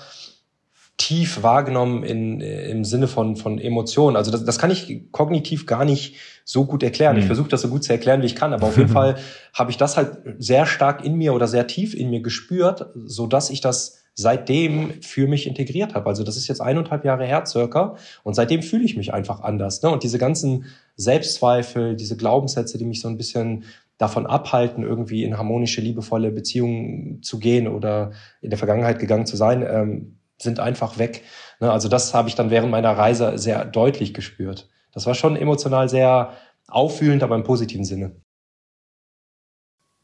tief 0.97 1.41
wahrgenommen 1.41 2.03
in, 2.03 2.39
im 2.39 2.85
Sinne 2.85 3.07
von, 3.07 3.35
von 3.35 3.57
Emotionen. 3.57 4.15
Also 4.15 4.31
das, 4.31 4.45
das 4.45 4.59
kann 4.59 4.69
ich 4.69 5.11
kognitiv 5.11 5.65
gar 5.65 5.85
nicht 5.85 6.15
so 6.45 6.65
gut 6.65 6.83
erklären. 6.83 7.15
Mhm. 7.15 7.21
Ich 7.21 7.25
versuche 7.25 7.49
das 7.49 7.61
so 7.61 7.67
gut 7.67 7.83
zu 7.83 7.91
erklären, 7.91 8.21
wie 8.21 8.27
ich 8.27 8.35
kann, 8.35 8.53
aber 8.53 8.67
auf 8.67 8.77
jeden 8.77 8.89
Fall 8.93 9.17
habe 9.53 9.71
ich 9.71 9.77
das 9.77 9.97
halt 9.97 10.17
sehr 10.37 10.65
stark 10.65 11.03
in 11.03 11.15
mir 11.15 11.33
oder 11.33 11.47
sehr 11.47 11.65
tief 11.67 11.95
in 11.95 12.09
mir 12.09 12.21
gespürt, 12.21 12.85
so 13.05 13.27
dass 13.27 13.49
ich 13.49 13.61
das 13.61 14.03
seitdem 14.15 15.01
für 15.01 15.27
mich 15.27 15.47
integriert 15.47 15.95
habe. 15.95 16.07
Also 16.07 16.23
das 16.23 16.37
ist 16.37 16.47
jetzt 16.47 16.61
eineinhalb 16.61 17.03
Jahre 17.03 17.25
her 17.25 17.45
circa 17.47 17.95
und 18.23 18.35
seitdem 18.35 18.61
fühle 18.61 18.83
ich 18.83 18.95
mich 18.95 19.11
einfach 19.13 19.41
anders. 19.41 19.81
Ne? 19.81 19.89
Und 19.89 20.03
diese 20.03 20.19
ganzen 20.19 20.65
Selbstzweifel, 20.95 21.95
diese 21.95 22.15
Glaubenssätze, 22.15 22.77
die 22.77 22.85
mich 22.85 23.01
so 23.01 23.07
ein 23.07 23.17
bisschen 23.17 23.63
davon 24.03 24.27
abhalten, 24.27 24.83
irgendwie 24.83 25.23
in 25.23 25.37
harmonische, 25.37 25.79
liebevolle 25.79 26.31
Beziehungen 26.31 27.23
zu 27.23 27.39
gehen 27.39 27.67
oder 27.67 28.11
in 28.41 28.49
der 28.49 28.59
Vergangenheit 28.59 28.99
gegangen 28.99 29.25
zu 29.25 29.37
sein, 29.37 29.65
ähm, 29.67 30.19
sind 30.37 30.59
einfach 30.59 30.97
weg. 30.97 31.23
Ne? 31.61 31.71
Also 31.71 31.87
das 31.87 32.13
habe 32.13 32.27
ich 32.27 32.35
dann 32.35 32.51
während 32.51 32.69
meiner 32.69 32.91
Reise 32.91 33.37
sehr 33.37 33.63
deutlich 33.63 34.13
gespürt. 34.13 34.69
Das 34.91 35.05
war 35.05 35.15
schon 35.15 35.37
emotional 35.37 35.87
sehr 35.87 36.33
auffühlend, 36.67 37.23
aber 37.23 37.35
im 37.35 37.43
positiven 37.43 37.85
Sinne. 37.85 38.15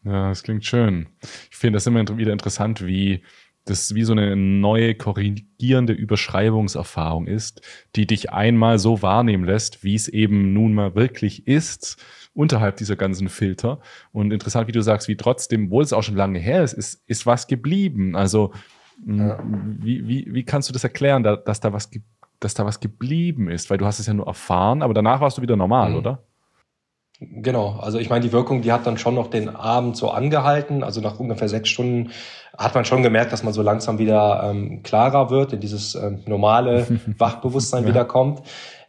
Ja, 0.06 0.30
das 0.30 0.44
klingt 0.44 0.66
schön. 0.66 1.08
Ich 1.52 1.58
finde 1.58 1.76
das 1.76 1.86
immer 1.86 2.18
wieder 2.18 2.32
interessant, 2.32 2.86
wie 2.86 3.22
das 3.66 3.94
wie 3.94 4.04
so 4.04 4.14
eine 4.14 4.38
neue 4.38 4.96
korrigierende 4.96 5.92
Überschreibungserfahrung 5.94 7.28
ist, 7.28 7.62
die 7.98 8.08
dich 8.08 8.32
einmal 8.32 8.80
so 8.80 9.02
wahrnehmen 9.02 9.44
lässt, 9.44 9.84
wie 9.84 9.96
es 9.96 10.08
eben 10.08 10.54
nun 10.54 10.74
mal 10.74 10.96
wirklich 10.96 11.48
ist 11.48 11.98
unterhalb 12.34 12.78
dieser 12.78 12.96
ganzen 12.96 13.30
Filter. 13.30 13.80
Und 14.12 14.32
interessant, 14.32 14.68
wie 14.68 14.72
du 14.72 14.82
sagst, 14.82 15.08
wie 15.08 15.18
trotzdem, 15.18 15.66
obwohl 15.66 15.84
es 15.84 15.94
auch 15.94 16.04
schon 16.04 16.16
lange 16.16 16.40
her 16.40 16.64
ist, 16.64 16.74
ist, 16.74 17.04
ist 17.08 17.26
was 17.26 17.48
geblieben. 17.48 18.16
Also 18.16 18.54
ja. 19.06 19.40
wie, 19.44 20.08
wie, 20.08 20.34
wie 20.34 20.44
kannst 20.44 20.70
du 20.70 20.74
das 20.74 20.84
erklären, 20.84 21.24
dass 21.24 21.60
da 21.60 21.74
was 21.74 21.90
dass 22.40 22.54
da 22.54 22.66
was 22.66 22.80
geblieben 22.80 23.50
ist? 23.50 23.70
Weil 23.70 23.78
du 23.78 23.86
hast 23.86 24.00
es 24.00 24.08
ja 24.08 24.14
nur 24.14 24.28
erfahren, 24.28 24.82
aber 24.82 24.94
danach 24.94 25.20
warst 25.22 25.38
du 25.38 25.42
wieder 25.42 25.58
normal, 25.58 25.92
mhm. 25.92 25.98
oder? 25.98 26.24
Genau, 27.22 27.78
also 27.80 28.00
ich 28.00 28.10
meine, 28.10 28.24
die 28.24 28.32
Wirkung, 28.32 28.62
die 28.62 28.72
hat 28.72 28.88
dann 28.88 28.98
schon 28.98 29.16
noch 29.16 29.28
den 29.28 29.50
Abend 29.50 29.98
so 29.98 30.10
angehalten. 30.10 30.84
Also 30.84 31.02
nach 31.02 31.20
ungefähr 31.20 31.50
sechs 31.50 31.68
Stunden 31.68 32.12
hat 32.60 32.76
man 32.76 32.84
schon 32.84 33.04
gemerkt, 33.04 33.32
dass 33.32 33.42
man 33.42 33.54
so 33.54 33.62
langsam 33.62 34.00
wieder 34.00 34.42
ähm, 34.44 34.84
klarer 34.84 35.30
wird, 35.30 35.54
in 35.54 35.62
dieses 35.62 35.96
ähm, 35.96 36.20
normale 36.26 36.86
Wachbewusstsein 37.18 37.84
ja. 37.84 37.90
wiederkommt. 37.90 38.42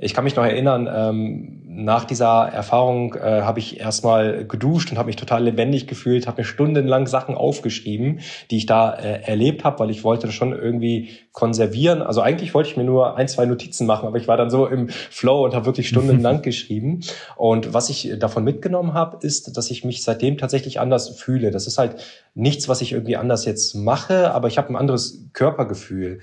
Ich 0.02 0.14
kann 0.14 0.24
mich 0.24 0.34
noch 0.34 0.44
erinnern, 0.44 0.88
ähm, 0.92 1.62
nach 1.68 2.04
dieser 2.04 2.48
Erfahrung 2.48 3.14
äh, 3.14 3.42
habe 3.42 3.58
ich 3.58 3.78
erstmal 3.78 4.46
geduscht 4.46 4.90
und 4.90 4.98
habe 4.98 5.06
mich 5.06 5.16
total 5.16 5.44
lebendig 5.44 5.86
gefühlt, 5.86 6.26
habe 6.26 6.40
mir 6.40 6.46
stundenlang 6.46 7.06
Sachen 7.06 7.34
aufgeschrieben, 7.34 8.20
die 8.50 8.56
ich 8.56 8.66
da 8.66 8.92
äh, 8.92 9.22
erlebt 9.22 9.62
habe, 9.62 9.78
weil 9.78 9.90
ich 9.90 10.02
wollte 10.02 10.26
das 10.26 10.34
schon 10.34 10.52
irgendwie 10.52 11.10
konservieren. 11.32 12.02
Also 12.02 12.22
eigentlich 12.22 12.54
wollte 12.54 12.70
ich 12.70 12.76
mir 12.76 12.84
nur 12.84 13.16
ein, 13.16 13.28
zwei 13.28 13.44
Notizen 13.44 13.86
machen, 13.86 14.06
aber 14.06 14.16
ich 14.16 14.26
war 14.26 14.38
dann 14.38 14.50
so 14.50 14.66
im 14.66 14.88
Flow 14.88 15.44
und 15.44 15.54
habe 15.54 15.66
wirklich 15.66 15.88
stundenlang 15.88 16.42
geschrieben. 16.42 17.00
Und 17.36 17.74
was 17.74 17.90
ich 17.90 18.14
davon 18.18 18.42
mitgenommen 18.42 18.94
habe, 18.94 19.18
ist, 19.24 19.56
dass 19.56 19.70
ich 19.70 19.84
mich 19.84 20.02
seitdem 20.02 20.38
tatsächlich 20.38 20.80
anders 20.80 21.10
fühle. 21.10 21.50
Das 21.50 21.66
ist 21.66 21.76
halt 21.76 21.96
nichts, 22.34 22.68
was 22.68 22.80
ich 22.80 22.92
irgendwie 22.92 23.16
anders 23.16 23.44
jetzt 23.60 23.74
mache, 23.74 24.32
aber 24.32 24.48
ich 24.48 24.58
habe 24.58 24.70
ein 24.70 24.76
anderes 24.76 25.26
Körpergefühl. 25.32 26.20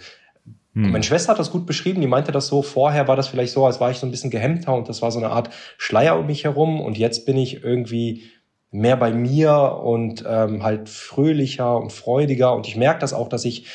Hm. 0.73 0.91
Meine 0.91 1.03
Schwester 1.03 1.31
hat 1.31 1.39
das 1.39 1.51
gut 1.51 1.65
beschrieben, 1.65 2.01
die 2.01 2.07
meinte 2.07 2.31
das 2.31 2.47
so, 2.47 2.61
vorher 2.61 3.07
war 3.07 3.15
das 3.15 3.27
vielleicht 3.27 3.53
so, 3.53 3.65
als 3.65 3.79
war 3.79 3.91
ich 3.91 3.97
so 3.97 4.07
ein 4.07 4.11
bisschen 4.11 4.29
gehemmter 4.29 4.73
und 4.73 4.89
das 4.89 5.01
war 5.01 5.11
so 5.11 5.19
eine 5.19 5.29
Art 5.29 5.49
Schleier 5.77 6.19
um 6.19 6.27
mich 6.27 6.43
herum 6.43 6.81
und 6.81 6.97
jetzt 6.97 7.25
bin 7.25 7.37
ich 7.37 7.63
irgendwie 7.63 8.23
mehr 8.71 8.97
bei 8.97 9.11
mir 9.11 9.79
und 9.83 10.23
ähm, 10.27 10.63
halt 10.63 10.89
fröhlicher 10.89 11.77
und 11.77 11.93
freudiger 11.93 12.53
und 12.53 12.67
ich 12.67 12.75
merke 12.75 12.99
das 12.99 13.13
auch, 13.13 13.29
dass 13.29 13.45
ich 13.45 13.65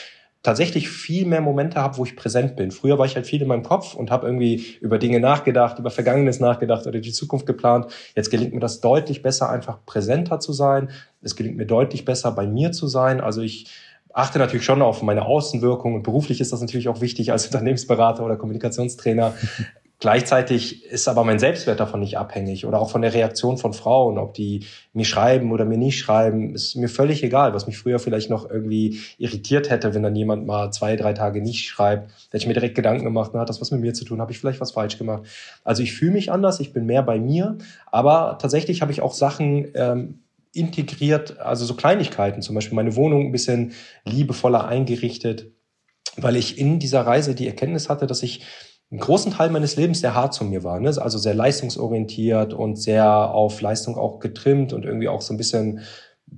tatsächlich 0.42 0.88
viel 0.88 1.24
mehr 1.26 1.40
Momente 1.40 1.80
habe, 1.80 1.98
wo 1.98 2.04
ich 2.04 2.16
präsent 2.16 2.56
bin. 2.56 2.72
Früher 2.72 2.98
war 2.98 3.06
ich 3.06 3.14
halt 3.14 3.26
viel 3.26 3.40
in 3.42 3.48
meinem 3.48 3.62
Kopf 3.62 3.94
und 3.94 4.10
habe 4.10 4.26
irgendwie 4.26 4.76
über 4.80 4.98
Dinge 4.98 5.20
nachgedacht, 5.20 5.78
über 5.78 5.90
Vergangenes 5.90 6.40
nachgedacht 6.40 6.86
oder 6.86 7.00
die 7.00 7.12
Zukunft 7.12 7.46
geplant. 7.46 7.86
Jetzt 8.16 8.30
gelingt 8.30 8.52
mir 8.52 8.60
das 8.60 8.80
deutlich 8.80 9.22
besser, 9.22 9.50
einfach 9.50 9.78
präsenter 9.86 10.40
zu 10.40 10.52
sein. 10.52 10.90
Es 11.22 11.36
gelingt 11.36 11.56
mir 11.56 11.66
deutlich 11.66 12.04
besser, 12.04 12.32
bei 12.32 12.46
mir 12.46 12.72
zu 12.72 12.88
sein. 12.88 13.20
Also 13.20 13.40
ich 13.40 13.66
achte 14.12 14.38
natürlich 14.38 14.64
schon 14.64 14.82
auf 14.82 15.02
meine 15.02 15.24
Außenwirkung 15.24 15.94
und 15.94 16.02
beruflich 16.02 16.40
ist 16.40 16.52
das 16.52 16.60
natürlich 16.60 16.88
auch 16.88 17.00
wichtig 17.00 17.32
als 17.32 17.46
Unternehmensberater 17.46 18.24
oder 18.24 18.36
Kommunikationstrainer. 18.36 19.34
Gleichzeitig 20.02 20.84
ist 20.86 21.06
aber 21.06 21.22
mein 21.22 21.38
Selbstwert 21.38 21.78
davon 21.78 22.00
nicht 22.00 22.18
abhängig 22.18 22.66
oder 22.66 22.80
auch 22.80 22.90
von 22.90 23.02
der 23.02 23.14
Reaktion 23.14 23.56
von 23.56 23.72
Frauen, 23.72 24.18
ob 24.18 24.34
die 24.34 24.66
mir 24.92 25.04
schreiben 25.04 25.52
oder 25.52 25.64
mir 25.64 25.78
nicht 25.78 25.96
schreiben, 25.96 26.56
ist 26.56 26.74
mir 26.74 26.88
völlig 26.88 27.22
egal, 27.22 27.54
was 27.54 27.68
mich 27.68 27.78
früher 27.78 28.00
vielleicht 28.00 28.28
noch 28.28 28.50
irgendwie 28.50 28.98
irritiert 29.18 29.70
hätte, 29.70 29.94
wenn 29.94 30.02
dann 30.02 30.16
jemand 30.16 30.44
mal 30.44 30.72
zwei, 30.72 30.96
drei 30.96 31.12
Tage 31.12 31.40
nicht 31.40 31.68
schreibt. 31.68 32.10
Hätte 32.30 32.38
ich 32.38 32.46
mir 32.48 32.54
direkt 32.54 32.74
Gedanken 32.74 33.04
gemacht, 33.04 33.30
na, 33.32 33.42
hat 33.42 33.48
das 33.48 33.60
was 33.60 33.70
mit 33.70 33.80
mir 33.80 33.94
zu 33.94 34.04
tun, 34.04 34.20
habe 34.20 34.32
ich 34.32 34.40
vielleicht 34.40 34.60
was 34.60 34.72
falsch 34.72 34.98
gemacht. 34.98 35.22
Also 35.62 35.84
ich 35.84 35.92
fühle 35.92 36.10
mich 36.10 36.32
anders, 36.32 36.58
ich 36.58 36.72
bin 36.72 36.84
mehr 36.84 37.04
bei 37.04 37.20
mir, 37.20 37.58
aber 37.86 38.38
tatsächlich 38.42 38.82
habe 38.82 38.90
ich 38.90 39.02
auch 39.02 39.14
Sachen 39.14 39.68
ähm, 39.74 40.18
integriert, 40.52 41.38
also 41.38 41.64
so 41.64 41.74
Kleinigkeiten, 41.74 42.42
zum 42.42 42.56
Beispiel 42.56 42.74
meine 42.74 42.96
Wohnung 42.96 43.26
ein 43.26 43.32
bisschen 43.32 43.70
liebevoller 44.04 44.66
eingerichtet, 44.66 45.52
weil 46.16 46.34
ich 46.34 46.58
in 46.58 46.80
dieser 46.80 47.02
Reise 47.02 47.36
die 47.36 47.46
Erkenntnis 47.46 47.88
hatte, 47.88 48.08
dass 48.08 48.24
ich 48.24 48.44
einen 48.92 49.00
großen 49.00 49.32
Teil 49.32 49.50
meines 49.50 49.76
Lebens 49.76 50.00
sehr 50.00 50.14
hart 50.14 50.34
zu 50.34 50.44
mir 50.44 50.62
war, 50.62 50.78
ne? 50.78 50.88
also 50.88 51.18
sehr 51.18 51.34
leistungsorientiert 51.34 52.54
und 52.54 52.76
sehr 52.76 53.08
auf 53.08 53.60
Leistung 53.60 53.96
auch 53.96 54.20
getrimmt 54.20 54.72
und 54.72 54.84
irgendwie 54.84 55.08
auch 55.08 55.22
so 55.22 55.34
ein 55.34 55.38
bisschen 55.38 55.80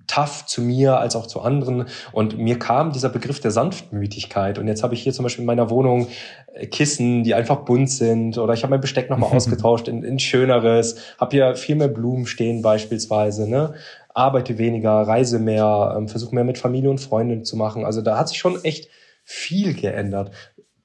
tough 0.06 0.46
zu 0.46 0.62
mir 0.62 0.98
als 0.98 1.14
auch 1.14 1.26
zu 1.26 1.40
anderen. 1.40 1.86
Und 2.12 2.38
mir 2.38 2.58
kam 2.58 2.92
dieser 2.92 3.10
Begriff 3.10 3.40
der 3.40 3.52
Sanftmütigkeit. 3.52 4.58
Und 4.58 4.66
jetzt 4.66 4.82
habe 4.82 4.94
ich 4.94 5.02
hier 5.02 5.12
zum 5.12 5.22
Beispiel 5.22 5.42
in 5.42 5.46
meiner 5.46 5.70
Wohnung 5.70 6.08
äh, 6.52 6.66
Kissen, 6.66 7.22
die 7.22 7.34
einfach 7.34 7.58
bunt 7.58 7.90
sind. 7.90 8.36
Oder 8.38 8.54
ich 8.54 8.64
habe 8.64 8.72
mein 8.72 8.80
Besteck 8.80 9.08
nochmal 9.08 9.30
ausgetauscht 9.36 9.86
in, 9.86 10.02
in 10.02 10.18
schöneres. 10.18 10.96
Habe 11.18 11.36
hier 11.36 11.54
viel 11.54 11.76
mehr 11.76 11.88
Blumen 11.88 12.26
stehen 12.26 12.60
beispielsweise. 12.60 13.48
Ne? 13.48 13.74
arbeite 14.14 14.58
weniger, 14.58 14.92
reise 14.92 15.40
mehr, 15.40 15.94
ähm, 15.96 16.08
versuche 16.08 16.34
mehr 16.34 16.44
mit 16.44 16.56
Familie 16.56 16.88
und 16.88 17.00
Freunden 17.00 17.44
zu 17.44 17.56
machen. 17.56 17.84
Also 17.84 18.00
da 18.00 18.16
hat 18.16 18.28
sich 18.28 18.38
schon 18.38 18.62
echt 18.64 18.88
viel 19.24 19.74
geändert. 19.74 20.30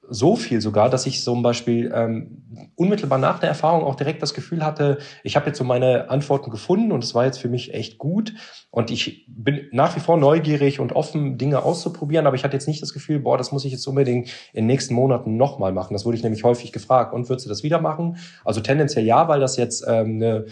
So 0.09 0.35
viel 0.35 0.61
sogar, 0.61 0.89
dass 0.89 1.05
ich 1.05 1.23
zum 1.23 1.41
Beispiel 1.43 1.91
ähm, 1.93 2.71
unmittelbar 2.75 3.17
nach 3.17 3.39
der 3.39 3.49
Erfahrung 3.49 3.83
auch 3.83 3.95
direkt 3.95 4.21
das 4.21 4.33
Gefühl 4.33 4.65
hatte, 4.65 4.97
ich 5.23 5.35
habe 5.35 5.47
jetzt 5.47 5.57
so 5.57 5.63
meine 5.63 6.09
Antworten 6.09 6.49
gefunden 6.49 6.91
und 6.91 7.03
es 7.03 7.15
war 7.15 7.25
jetzt 7.25 7.39
für 7.39 7.49
mich 7.49 7.73
echt 7.73 7.97
gut. 7.97 8.33
Und 8.71 8.91
ich 8.91 9.25
bin 9.27 9.67
nach 9.71 9.95
wie 9.95 9.99
vor 9.99 10.17
neugierig 10.17 10.79
und 10.79 10.93
offen, 10.93 11.37
Dinge 11.37 11.63
auszuprobieren, 11.63 12.27
aber 12.27 12.35
ich 12.35 12.43
hatte 12.43 12.55
jetzt 12.55 12.67
nicht 12.67 12.81
das 12.81 12.93
Gefühl, 12.93 13.19
boah, 13.19 13.37
das 13.37 13.51
muss 13.51 13.65
ich 13.65 13.71
jetzt 13.71 13.87
unbedingt 13.87 14.29
in 14.53 14.63
den 14.63 14.67
nächsten 14.67 14.93
Monaten 14.93 15.37
nochmal 15.37 15.71
machen. 15.71 15.93
Das 15.93 16.05
wurde 16.05 16.17
ich 16.17 16.23
nämlich 16.23 16.43
häufig 16.43 16.71
gefragt. 16.71 17.13
Und 17.13 17.29
würdest 17.29 17.45
du 17.45 17.49
das 17.49 17.63
wieder 17.63 17.81
machen? 17.81 18.17
Also 18.45 18.61
tendenziell 18.61 19.05
ja, 19.05 19.27
weil 19.27 19.39
das 19.39 19.57
jetzt 19.57 19.85
ähm, 19.87 20.15
eine 20.15 20.45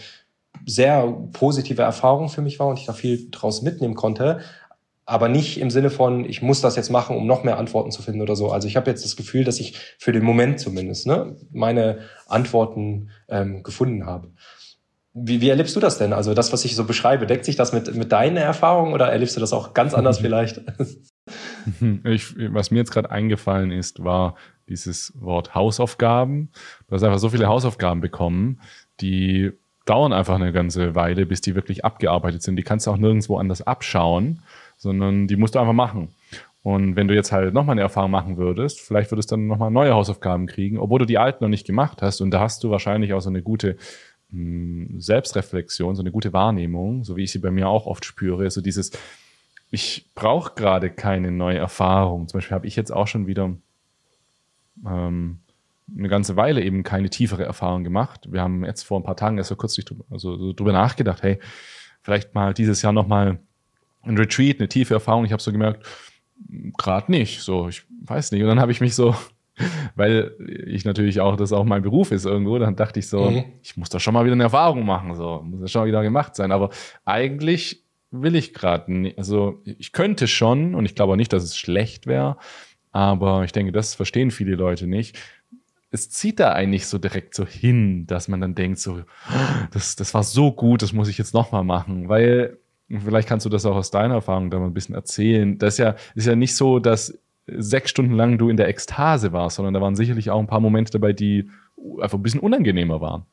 sehr 0.66 1.06
positive 1.32 1.82
Erfahrung 1.82 2.28
für 2.28 2.42
mich 2.42 2.58
war 2.58 2.66
und 2.66 2.78
ich 2.78 2.86
da 2.86 2.92
viel 2.92 3.28
draus 3.30 3.62
mitnehmen 3.62 3.94
konnte 3.94 4.40
aber 5.08 5.30
nicht 5.30 5.58
im 5.58 5.70
Sinne 5.70 5.88
von, 5.88 6.26
ich 6.26 6.42
muss 6.42 6.60
das 6.60 6.76
jetzt 6.76 6.90
machen, 6.90 7.16
um 7.16 7.26
noch 7.26 7.42
mehr 7.42 7.56
Antworten 7.56 7.90
zu 7.90 8.02
finden 8.02 8.20
oder 8.20 8.36
so. 8.36 8.52
Also 8.52 8.68
ich 8.68 8.76
habe 8.76 8.90
jetzt 8.90 9.06
das 9.06 9.16
Gefühl, 9.16 9.42
dass 9.42 9.58
ich 9.58 9.78
für 9.98 10.12
den 10.12 10.22
Moment 10.22 10.60
zumindest 10.60 11.06
ne, 11.06 11.34
meine 11.50 12.00
Antworten 12.26 13.08
ähm, 13.26 13.62
gefunden 13.62 14.04
habe. 14.04 14.28
Wie, 15.14 15.40
wie 15.40 15.48
erlebst 15.48 15.74
du 15.74 15.80
das 15.80 15.96
denn? 15.96 16.12
Also 16.12 16.34
das, 16.34 16.52
was 16.52 16.66
ich 16.66 16.76
so 16.76 16.84
beschreibe, 16.84 17.26
deckt 17.26 17.46
sich 17.46 17.56
das 17.56 17.72
mit, 17.72 17.94
mit 17.94 18.12
deinen 18.12 18.36
Erfahrungen 18.36 18.92
oder 18.92 19.10
erlebst 19.10 19.34
du 19.34 19.40
das 19.40 19.54
auch 19.54 19.72
ganz 19.72 19.94
anders 19.94 20.18
vielleicht? 20.20 20.60
Ich, 22.04 22.34
was 22.38 22.70
mir 22.70 22.78
jetzt 22.78 22.90
gerade 22.90 23.10
eingefallen 23.10 23.70
ist, 23.70 24.02
war 24.02 24.36
dieses 24.70 25.12
Wort 25.14 25.54
Hausaufgaben. 25.54 26.50
Du 26.86 26.94
hast 26.94 27.02
einfach 27.02 27.18
so 27.18 27.28
viele 27.28 27.48
Hausaufgaben 27.48 28.00
bekommen, 28.00 28.62
die 29.00 29.52
dauern 29.84 30.14
einfach 30.14 30.36
eine 30.36 30.52
ganze 30.52 30.94
Weile, 30.94 31.26
bis 31.26 31.42
die 31.42 31.54
wirklich 31.54 31.84
abgearbeitet 31.84 32.42
sind. 32.42 32.56
Die 32.56 32.62
kannst 32.62 32.86
du 32.86 32.90
auch 32.90 32.96
nirgendwo 32.96 33.36
anders 33.36 33.60
abschauen 33.60 34.40
sondern 34.78 35.26
die 35.26 35.36
musst 35.36 35.54
du 35.54 35.58
einfach 35.58 35.74
machen. 35.74 36.14
Und 36.62 36.96
wenn 36.96 37.08
du 37.08 37.14
jetzt 37.14 37.32
halt 37.32 37.54
nochmal 37.54 37.74
eine 37.74 37.82
Erfahrung 37.82 38.10
machen 38.10 38.36
würdest, 38.36 38.80
vielleicht 38.80 39.10
würdest 39.10 39.30
du 39.30 39.36
dann 39.36 39.46
nochmal 39.46 39.70
neue 39.70 39.94
Hausaufgaben 39.94 40.46
kriegen, 40.46 40.78
obwohl 40.78 40.98
du 40.98 41.04
die 41.04 41.18
alten 41.18 41.44
noch 41.44 41.48
nicht 41.48 41.66
gemacht 41.66 42.02
hast. 42.02 42.20
Und 42.20 42.30
da 42.30 42.40
hast 42.40 42.64
du 42.64 42.70
wahrscheinlich 42.70 43.12
auch 43.14 43.20
so 43.20 43.30
eine 43.30 43.42
gute 43.42 43.76
mh, 44.30 44.88
hm, 44.88 45.00
Selbstreflexion, 45.00 45.94
so 45.94 46.02
eine 46.02 46.10
gute 46.10 46.32
Wahrnehmung, 46.32 47.04
so 47.04 47.16
wie 47.16 47.24
ich 47.24 47.32
sie 47.32 47.38
bei 47.38 47.50
mir 47.50 47.68
auch 47.68 47.86
oft 47.86 48.04
spüre. 48.04 48.50
So 48.50 48.60
dieses, 48.60 48.92
ich 49.70 50.06
brauche 50.14 50.54
gerade 50.54 50.90
keine 50.90 51.30
neue 51.30 51.58
Erfahrung. 51.58 52.28
Zum 52.28 52.38
Beispiel 52.38 52.54
habe 52.54 52.66
ich 52.66 52.76
jetzt 52.76 52.92
auch 52.92 53.06
schon 53.06 53.26
wieder 53.26 53.54
ähm, 54.86 55.38
eine 55.96 56.08
ganze 56.08 56.36
Weile 56.36 56.62
eben 56.62 56.82
keine 56.82 57.08
tiefere 57.08 57.44
Erfahrung 57.44 57.84
gemacht. 57.84 58.30
Wir 58.30 58.42
haben 58.42 58.64
jetzt 58.64 58.82
vor 58.82 59.00
ein 59.00 59.04
paar 59.04 59.16
Tagen 59.16 59.38
erst 59.38 59.48
so 59.48 59.56
kurz 59.56 59.74
drüber, 59.74 60.04
also, 60.10 60.36
so 60.36 60.52
drüber 60.52 60.72
nachgedacht, 60.72 61.22
hey, 61.22 61.38
vielleicht 62.02 62.34
mal 62.34 62.52
dieses 62.52 62.82
Jahr 62.82 62.92
nochmal 62.92 63.38
ein 64.08 64.18
Retreat, 64.18 64.58
eine 64.58 64.68
tiefe 64.68 64.94
Erfahrung. 64.94 65.24
Ich 65.24 65.32
habe 65.32 65.42
so 65.42 65.52
gemerkt, 65.52 65.84
gerade 66.76 67.10
nicht. 67.10 67.40
So, 67.40 67.68
ich 67.68 67.82
weiß 68.04 68.32
nicht. 68.32 68.42
Und 68.42 68.48
dann 68.48 68.60
habe 68.60 68.72
ich 68.72 68.80
mich 68.80 68.94
so, 68.94 69.14
weil 69.96 70.32
ich 70.66 70.84
natürlich 70.84 71.20
auch, 71.20 71.36
das 71.36 71.52
auch 71.52 71.64
mein 71.64 71.82
Beruf 71.82 72.12
ist 72.12 72.26
irgendwo, 72.26 72.58
dann 72.58 72.76
dachte 72.76 73.00
ich 73.00 73.08
so, 73.08 73.30
mhm. 73.30 73.44
ich 73.62 73.76
muss 73.76 73.88
da 73.88 74.00
schon 74.00 74.14
mal 74.14 74.24
wieder 74.24 74.34
eine 74.34 74.44
Erfahrung 74.44 74.84
machen, 74.84 75.14
so, 75.14 75.42
muss 75.44 75.60
das 75.60 75.70
schon 75.70 75.82
mal 75.82 75.88
wieder 75.88 76.02
gemacht 76.02 76.36
sein. 76.36 76.52
Aber 76.52 76.70
eigentlich 77.04 77.84
will 78.10 78.36
ich 78.36 78.54
gerade 78.54 78.92
nicht. 78.92 79.18
Also 79.18 79.60
ich 79.64 79.92
könnte 79.92 80.28
schon, 80.28 80.74
und 80.74 80.86
ich 80.86 80.94
glaube 80.94 81.12
auch 81.12 81.16
nicht, 81.16 81.32
dass 81.32 81.42
es 81.42 81.56
schlecht 81.56 82.06
wäre, 82.06 82.38
aber 82.90 83.44
ich 83.44 83.52
denke, 83.52 83.72
das 83.72 83.94
verstehen 83.94 84.30
viele 84.30 84.54
Leute 84.54 84.86
nicht. 84.86 85.18
Es 85.90 86.10
zieht 86.10 86.38
da 86.38 86.52
eigentlich 86.52 86.86
so 86.86 86.98
direkt 86.98 87.34
so 87.34 87.46
hin, 87.46 88.06
dass 88.06 88.28
man 88.28 88.40
dann 88.40 88.54
denkt, 88.54 88.78
so, 88.78 89.02
das, 89.72 89.96
das 89.96 90.12
war 90.14 90.22
so 90.22 90.52
gut, 90.52 90.82
das 90.82 90.92
muss 90.92 91.08
ich 91.08 91.16
jetzt 91.16 91.32
nochmal 91.34 91.64
machen, 91.64 92.08
weil 92.08 92.58
Vielleicht 92.88 93.28
kannst 93.28 93.44
du 93.44 93.50
das 93.50 93.66
auch 93.66 93.76
aus 93.76 93.90
deiner 93.90 94.14
Erfahrung 94.14 94.50
da 94.50 94.58
mal 94.58 94.66
ein 94.66 94.74
bisschen 94.74 94.94
erzählen. 94.94 95.58
Das 95.58 95.74
ist 95.74 95.78
ja, 95.78 95.94
ist 96.14 96.26
ja 96.26 96.34
nicht 96.34 96.56
so, 96.56 96.78
dass 96.78 97.18
sechs 97.46 97.90
Stunden 97.90 98.14
lang 98.14 98.38
du 98.38 98.48
in 98.48 98.56
der 98.56 98.68
Ekstase 98.68 99.32
warst, 99.32 99.56
sondern 99.56 99.74
da 99.74 99.80
waren 99.80 99.96
sicherlich 99.96 100.30
auch 100.30 100.38
ein 100.38 100.46
paar 100.46 100.60
Momente 100.60 100.92
dabei, 100.92 101.12
die 101.12 101.50
einfach 102.00 102.18
ein 102.18 102.22
bisschen 102.22 102.40
unangenehmer 102.40 103.00
waren. 103.00 103.26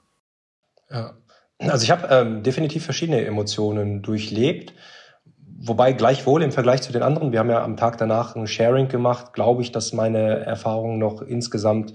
Ja, 0.90 1.14
also 1.60 1.84
ich 1.84 1.92
habe 1.92 2.08
ähm, 2.12 2.44
definitiv 2.44 2.84
verschiedene 2.84 3.26
Emotionen 3.26 4.02
durchlebt. 4.02 4.74
Wobei 5.58 5.94
gleichwohl 5.94 6.44
im 6.44 6.52
Vergleich 6.52 6.82
zu 6.82 6.92
den 6.92 7.02
anderen, 7.02 7.32
wir 7.32 7.40
haben 7.40 7.50
ja 7.50 7.64
am 7.64 7.78
Tag 7.78 7.98
danach 7.98 8.36
ein 8.36 8.46
Sharing 8.46 8.90
gemacht, 8.90 9.34
glaube 9.34 9.62
ich, 9.62 9.72
dass 9.72 9.94
meine 9.94 10.46
Erfahrungen 10.46 11.00
noch 11.00 11.22
insgesamt 11.22 11.94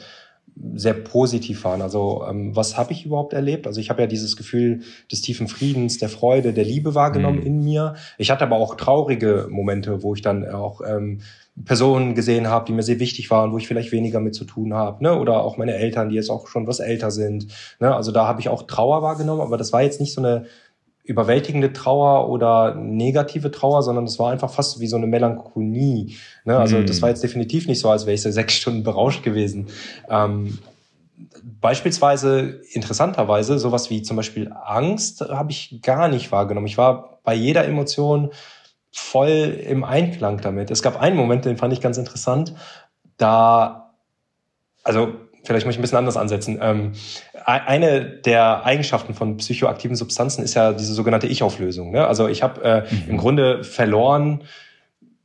sehr 0.75 0.95
positiv 0.95 1.65
waren. 1.65 1.83
Also 1.83 2.25
ähm, 2.29 2.55
was 2.55 2.77
habe 2.77 2.93
ich 2.93 3.07
überhaupt 3.07 3.33
erlebt? 3.33 3.67
Also 3.67 3.81
ich 3.81 3.91
habe 3.91 4.03
ja 4.03 4.07
dieses 4.07 4.37
Gefühl 4.37 4.81
des 5.11 5.23
tiefen 5.23 5.49
Friedens, 5.49 5.99
der 5.99 6.09
Freude, 6.09 6.53
der 6.53 6.65
Liebe 6.65 6.95
wahrgenommen 6.95 7.41
mhm. 7.41 7.47
in 7.47 7.65
mir. 7.65 7.95
Ich 8.19 8.31
hatte 8.31 8.45
aber 8.45 8.57
auch 8.57 8.75
traurige 8.75 9.47
Momente, 9.51 10.03
wo 10.03 10.15
ich 10.15 10.23
dann 10.23 10.49
auch 10.49 10.81
ähm, 10.87 11.21
Personen 11.65 12.15
gesehen 12.15 12.49
habe, 12.49 12.65
die 12.67 12.73
mir 12.73 12.83
sehr 12.83 13.01
wichtig 13.01 13.31
waren, 13.31 13.53
wo 13.53 13.59
ich 13.59 13.67
vielleicht 13.67 13.93
weniger 13.93 14.21
mit 14.21 14.35
zu 14.35 14.45
tun 14.45 14.73
habe, 14.73 15.03
ne? 15.03 15.19
Oder 15.19 15.43
auch 15.43 15.57
meine 15.57 15.75
Eltern, 15.75 16.09
die 16.09 16.15
jetzt 16.15 16.31
auch 16.31 16.47
schon 16.47 16.67
was 16.67 16.81
älter 16.81 17.11
sind. 17.11 17.49
Ne? 17.81 17.95
Also 17.95 18.13
da 18.13 18.27
habe 18.27 18.41
ich 18.41 18.49
auch 18.49 18.63
Trauer 18.63 19.03
wahrgenommen, 19.03 19.41
aber 19.41 19.57
das 19.57 19.73
war 19.73 19.83
jetzt 19.83 20.01
nicht 20.01 20.15
so 20.15 20.23
eine 20.23 20.47
überwältigende 21.05 21.73
Trauer 21.73 22.29
oder 22.29 22.75
negative 22.75 23.51
Trauer, 23.51 23.83
sondern 23.83 24.05
das 24.05 24.19
war 24.19 24.31
einfach 24.31 24.51
fast 24.51 24.81
wie 24.81 24.87
so 24.87 24.97
eine 24.97 25.07
Melancholie. 25.07 26.15
Ne? 26.45 26.57
Also 26.57 26.79
mm. 26.79 26.87
das 26.87 27.03
war 27.03 27.09
jetzt 27.09 27.23
definitiv 27.23 27.67
nicht 27.67 27.81
so, 27.81 27.91
als 27.91 28.07
wäre 28.07 28.15
ich 28.15 28.23
so 28.23 28.31
sechs 28.31 28.55
Stunden 28.55 28.83
berauscht 28.83 29.23
gewesen. 29.23 29.69
Ähm, 30.09 30.59
beispielsweise, 31.61 32.61
interessanterweise, 32.73 33.59
sowas 33.59 33.91
wie 33.91 34.03
zum 34.03 34.17
Beispiel 34.17 34.53
Angst 34.53 35.21
habe 35.23 35.51
ich 35.51 35.81
gar 35.83 36.09
nicht 36.09 36.33
wahrgenommen. 36.33 36.67
Ich 36.67 36.79
war 36.79 37.21
bei 37.25 37.35
jeder 37.35 37.65
Emotion 37.65 38.31
voll 38.93 39.59
im 39.67 39.85
Einklang 39.85 40.41
damit. 40.41 40.71
Es 40.71 40.83
gab 40.83 41.01
einen 41.01 41.17
Moment, 41.17 41.45
den 41.45 41.57
fand 41.57 41.73
ich 41.73 41.81
ganz 41.81 41.97
interessant. 41.97 42.55
Da, 43.17 43.95
also 44.83 45.15
vielleicht 45.45 45.67
muss 45.67 45.75
ich 45.75 45.79
ein 45.79 45.83
bisschen 45.83 45.99
anders 45.99 46.17
ansetzen. 46.17 46.59
Ähm, 46.61 46.93
eine 47.45 48.03
der 48.05 48.65
Eigenschaften 48.65 49.15
von 49.15 49.37
psychoaktiven 49.39 49.97
Substanzen 49.97 50.43
ist 50.45 50.55
ja 50.55 50.73
diese 50.73 50.95
sogenannte 50.95 51.27
Ich-Auflösung. 51.27 51.91
Ne? 51.91 52.07
Also 52.07 52.29
ich 52.29 52.43
habe 52.43 52.63
äh, 52.63 52.81
mhm. 52.83 53.03
im 53.09 53.17
Grunde 53.17 53.65
verloren, 53.65 54.45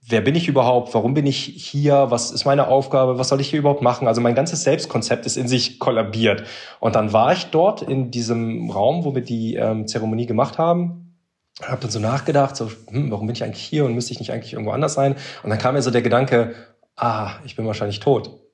wer 0.07 0.21
bin 0.21 0.35
ich 0.35 0.47
überhaupt, 0.47 0.93
warum 0.93 1.13
bin 1.13 1.25
ich 1.25 1.39
hier, 1.39 2.07
was 2.09 2.31
ist 2.31 2.45
meine 2.45 2.67
Aufgabe, 2.67 3.17
was 3.17 3.29
soll 3.29 3.41
ich 3.41 3.49
hier 3.49 3.59
überhaupt 3.59 3.81
machen. 3.81 4.07
Also 4.07 4.21
mein 4.21 4.35
ganzes 4.35 4.63
Selbstkonzept 4.63 5.25
ist 5.25 5.35
in 5.35 5.47
sich 5.47 5.79
kollabiert. 5.79 6.43
Und 6.79 6.95
dann 6.95 7.11
war 7.11 7.33
ich 7.33 7.47
dort 7.47 7.81
in 7.81 8.11
diesem 8.11 8.69
Raum, 8.69 9.03
wo 9.03 9.15
wir 9.15 9.23
die 9.23 9.55
ähm, 9.55 9.87
Zeremonie 9.87 10.27
gemacht 10.27 10.57
haben, 10.57 11.15
habe 11.63 11.81
dann 11.81 11.91
so 11.91 11.99
nachgedacht, 11.99 12.55
so, 12.55 12.69
hm, 12.89 13.11
warum 13.11 13.27
bin 13.27 13.35
ich 13.35 13.43
eigentlich 13.43 13.63
hier 13.63 13.85
und 13.85 13.95
müsste 13.95 14.13
ich 14.13 14.19
nicht 14.19 14.31
eigentlich 14.31 14.53
irgendwo 14.53 14.71
anders 14.71 14.93
sein? 14.93 15.15
Und 15.43 15.49
dann 15.49 15.59
kam 15.59 15.73
mir 15.73 15.81
so 15.81 15.91
der 15.91 16.01
Gedanke, 16.01 16.53
ah, 16.95 17.31
ich 17.45 17.55
bin 17.55 17.65
wahrscheinlich 17.65 17.99
tot. 17.99 18.44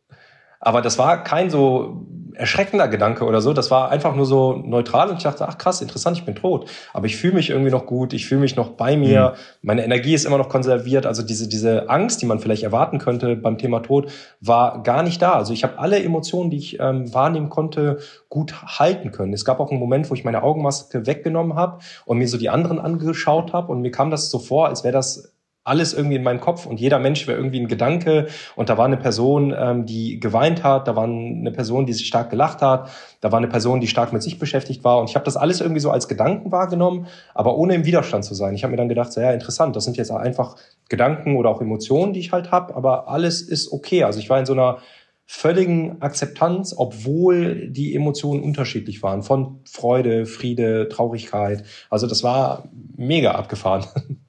Aber 0.62 0.82
das 0.82 0.98
war 0.98 1.24
kein 1.24 1.50
so 1.50 2.06
erschreckender 2.36 2.88
Gedanke 2.88 3.26
oder 3.26 3.42
so. 3.42 3.54
Das 3.54 3.72
war 3.72 3.90
einfach 3.90 4.16
nur 4.16 4.26
so 4.26 4.54
neutral 4.54 5.10
und 5.10 5.18
ich 5.18 5.24
dachte, 5.24 5.48
ach 5.48 5.58
krass, 5.58 5.82
interessant, 5.82 6.18
ich 6.18 6.26
bin 6.26 6.36
tot. 6.36 6.70
Aber 6.94 7.06
ich 7.06 7.18
fühle 7.18 7.34
mich 7.34 7.50
irgendwie 7.50 7.72
noch 7.72 7.86
gut, 7.86 8.14
ich 8.14 8.26
fühle 8.26 8.42
mich 8.42 8.56
noch 8.56 8.72
bei 8.72 8.98
mir, 8.98 9.34
mhm. 9.36 9.58
meine 9.62 9.84
Energie 9.84 10.14
ist 10.14 10.26
immer 10.26 10.38
noch 10.38 10.50
konserviert. 10.50 11.06
Also 11.06 11.24
diese, 11.24 11.48
diese 11.48 11.90
Angst, 11.90 12.22
die 12.22 12.26
man 12.26 12.40
vielleicht 12.40 12.64
erwarten 12.64 13.00
könnte 13.00 13.36
beim 13.36 13.58
Thema 13.58 13.82
Tod, 13.82 14.12
war 14.40 14.82
gar 14.84 15.04
nicht 15.04 15.22
da. 15.22 15.34
Also 15.34 15.54
ich 15.54 15.64
habe 15.64 15.80
alle 15.80 16.02
Emotionen, 16.02 16.50
die 16.50 16.58
ich 16.58 16.80
ähm, 16.80 17.14
wahrnehmen 17.14 17.50
konnte, 17.50 18.00
gut 18.30 18.64
halten 18.80 19.12
können. 19.12 19.34
Es 19.34 19.46
gab 19.46 19.60
auch 19.60 19.72
einen 19.72 19.80
Moment, 19.80 20.10
wo 20.10 20.14
ich 20.14 20.24
meine 20.24 20.44
Augenmaske 20.44 21.06
weggenommen 21.06 21.56
habe 21.56 21.80
und 22.06 22.18
mir 22.18 22.28
so 22.28 22.38
die 22.38 22.50
anderen 22.50 22.80
angeschaut 22.80 23.54
habe 23.54 23.72
und 23.72 23.82
mir 23.82 23.92
kam 23.92 24.10
das 24.10 24.30
so 24.32 24.40
vor, 24.40 24.68
als 24.68 24.84
wäre 24.84 24.94
das 24.94 25.34
alles 25.64 25.94
irgendwie 25.94 26.16
in 26.16 26.24
meinem 26.24 26.40
Kopf 26.40 26.66
und 26.66 26.80
jeder 26.80 26.98
Mensch 26.98 27.28
wäre 27.28 27.38
irgendwie 27.38 27.60
ein 27.60 27.68
Gedanke 27.68 28.28
und 28.56 28.70
da 28.70 28.78
war 28.78 28.86
eine 28.86 28.98
Person, 28.98 29.54
ähm, 29.56 29.86
die 29.86 30.20
geweint 30.20 30.64
hat, 30.64 30.88
da 30.88 30.96
war 30.96 31.04
eine 31.04 31.52
Person, 31.52 31.86
die 31.86 31.94
sich 31.94 32.08
stark 32.08 32.32
gelacht 32.32 32.62
hat, 32.62 32.90
da 33.22 33.32
war 33.32 33.38
eine 33.38 33.48
Person, 33.48 33.80
die 33.80 33.88
stark 33.88 34.12
mit 34.12 34.24
sich 34.24 34.40
beschäftigt 34.40 34.84
war 34.84 35.00
und 35.00 35.10
ich 35.10 35.16
habe 35.16 35.26
das 35.26 35.38
alles 35.38 35.62
irgendwie 35.62 35.82
so 35.82 35.92
als 35.92 36.08
Gedanken 36.08 36.52
wahrgenommen, 36.52 37.06
aber 37.36 37.58
ohne 37.58 37.76
im 37.76 37.86
Widerstand 37.86 38.26
zu 38.26 38.34
sein. 38.34 38.56
Ich 38.56 38.64
habe 38.64 38.72
mir 38.72 38.78
dann 38.78 38.90
gedacht, 38.90 39.14
so, 39.14 39.22
ja 39.22 39.32
interessant, 39.32 39.76
das 39.76 39.84
sind 39.84 39.98
jetzt 39.98 40.12
einfach 40.12 40.56
Gedanken 40.90 41.38
oder 41.38 41.50
auch 41.50 41.62
Emotionen, 41.62 42.14
die 42.14 42.20
ich 42.20 42.32
halt 42.32 42.52
habe, 42.52 42.76
aber 42.76 43.08
alles 43.08 43.42
ist 43.42 43.72
okay. 43.72 44.04
Also 44.04 44.20
ich 44.20 44.30
war 44.30 44.40
in 44.40 44.48
so 44.48 44.54
einer 44.54 44.80
völligen 45.28 46.02
Akzeptanz, 46.02 46.76
obwohl 46.76 47.70
die 47.70 47.96
Emotionen 47.96 48.44
unterschiedlich 48.44 49.02
waren, 49.02 49.24
von 49.24 49.62
Freude, 49.64 50.26
Friede, 50.26 50.90
Traurigkeit. 50.90 51.64
Also 51.90 52.06
das 52.06 52.22
war 52.24 52.70
mega 52.98 53.32
abgefahren. 53.32 53.86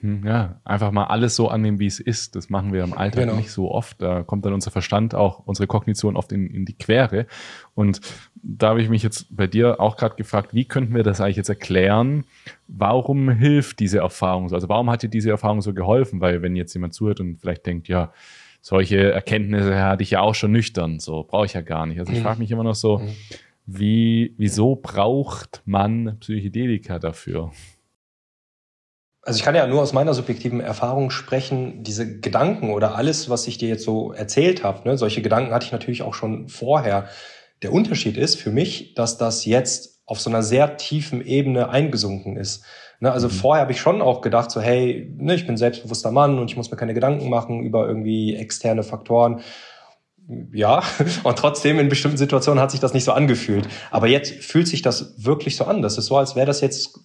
Mhm, 0.00 0.26
ja, 0.26 0.60
einfach 0.64 0.90
mal 0.90 1.04
alles 1.04 1.36
so 1.36 1.48
annehmen, 1.48 1.78
wie 1.78 1.86
es 1.86 2.00
ist. 2.00 2.36
Das 2.36 2.50
machen 2.50 2.72
wir 2.72 2.84
im 2.84 2.92
Alltag 2.92 3.24
genau. 3.24 3.36
nicht 3.36 3.50
so 3.50 3.70
oft. 3.70 4.00
Da 4.00 4.22
kommt 4.22 4.44
dann 4.44 4.52
unser 4.52 4.70
Verstand, 4.70 5.14
auch 5.14 5.40
unsere 5.46 5.66
Kognition 5.66 6.16
oft 6.16 6.32
in, 6.32 6.48
in 6.50 6.64
die 6.64 6.74
Quere. 6.74 7.26
Und 7.74 8.00
da 8.34 8.68
habe 8.70 8.82
ich 8.82 8.88
mich 8.88 9.02
jetzt 9.02 9.34
bei 9.34 9.46
dir 9.46 9.80
auch 9.80 9.96
gerade 9.96 10.16
gefragt, 10.16 10.54
wie 10.54 10.64
könnten 10.64 10.94
wir 10.94 11.02
das 11.02 11.20
eigentlich 11.20 11.36
jetzt 11.36 11.48
erklären? 11.48 12.24
Warum 12.68 13.30
hilft 13.30 13.80
diese 13.80 13.98
Erfahrung 13.98 14.48
so? 14.48 14.54
Also 14.54 14.68
warum 14.68 14.90
hat 14.90 15.02
dir 15.02 15.10
diese 15.10 15.30
Erfahrung 15.30 15.62
so 15.62 15.74
geholfen? 15.74 16.20
Weil 16.20 16.42
wenn 16.42 16.56
jetzt 16.56 16.74
jemand 16.74 16.94
zuhört 16.94 17.20
und 17.20 17.40
vielleicht 17.40 17.66
denkt, 17.66 17.88
ja, 17.88 18.12
solche 18.60 19.12
Erkenntnisse 19.12 19.80
hatte 19.80 20.02
ich 20.02 20.10
ja 20.10 20.20
auch 20.20 20.34
schon 20.34 20.52
nüchtern, 20.52 20.98
so 20.98 21.22
brauche 21.22 21.46
ich 21.46 21.54
ja 21.54 21.60
gar 21.60 21.86
nicht. 21.86 22.00
Also 22.00 22.12
ich 22.12 22.18
mhm. 22.18 22.24
frage 22.24 22.40
mich 22.40 22.50
immer 22.50 22.64
noch 22.64 22.74
so, 22.74 22.98
mhm. 22.98 23.14
wie, 23.66 24.34
wieso 24.38 24.74
braucht 24.74 25.62
man 25.64 26.18
Psychedelika 26.18 26.98
dafür? 26.98 27.52
Also 29.26 29.38
ich 29.38 29.44
kann 29.44 29.56
ja 29.56 29.66
nur 29.66 29.82
aus 29.82 29.92
meiner 29.92 30.14
subjektiven 30.14 30.60
Erfahrung 30.60 31.10
sprechen, 31.10 31.82
diese 31.82 32.20
Gedanken 32.20 32.70
oder 32.70 32.94
alles, 32.94 33.28
was 33.28 33.48
ich 33.48 33.58
dir 33.58 33.68
jetzt 33.68 33.82
so 33.82 34.12
erzählt 34.12 34.62
habe, 34.62 34.88
ne, 34.88 34.96
solche 34.96 35.20
Gedanken 35.20 35.52
hatte 35.52 35.66
ich 35.66 35.72
natürlich 35.72 36.02
auch 36.02 36.14
schon 36.14 36.48
vorher. 36.48 37.08
Der 37.62 37.72
Unterschied 37.72 38.16
ist 38.16 38.36
für 38.36 38.52
mich, 38.52 38.94
dass 38.94 39.18
das 39.18 39.44
jetzt 39.44 40.00
auf 40.06 40.20
so 40.20 40.30
einer 40.30 40.44
sehr 40.44 40.76
tiefen 40.76 41.26
Ebene 41.26 41.70
eingesunken 41.70 42.36
ist. 42.36 42.64
Ne, 43.00 43.10
also 43.10 43.26
mhm. 43.26 43.32
vorher 43.32 43.62
habe 43.62 43.72
ich 43.72 43.80
schon 43.80 44.00
auch 44.00 44.20
gedacht, 44.20 44.52
so 44.52 44.60
hey, 44.60 45.12
ne, 45.18 45.34
ich 45.34 45.44
bin 45.44 45.56
selbstbewusster 45.56 46.12
Mann 46.12 46.38
und 46.38 46.48
ich 46.48 46.56
muss 46.56 46.70
mir 46.70 46.76
keine 46.76 46.94
Gedanken 46.94 47.28
machen 47.28 47.64
über 47.64 47.88
irgendwie 47.88 48.36
externe 48.36 48.84
Faktoren. 48.84 49.40
Ja, 50.52 50.84
und 51.24 51.36
trotzdem 51.36 51.80
in 51.80 51.88
bestimmten 51.88 52.16
Situationen 52.16 52.62
hat 52.62 52.70
sich 52.70 52.80
das 52.80 52.94
nicht 52.94 53.04
so 53.04 53.10
angefühlt. 53.10 53.66
Aber 53.90 54.06
jetzt 54.06 54.32
fühlt 54.44 54.68
sich 54.68 54.82
das 54.82 55.24
wirklich 55.24 55.56
so 55.56 55.64
an. 55.64 55.82
Das 55.82 55.98
ist 55.98 56.06
so, 56.06 56.16
als 56.16 56.36
wäre 56.36 56.46
das 56.46 56.60
jetzt 56.60 57.00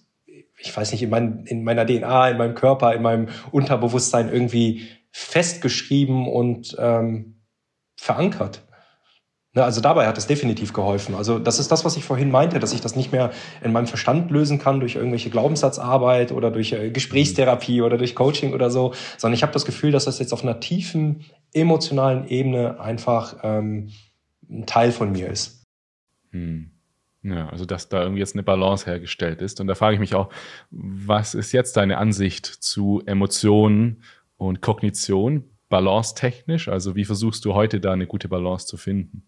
ich 0.62 0.76
weiß 0.76 0.92
nicht, 0.92 1.02
in, 1.02 1.10
mein, 1.10 1.44
in 1.46 1.64
meiner 1.64 1.86
DNA, 1.86 2.30
in 2.30 2.38
meinem 2.38 2.54
Körper, 2.54 2.94
in 2.94 3.02
meinem 3.02 3.28
Unterbewusstsein 3.50 4.32
irgendwie 4.32 4.88
festgeschrieben 5.10 6.26
und 6.26 6.76
ähm, 6.78 7.40
verankert. 7.96 8.62
Ne, 9.54 9.62
also 9.62 9.82
dabei 9.82 10.06
hat 10.06 10.16
es 10.16 10.26
definitiv 10.26 10.72
geholfen. 10.72 11.14
Also 11.14 11.38
das 11.38 11.58
ist 11.58 11.70
das, 11.70 11.84
was 11.84 11.98
ich 11.98 12.04
vorhin 12.04 12.30
meinte, 12.30 12.58
dass 12.58 12.72
ich 12.72 12.80
das 12.80 12.96
nicht 12.96 13.12
mehr 13.12 13.32
in 13.62 13.72
meinem 13.72 13.86
Verstand 13.86 14.30
lösen 14.30 14.58
kann 14.58 14.80
durch 14.80 14.94
irgendwelche 14.94 15.28
Glaubenssatzarbeit 15.28 16.32
oder 16.32 16.50
durch 16.50 16.72
äh, 16.72 16.90
Gesprächstherapie 16.90 17.82
oder 17.82 17.98
durch 17.98 18.14
Coaching 18.14 18.54
oder 18.54 18.70
so, 18.70 18.94
sondern 19.18 19.34
ich 19.34 19.42
habe 19.42 19.52
das 19.52 19.66
Gefühl, 19.66 19.90
dass 19.90 20.06
das 20.06 20.18
jetzt 20.18 20.32
auf 20.32 20.42
einer 20.42 20.60
tiefen 20.60 21.26
emotionalen 21.52 22.28
Ebene 22.28 22.80
einfach 22.80 23.36
ähm, 23.42 23.90
ein 24.48 24.64
Teil 24.64 24.90
von 24.90 25.12
mir 25.12 25.28
ist. 25.28 25.66
Hm. 26.30 26.71
Ja, 27.24 27.48
also 27.50 27.64
dass 27.64 27.88
da 27.88 28.02
irgendwie 28.02 28.20
jetzt 28.20 28.34
eine 28.34 28.42
Balance 28.42 28.86
hergestellt 28.86 29.42
ist. 29.42 29.60
Und 29.60 29.68
da 29.68 29.74
frage 29.74 29.94
ich 29.94 30.00
mich 30.00 30.14
auch, 30.14 30.28
was 30.70 31.34
ist 31.34 31.52
jetzt 31.52 31.76
deine 31.76 31.98
Ansicht 31.98 32.46
zu 32.46 33.02
Emotionen 33.06 34.02
und 34.36 34.60
Kognition, 34.60 35.44
balance 35.68 36.14
technisch? 36.14 36.68
Also 36.68 36.96
wie 36.96 37.04
versuchst 37.04 37.44
du 37.44 37.54
heute 37.54 37.80
da 37.80 37.92
eine 37.92 38.06
gute 38.06 38.28
Balance 38.28 38.66
zu 38.66 38.76
finden? 38.76 39.22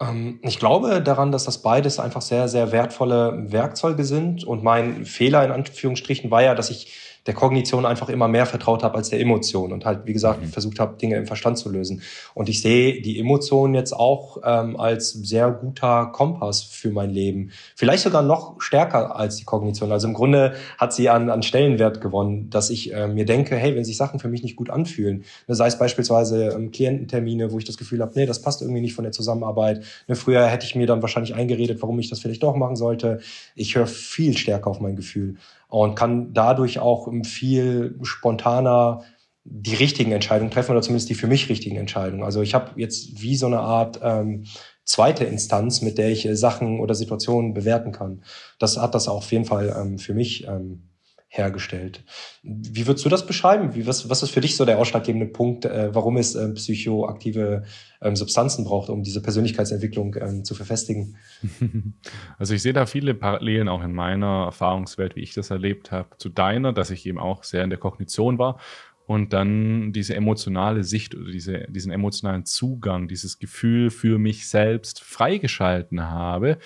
Ähm, 0.00 0.40
ich 0.42 0.58
glaube 0.58 1.00
daran, 1.00 1.30
dass 1.30 1.44
das 1.44 1.62
beides 1.62 2.00
einfach 2.00 2.22
sehr, 2.22 2.48
sehr 2.48 2.72
wertvolle 2.72 3.52
Werkzeuge 3.52 4.04
sind. 4.04 4.44
Und 4.44 4.64
mein 4.64 5.04
Fehler 5.04 5.44
in 5.44 5.52
Anführungsstrichen 5.52 6.30
war 6.30 6.42
ja, 6.42 6.54
dass 6.54 6.70
ich 6.70 6.92
der 7.26 7.34
Kognition 7.34 7.86
einfach 7.86 8.08
immer 8.08 8.28
mehr 8.28 8.46
vertraut 8.46 8.82
habe 8.82 8.96
als 8.96 9.08
der 9.08 9.20
Emotion 9.20 9.72
und 9.72 9.84
halt, 9.84 10.04
wie 10.04 10.12
gesagt, 10.12 10.42
mhm. 10.42 10.48
versucht 10.48 10.78
habe, 10.78 10.96
Dinge 10.98 11.16
im 11.16 11.26
Verstand 11.26 11.58
zu 11.58 11.70
lösen. 11.70 12.02
Und 12.34 12.48
ich 12.48 12.60
sehe 12.60 13.00
die 13.00 13.18
Emotion 13.18 13.74
jetzt 13.74 13.92
auch 13.92 14.38
ähm, 14.44 14.78
als 14.78 15.12
sehr 15.12 15.50
guter 15.50 16.06
Kompass 16.06 16.62
für 16.62 16.90
mein 16.90 17.10
Leben. 17.10 17.50
Vielleicht 17.76 18.02
sogar 18.02 18.22
noch 18.22 18.60
stärker 18.60 19.16
als 19.16 19.36
die 19.36 19.44
Kognition. 19.44 19.90
Also 19.90 20.06
im 20.06 20.14
Grunde 20.14 20.54
hat 20.76 20.92
sie 20.92 21.08
an, 21.08 21.30
an 21.30 21.42
Stellenwert 21.42 22.00
gewonnen, 22.00 22.50
dass 22.50 22.68
ich 22.68 22.92
äh, 22.92 23.08
mir 23.08 23.24
denke, 23.24 23.56
hey, 23.56 23.74
wenn 23.74 23.84
sich 23.84 23.96
Sachen 23.96 24.20
für 24.20 24.28
mich 24.28 24.42
nicht 24.42 24.56
gut 24.56 24.68
anfühlen, 24.68 25.24
ne, 25.48 25.54
sei 25.54 25.66
es 25.66 25.78
beispielsweise 25.78 26.48
ähm, 26.48 26.72
Kliententermine, 26.72 27.52
wo 27.52 27.58
ich 27.58 27.64
das 27.64 27.78
Gefühl 27.78 28.00
habe, 28.02 28.12
nee, 28.14 28.26
das 28.26 28.42
passt 28.42 28.60
irgendwie 28.60 28.82
nicht 28.82 28.94
von 28.94 29.04
der 29.04 29.12
Zusammenarbeit. 29.12 29.82
Ne, 30.08 30.14
früher 30.14 30.46
hätte 30.46 30.66
ich 30.66 30.74
mir 30.74 30.86
dann 30.86 31.00
wahrscheinlich 31.00 31.34
eingeredet, 31.34 31.80
warum 31.80 31.98
ich 31.98 32.10
das 32.10 32.20
vielleicht 32.20 32.42
doch 32.42 32.54
machen 32.54 32.76
sollte. 32.76 33.20
Ich 33.54 33.74
höre 33.76 33.86
viel 33.86 34.36
stärker 34.36 34.68
auf 34.68 34.80
mein 34.80 34.96
Gefühl 34.96 35.36
und 35.74 35.96
kann 35.96 36.32
dadurch 36.32 36.78
auch 36.78 37.08
viel 37.24 37.98
spontaner 38.02 39.02
die 39.42 39.74
richtigen 39.74 40.12
Entscheidungen 40.12 40.52
treffen 40.52 40.70
oder 40.70 40.82
zumindest 40.82 41.10
die 41.10 41.16
für 41.16 41.26
mich 41.26 41.48
richtigen 41.48 41.76
Entscheidungen. 41.76 42.22
Also 42.22 42.42
ich 42.42 42.54
habe 42.54 42.80
jetzt 42.80 43.20
wie 43.20 43.34
so 43.34 43.46
eine 43.46 43.58
Art 43.58 43.98
ähm, 44.00 44.44
zweite 44.84 45.24
Instanz, 45.24 45.82
mit 45.82 45.98
der 45.98 46.10
ich 46.10 46.26
äh, 46.26 46.36
Sachen 46.36 46.78
oder 46.78 46.94
Situationen 46.94 47.54
bewerten 47.54 47.90
kann. 47.90 48.22
Das 48.60 48.76
hat 48.76 48.94
das 48.94 49.08
auch 49.08 49.16
auf 49.16 49.32
jeden 49.32 49.46
Fall 49.46 49.74
ähm, 49.76 49.98
für 49.98 50.14
mich 50.14 50.46
ähm, 50.46 50.90
hergestellt. 51.36 52.04
Wie 52.42 52.86
würdest 52.86 53.04
du 53.04 53.08
das 53.08 53.26
beschreiben? 53.26 53.74
Wie, 53.74 53.86
was, 53.88 54.08
was 54.08 54.22
ist 54.22 54.30
für 54.30 54.40
dich 54.40 54.56
so 54.56 54.64
der 54.64 54.78
ausschlaggebende 54.78 55.26
Punkt, 55.26 55.64
äh, 55.64 55.92
warum 55.92 56.16
es 56.16 56.36
äh, 56.36 56.48
psychoaktive 56.54 57.64
ähm, 58.00 58.14
Substanzen 58.14 58.64
braucht, 58.64 58.88
um 58.88 59.02
diese 59.02 59.20
Persönlichkeitsentwicklung 59.20 60.14
ähm, 60.20 60.44
zu 60.44 60.54
verfestigen? 60.54 61.16
Also 62.38 62.54
ich 62.54 62.62
sehe 62.62 62.72
da 62.72 62.86
viele 62.86 63.14
Parallelen 63.14 63.68
auch 63.68 63.82
in 63.82 63.92
meiner 63.92 64.44
Erfahrungswelt, 64.46 65.16
wie 65.16 65.20
ich 65.20 65.34
das 65.34 65.50
erlebt 65.50 65.92
habe, 65.92 66.10
zu 66.18 66.28
deiner, 66.28 66.72
dass 66.72 66.90
ich 66.90 67.06
eben 67.06 67.18
auch 67.18 67.42
sehr 67.44 67.64
in 67.64 67.70
der 67.70 67.78
Kognition 67.78 68.38
war 68.38 68.58
und 69.06 69.32
dann 69.32 69.92
diese 69.92 70.14
emotionale 70.14 70.84
Sicht 70.84 71.14
oder 71.14 71.30
diese, 71.30 71.66
diesen 71.68 71.92
emotionalen 71.92 72.44
Zugang, 72.44 73.08
dieses 73.08 73.38
Gefühl 73.38 73.90
für 73.90 74.18
mich 74.18 74.48
selbst 74.48 75.02
freigeschalten 75.02 76.02
habe, 76.02 76.58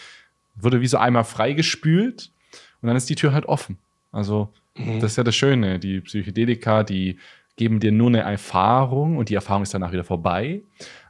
wurde 0.55 0.81
wie 0.81 0.87
so 0.87 0.99
einmal 0.99 1.25
freigespült 1.25 2.33
und 2.81 2.89
dann 2.89 2.97
ist 2.97 3.09
die 3.11 3.15
Tür 3.15 3.33
halt 3.33 3.47
offen. 3.47 3.79
Also, 4.13 4.53
mhm. 4.77 5.01
das 5.01 5.13
ist 5.13 5.17
ja 5.17 5.25
das 5.25 5.37
Schöne. 5.37 5.79
Die 5.79 6.01
Psychedelika, 6.01 6.83
die 6.83 7.19
geben 7.57 7.81
dir 7.81 7.93
nur 7.93 8.09
eine 8.09 8.21
Erfahrung 8.21 9.17
und 9.17 9.29
die 9.29 9.35
Erfahrung 9.35 9.65
ist 9.65 9.75
danach 9.75 9.93
wieder 9.93 10.05
vorbei. 10.05 10.63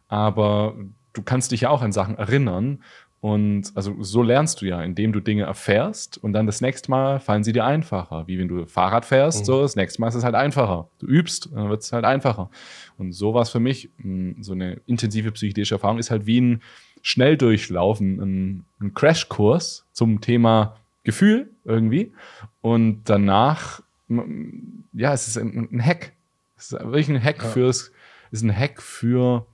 Aber 0.08 0.74
du 1.12 1.22
kannst 1.22 1.52
dich 1.52 1.62
ja 1.62 1.70
auch 1.70 1.82
an 1.82 1.92
Sachen 1.92 2.16
erinnern. 2.18 2.82
Und 3.20 3.72
also 3.74 3.96
so 4.00 4.22
lernst 4.22 4.62
du 4.62 4.66
ja, 4.66 4.80
indem 4.80 5.12
du 5.12 5.18
Dinge 5.18 5.42
erfährst 5.42 6.18
und 6.18 6.32
dann 6.34 6.46
das 6.46 6.60
nächste 6.60 6.88
Mal 6.90 7.18
fallen 7.18 7.42
sie 7.42 7.52
dir 7.52 7.64
einfacher. 7.64 8.28
Wie 8.28 8.38
wenn 8.38 8.46
du 8.46 8.64
Fahrrad 8.66 9.04
fährst, 9.04 9.40
mhm. 9.40 9.44
so 9.44 9.62
das 9.62 9.74
nächste 9.74 10.00
Mal 10.00 10.08
ist 10.08 10.14
es 10.14 10.24
halt 10.24 10.36
einfacher. 10.36 10.88
Du 11.00 11.06
übst, 11.06 11.50
dann 11.52 11.68
wird 11.68 11.82
es 11.82 11.92
halt 11.92 12.04
einfacher. 12.04 12.48
Und 12.96 13.12
so 13.12 13.34
war 13.34 13.42
es 13.42 13.50
für 13.50 13.58
mich, 13.58 13.90
hm, 14.00 14.36
so 14.40 14.52
eine 14.52 14.80
intensive 14.86 15.32
psychedelische 15.32 15.74
Erfahrung 15.74 15.98
ist 15.98 16.12
halt 16.12 16.26
wie 16.26 16.40
ein 16.40 16.62
Schnelldurchlaufen, 17.02 18.20
ein, 18.20 18.64
ein 18.80 18.94
Crashkurs 18.94 19.84
zum 19.92 20.20
Thema 20.20 20.76
Gefühl 21.02 21.50
irgendwie. 21.68 22.12
Und 22.60 23.04
danach, 23.04 23.82
ja, 24.08 25.12
es 25.12 25.28
ist 25.28 25.38
ein, 25.38 25.68
ein 25.70 25.84
Hack. 25.84 26.12
Es 26.56 26.72
ist 26.72 26.80
wirklich 26.80 27.08
ein 27.08 27.22
Hack 27.22 27.42
ja. 27.42 27.48
fürs, 27.48 27.92
ist 28.30 28.42
ein 28.42 28.56
Hack 28.56 28.82
für, 28.82 29.46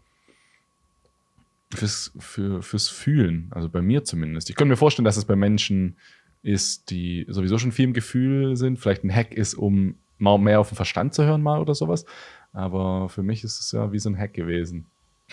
fürs, 1.74 2.12
für, 2.18 2.62
fürs 2.62 2.88
Fühlen. 2.88 3.48
Also 3.50 3.68
bei 3.68 3.82
mir 3.82 4.04
zumindest. 4.04 4.48
Ich 4.48 4.56
könnte 4.56 4.70
mir 4.70 4.76
vorstellen, 4.76 5.04
dass 5.04 5.16
es 5.16 5.24
bei 5.24 5.36
Menschen 5.36 5.96
ist, 6.42 6.90
die 6.90 7.26
sowieso 7.28 7.58
schon 7.58 7.72
viel 7.72 7.86
im 7.86 7.92
Gefühl 7.94 8.56
sind. 8.56 8.78
Vielleicht 8.78 9.04
ein 9.04 9.14
Hack 9.14 9.34
ist, 9.34 9.54
um 9.54 9.96
mal 10.18 10.38
mehr 10.38 10.60
auf 10.60 10.68
den 10.68 10.76
Verstand 10.76 11.14
zu 11.14 11.24
hören 11.24 11.42
mal 11.42 11.60
oder 11.60 11.74
sowas. 11.74 12.06
Aber 12.52 13.08
für 13.08 13.22
mich 13.22 13.44
ist 13.44 13.60
es 13.60 13.72
ja 13.72 13.92
wie 13.92 13.98
so 13.98 14.08
ein 14.08 14.18
Hack 14.18 14.34
gewesen. 14.34 14.86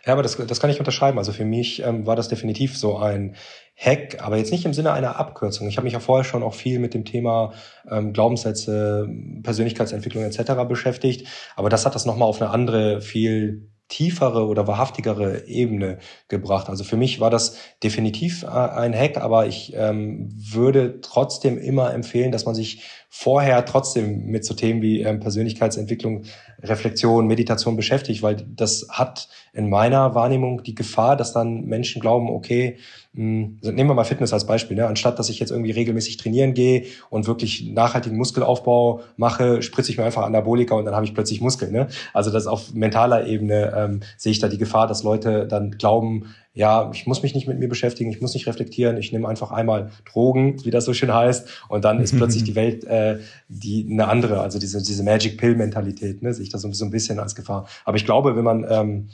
Ja, 0.04 0.12
aber 0.12 0.22
das, 0.22 0.36
das 0.36 0.60
kann 0.60 0.70
ich 0.70 0.78
unterschreiben. 0.78 1.18
Also 1.18 1.32
für 1.32 1.44
mich 1.44 1.82
ähm, 1.82 2.06
war 2.06 2.16
das 2.16 2.28
definitiv 2.28 2.76
so 2.76 2.98
ein 2.98 3.34
Hack, 3.74 4.22
aber 4.22 4.36
jetzt 4.36 4.52
nicht 4.52 4.64
im 4.64 4.74
Sinne 4.74 4.92
einer 4.92 5.18
Abkürzung. 5.18 5.68
Ich 5.68 5.76
habe 5.76 5.84
mich 5.84 5.94
ja 5.94 6.00
vorher 6.00 6.24
schon 6.24 6.42
auch 6.42 6.54
viel 6.54 6.78
mit 6.78 6.94
dem 6.94 7.04
Thema 7.04 7.52
ähm, 7.90 8.12
Glaubenssätze, 8.12 9.08
Persönlichkeitsentwicklung 9.42 10.24
etc. 10.24 10.52
beschäftigt, 10.68 11.28
aber 11.56 11.68
das 11.68 11.86
hat 11.86 11.94
das 11.94 12.06
nochmal 12.06 12.28
auf 12.28 12.40
eine 12.40 12.50
andere, 12.50 13.00
viel 13.00 13.70
tiefere 13.88 14.46
oder 14.46 14.66
wahrhaftigere 14.66 15.46
Ebene 15.46 15.98
gebracht. 16.28 16.68
Also 16.68 16.82
für 16.82 16.96
mich 16.96 17.20
war 17.20 17.30
das 17.30 17.56
definitiv 17.82 18.42
äh, 18.42 18.46
ein 18.46 18.94
Hack, 18.94 19.18
aber 19.18 19.46
ich 19.46 19.72
ähm, 19.76 20.28
würde 20.32 21.00
trotzdem 21.00 21.56
immer 21.58 21.94
empfehlen, 21.94 22.32
dass 22.32 22.46
man 22.46 22.54
sich 22.54 22.82
vorher 23.18 23.64
trotzdem 23.64 24.26
mit 24.26 24.44
so 24.44 24.52
Themen 24.52 24.82
wie 24.82 25.00
ähm, 25.00 25.20
Persönlichkeitsentwicklung, 25.20 26.24
Reflexion, 26.62 27.26
Meditation 27.26 27.74
beschäftigt, 27.74 28.22
weil 28.22 28.36
das 28.36 28.88
hat 28.90 29.28
in 29.54 29.70
meiner 29.70 30.14
Wahrnehmung 30.14 30.62
die 30.62 30.74
Gefahr, 30.74 31.16
dass 31.16 31.32
dann 31.32 31.64
Menschen 31.64 32.02
glauben, 32.02 32.28
okay, 32.28 32.76
hm, 33.14 33.56
also 33.62 33.72
nehmen 33.72 33.88
wir 33.88 33.94
mal 33.94 34.04
Fitness 34.04 34.34
als 34.34 34.46
Beispiel. 34.46 34.76
Ne? 34.76 34.86
Anstatt 34.86 35.18
dass 35.18 35.30
ich 35.30 35.38
jetzt 35.38 35.50
irgendwie 35.50 35.70
regelmäßig 35.70 36.18
trainieren 36.18 36.52
gehe 36.52 36.84
und 37.08 37.26
wirklich 37.26 37.70
nachhaltigen 37.72 38.18
Muskelaufbau 38.18 39.00
mache, 39.16 39.62
spritze 39.62 39.90
ich 39.90 39.96
mir 39.96 40.04
einfach 40.04 40.24
Anabolika 40.24 40.74
und 40.74 40.84
dann 40.84 40.94
habe 40.94 41.06
ich 41.06 41.14
plötzlich 41.14 41.40
Muskeln. 41.40 41.72
Ne? 41.72 41.88
Also 42.12 42.30
das 42.30 42.46
auf 42.46 42.74
mentaler 42.74 43.26
Ebene 43.26 43.72
ähm, 43.74 44.00
sehe 44.18 44.32
ich 44.32 44.40
da 44.40 44.48
die 44.48 44.58
Gefahr, 44.58 44.86
dass 44.86 45.02
Leute 45.02 45.46
dann 45.46 45.70
glauben, 45.72 46.34
ja, 46.57 46.90
ich 46.94 47.07
muss 47.07 47.22
mich 47.22 47.34
nicht 47.34 47.46
mit 47.46 47.59
mir 47.59 47.68
beschäftigen, 47.68 48.11
ich 48.11 48.22
muss 48.22 48.32
nicht 48.32 48.46
reflektieren, 48.46 48.96
ich 48.96 49.12
nehme 49.12 49.28
einfach 49.28 49.52
einmal 49.52 49.90
Drogen, 50.11 50.64
wie 50.64 50.70
das 50.70 50.86
so 50.86 50.94
schön 50.94 51.12
heißt, 51.12 51.46
und 51.68 51.84
dann 51.84 52.00
ist 52.00 52.16
plötzlich 52.16 52.44
die 52.44 52.54
Welt 52.57 52.82
äh, 52.84 53.18
die 53.48 53.86
eine 53.90 54.09
andere, 54.09 54.40
also 54.40 54.59
diese, 54.59 54.82
diese 54.82 55.02
Magic 55.02 55.36
Pill-Mentalität, 55.36 56.22
ne? 56.22 56.32
sehe 56.32 56.44
ich 56.44 56.48
das 56.48 56.62
so, 56.62 56.72
so 56.72 56.86
ein 56.86 56.90
bisschen 56.90 57.20
als 57.20 57.34
Gefahr. 57.34 57.68
Aber 57.84 57.98
ich 57.98 58.07
glaube, 58.07 58.36
wenn 58.36 58.44
man 58.44 58.66
ähm, 58.70 59.09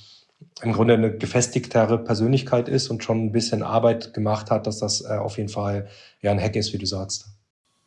im 0.62 0.72
Grunde 0.72 0.94
eine 0.94 1.16
gefestigtere 1.16 1.98
Persönlichkeit 1.98 2.68
ist 2.68 2.88
und 2.88 3.02
schon 3.02 3.24
ein 3.24 3.32
bisschen 3.32 3.64
Arbeit 3.64 4.14
gemacht 4.14 4.52
hat, 4.52 4.68
dass 4.68 4.78
das 4.78 5.04
äh, 5.04 5.14
auf 5.14 5.36
jeden 5.36 5.48
Fall 5.48 5.88
ja 6.20 6.30
ein 6.30 6.40
Hack 6.40 6.54
ist, 6.54 6.72
wie 6.72 6.78
du 6.78 6.86
sagst. 6.86 7.31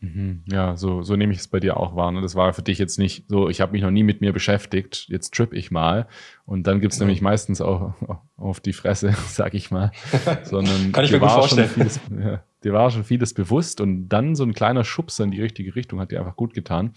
Mhm. 0.06 0.44
Ja, 0.52 0.76
so, 0.78 1.02
so 1.02 1.16
nehme 1.16 1.34
ich 1.34 1.40
es 1.40 1.48
bei 1.48 1.60
dir 1.60 1.78
auch 1.78 1.96
wahr. 1.96 2.12
Ne? 2.12 2.22
Das 2.22 2.36
war 2.36 2.54
für 2.54 2.62
dich 2.62 2.78
jetzt 2.78 3.00
nicht 3.00 3.26
so, 3.28 3.50
ich 3.50 3.62
habe 3.62 3.72
mich 3.72 3.82
noch 3.82 3.92
nie 3.92 4.04
mit 4.04 4.22
mir 4.22 4.34
beschäftigt, 4.34 5.08
jetzt 5.10 5.34
trip 5.34 5.54
ich 5.54 5.72
mal. 5.72 6.08
Und 6.46 6.68
dann 6.68 6.80
gibt's 6.80 6.98
ja. 6.98 7.06
nämlich 7.06 7.22
meistens 7.22 7.62
auch 7.62 7.94
auf 8.38 8.60
die 8.60 8.74
Fresse, 8.74 9.16
sag 9.28 9.54
ich 9.54 9.72
mal. 9.72 9.92
Sondern 10.44 10.92
Kann 10.92 11.06
ich 11.06 11.12
mir 11.12 11.20
gut 11.20 11.32
vorstellen. 11.32 11.70
Vieles, 11.70 12.00
ja, 12.12 12.44
dir 12.64 12.74
war 12.74 12.90
schon 12.92 13.04
vieles 13.04 13.34
bewusst 13.34 13.82
und 13.82 14.10
dann 14.10 14.36
so 14.36 14.44
ein 14.44 14.54
kleiner 14.54 14.84
Schubser 14.84 15.24
in 15.24 15.32
die 15.32 15.42
richtige 15.42 15.76
Richtung 15.76 16.00
hat 16.00 16.12
dir 16.12 16.20
einfach 16.20 16.36
gut 16.36 16.54
getan. 16.54 16.94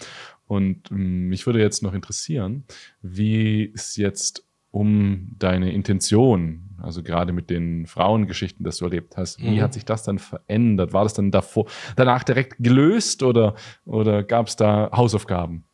Und 0.46 0.90
ähm, 0.90 1.28
mich 1.28 1.46
würde 1.46 1.61
jetzt 1.61 1.82
noch 1.82 1.94
interessieren, 1.94 2.64
wie 3.02 3.72
es 3.74 3.96
jetzt 3.96 4.47
um 4.70 5.34
deine 5.38 5.72
Intention, 5.72 6.76
also 6.80 7.02
gerade 7.02 7.32
mit 7.32 7.50
den 7.50 7.86
Frauengeschichten, 7.86 8.64
das 8.64 8.78
du 8.78 8.84
erlebt 8.84 9.16
hast. 9.16 9.40
Wie 9.40 9.56
mhm. 9.56 9.62
hat 9.62 9.74
sich 9.74 9.84
das 9.84 10.02
dann 10.02 10.18
verändert? 10.18 10.92
War 10.92 11.04
das 11.04 11.14
dann 11.14 11.30
davor, 11.30 11.66
danach 11.96 12.22
direkt 12.22 12.56
gelöst 12.58 13.22
oder, 13.22 13.54
oder 13.84 14.22
gab 14.22 14.48
es 14.48 14.56
da 14.56 14.90
Hausaufgaben? 14.92 15.64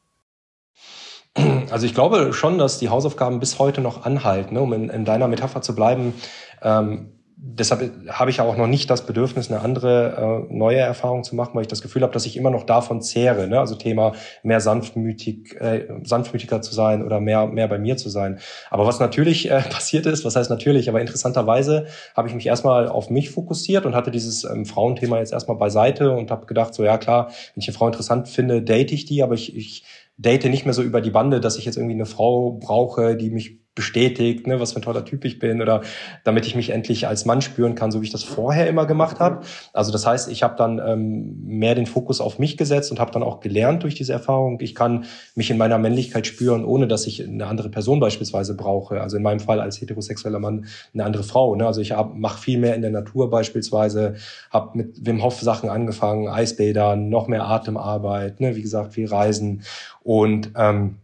Also 1.70 1.86
ich 1.86 1.95
glaube 1.95 2.32
schon, 2.32 2.59
dass 2.59 2.78
die 2.78 2.88
Hausaufgaben 2.88 3.40
bis 3.40 3.59
heute 3.59 3.80
noch 3.80 4.05
anhalten, 4.05 4.55
ne? 4.55 4.61
um 4.61 4.72
in, 4.72 4.88
in 4.88 5.05
deiner 5.05 5.26
Metapher 5.26 5.62
zu 5.62 5.74
bleiben. 5.74 6.14
Ähm, 6.62 7.11
deshalb 7.47 7.92
habe 8.09 8.30
ich 8.30 8.40
auch 8.40 8.57
noch 8.57 8.66
nicht 8.66 8.88
das 8.88 9.05
Bedürfnis, 9.05 9.51
eine 9.51 9.61
andere 9.61 10.47
äh, 10.49 10.55
neue 10.55 10.78
Erfahrung 10.78 11.24
zu 11.24 11.36
machen, 11.36 11.51
weil 11.55 11.62
ich 11.62 11.68
das 11.68 11.82
Gefühl 11.82 12.03
habe, 12.03 12.12
dass 12.12 12.24
ich 12.24 12.36
immer 12.36 12.51
noch 12.51 12.64
davon 12.64 13.03
zehre. 13.03 13.47
Ne? 13.47 13.61
Also 13.61 13.74
Thema 13.74 14.12
mehr 14.42 14.61
sanftmütig, 14.61 15.61
äh, 15.61 15.86
sanftmütiger 16.05 16.62
zu 16.62 16.74
sein 16.74 17.05
oder 17.05 17.20
mehr 17.20 17.47
mehr 17.47 17.68
bei 17.68 17.78
mir 17.78 17.97
zu 17.97 18.09
sein. 18.09 18.38
Aber 18.70 18.86
was 18.86 18.99
natürlich 18.99 19.51
äh, 19.51 19.61
passiert 19.70 20.07
ist, 20.07 20.24
was 20.24 20.36
heißt 20.36 20.49
natürlich, 20.49 20.88
aber 20.88 21.01
interessanterweise 21.01 21.86
habe 22.16 22.28
ich 22.28 22.34
mich 22.34 22.47
erstmal 22.47 22.88
auf 22.88 23.11
mich 23.11 23.30
fokussiert 23.30 23.84
und 23.84 23.95
hatte 23.95 24.11
dieses 24.11 24.45
ähm, 24.45 24.64
Frauenthema 24.64 25.18
jetzt 25.18 25.32
erstmal 25.32 25.59
beiseite 25.59 26.12
und 26.12 26.30
habe 26.30 26.47
gedacht, 26.47 26.72
so 26.72 26.82
ja 26.82 26.97
klar, 26.97 27.26
wenn 27.26 27.61
ich 27.61 27.68
eine 27.68 27.76
Frau 27.76 27.86
interessant 27.86 28.28
finde, 28.28 28.62
date 28.62 28.92
ich 28.92 29.05
die, 29.05 29.22
aber 29.22 29.34
ich, 29.34 29.55
ich 29.55 29.84
date 30.16 30.47
nicht 30.47 30.64
mehr 30.64 30.74
so 30.74 30.82
über 30.82 31.01
die 31.01 31.11
Bande, 31.11 31.40
dass 31.40 31.59
ich 31.59 31.66
jetzt 31.66 31.76
irgendwie 31.76 31.95
eine 31.95 32.07
Frau 32.07 32.53
brauche, 32.53 33.16
die 33.16 33.30
mich 33.30 33.64
bestätigt, 33.75 34.47
ne, 34.47 34.61
was 34.61 34.72
für 34.72 34.79
ein 34.79 34.83
toller 34.83 35.05
Typ 35.05 35.25
ich 35.25 35.39
bin 35.39 35.61
oder 35.61 35.83
damit 36.22 36.47
ich 36.47 36.55
mich 36.55 36.70
endlich 36.70 37.09
als 37.09 37.25
Mann 37.25 37.43
spüren 37.43 37.75
kann, 37.75 37.91
so 37.91 38.01
wie 38.01 38.07
ich 38.07 38.12
das 38.12 38.22
vorher 38.22 38.68
immer 38.68 38.87
gemacht 38.87 39.18
habe. 39.18 39.45
Also 39.72 39.91
das 39.91 40.07
heißt, 40.07 40.31
ich 40.31 40.43
habe 40.45 40.55
dann 40.57 40.81
ähm, 40.85 41.43
mehr 41.45 41.75
den 41.75 41.87
Fokus 41.87 42.20
auf 42.20 42.39
mich 42.39 42.57
gesetzt 42.57 42.93
und 42.93 43.01
habe 43.01 43.11
dann 43.11 43.25
auch 43.25 43.41
gelernt 43.41 43.83
durch 43.83 43.97
diese 43.97 44.12
Erfahrung, 44.12 44.61
ich 44.61 44.75
kann 44.75 45.07
mich 45.35 45.51
in 45.51 45.59
meiner 45.59 45.79
Männlichkeit 45.79 46.27
spüren, 46.27 46.64
ohne 46.64 46.87
dass 46.87 47.07
ich 47.07 47.27
eine 47.27 47.47
andere 47.47 47.68
Person 47.68 47.99
beispielsweise 47.99 48.55
brauche. 48.55 49.01
Also 49.01 49.16
in 49.16 49.25
meinem 49.25 49.41
Fall 49.41 49.61
als 49.61 49.81
heterosexueller 49.81 50.39
Mann 50.39 50.66
eine 50.93 51.05
andere 51.05 51.25
Frau. 51.25 51.57
Ne? 51.57 51.66
Also 51.66 51.81
ich 51.81 51.93
mache 52.14 52.41
viel 52.41 52.59
mehr 52.59 52.77
in 52.77 52.83
der 52.83 52.93
Natur 52.93 53.29
beispielsweise, 53.29 54.14
habe 54.51 54.79
mit 54.79 55.05
Wim 55.05 55.22
Hof 55.22 55.41
Sachen 55.41 55.68
angefangen, 55.68 56.29
Eisbädern, 56.29 57.09
noch 57.09 57.27
mehr 57.27 57.47
Atemarbeit, 57.47 58.41
ne? 58.41 58.55
wie 58.55 58.62
gesagt, 58.62 58.95
viel 58.95 59.09
Reisen 59.09 59.62
und 60.03 60.53
ähm, 60.57 60.97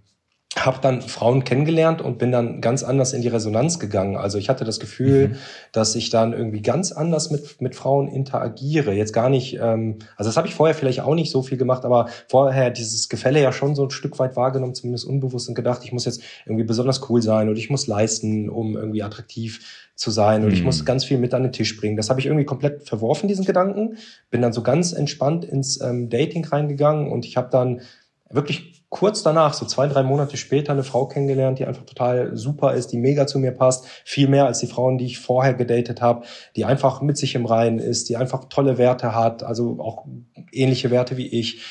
habe 0.65 0.79
dann 0.81 1.03
Frauen 1.03 1.45
kennengelernt 1.45 2.03
und 2.03 2.19
bin 2.19 2.33
dann 2.33 2.61
ganz 2.61 2.83
anders 2.83 3.13
in 3.13 3.23
die 3.23 3.29
Resonanz 3.29 3.79
gegangen. 3.79 4.17
Also 4.17 4.39
ich 4.39 4.49
hatte 4.49 4.65
das 4.65 4.81
Gefühl, 4.81 5.29
mhm. 5.29 5.37
dass 5.73 5.95
ich 5.95 6.11
dann 6.11 6.33
irgendwie 6.33 6.63
ganz 6.63 6.93
anders 6.93 7.31
mit, 7.31 7.61
mit 7.61 7.75
Frauen 7.75 8.09
interagiere. 8.09 8.93
Jetzt 8.93 9.13
gar 9.13 9.29
nicht, 9.29 9.59
ähm, 9.61 9.99
also 10.17 10.29
das 10.29 10.37
habe 10.37 10.49
ich 10.49 10.55
vorher 10.55 10.75
vielleicht 10.75 11.01
auch 11.01 11.15
nicht 11.15 11.31
so 11.31 11.43
viel 11.43 11.59
gemacht, 11.59 11.85
aber 11.85 12.09
vorher 12.29 12.71
dieses 12.71 13.09
Gefälle 13.09 13.41
ja 13.41 13.53
schon 13.53 13.75
so 13.75 13.85
ein 13.85 13.91
Stück 13.91 14.19
weit 14.19 14.37
wahrgenommen, 14.37 14.75
zumindest 14.75 15.07
unbewusst 15.07 15.49
und 15.49 15.55
gedacht, 15.55 15.83
ich 15.85 15.93
muss 15.93 16.05
jetzt 16.05 16.23
irgendwie 16.47 16.65
besonders 16.65 17.09
cool 17.09 17.23
sein 17.23 17.49
oder 17.49 17.59
ich 17.59 17.71
muss 17.71 17.87
leisten, 17.87 18.49
um 18.49 18.77
irgendwie 18.77 19.03
attraktiv 19.03 19.89
zu 19.95 20.11
sein 20.11 20.43
und 20.43 20.49
mhm. 20.49 20.55
ich 20.55 20.65
muss 20.65 20.85
ganz 20.85 21.05
viel 21.05 21.19
mit 21.19 21.35
an 21.35 21.43
den 21.43 21.53
Tisch 21.53 21.77
bringen. 21.77 21.97
Das 21.97 22.09
habe 22.09 22.21
ich 22.21 22.27
irgendwie 22.27 22.47
komplett 22.47 22.89
verworfen, 22.89 23.29
diesen 23.29 23.45
Gedanken. 23.45 23.99
Bin 24.31 24.41
dann 24.41 24.53
so 24.53 24.63
ganz 24.63 24.93
entspannt 24.93 25.45
ins 25.45 25.81
ähm, 25.81 26.09
Dating 26.09 26.45
reingegangen 26.45 27.13
und 27.13 27.27
ich 27.27 27.37
habe 27.37 27.51
dann 27.51 27.83
wirklich 28.31 28.80
kurz 28.91 29.23
danach, 29.23 29.55
so 29.55 29.65
zwei, 29.65 29.87
drei 29.87 30.03
Monate 30.03 30.37
später, 30.37 30.73
eine 30.73 30.83
Frau 30.83 31.07
kennengelernt, 31.07 31.61
die 31.61 31.65
einfach 31.65 31.85
total 31.85 32.37
super 32.37 32.75
ist, 32.75 32.89
die 32.89 32.99
mega 32.99 33.27
zu 33.27 33.39
mir 33.39 33.53
passt, 33.53 33.87
viel 34.05 34.29
mehr 34.29 34.47
als 34.47 34.59
die 34.59 34.67
Frauen, 34.67 34.99
die 34.99 35.07
ich 35.07 35.21
vorher 35.21 35.55
gedatet 35.55 36.03
habe, 36.03 36.27
die 36.57 36.65
einfach 36.65 37.01
mit 37.01 37.17
sich 37.17 37.37
im 37.37 37.47
Reinen 37.47 37.79
ist, 37.79 38.09
die 38.09 38.17
einfach 38.17 38.47
tolle 38.49 38.79
Werte 38.79 39.15
hat, 39.15 39.45
also 39.45 39.79
auch 39.79 40.05
ähnliche 40.53 40.91
Werte 40.91 41.17
wie 41.17 41.29
ich, 41.29 41.63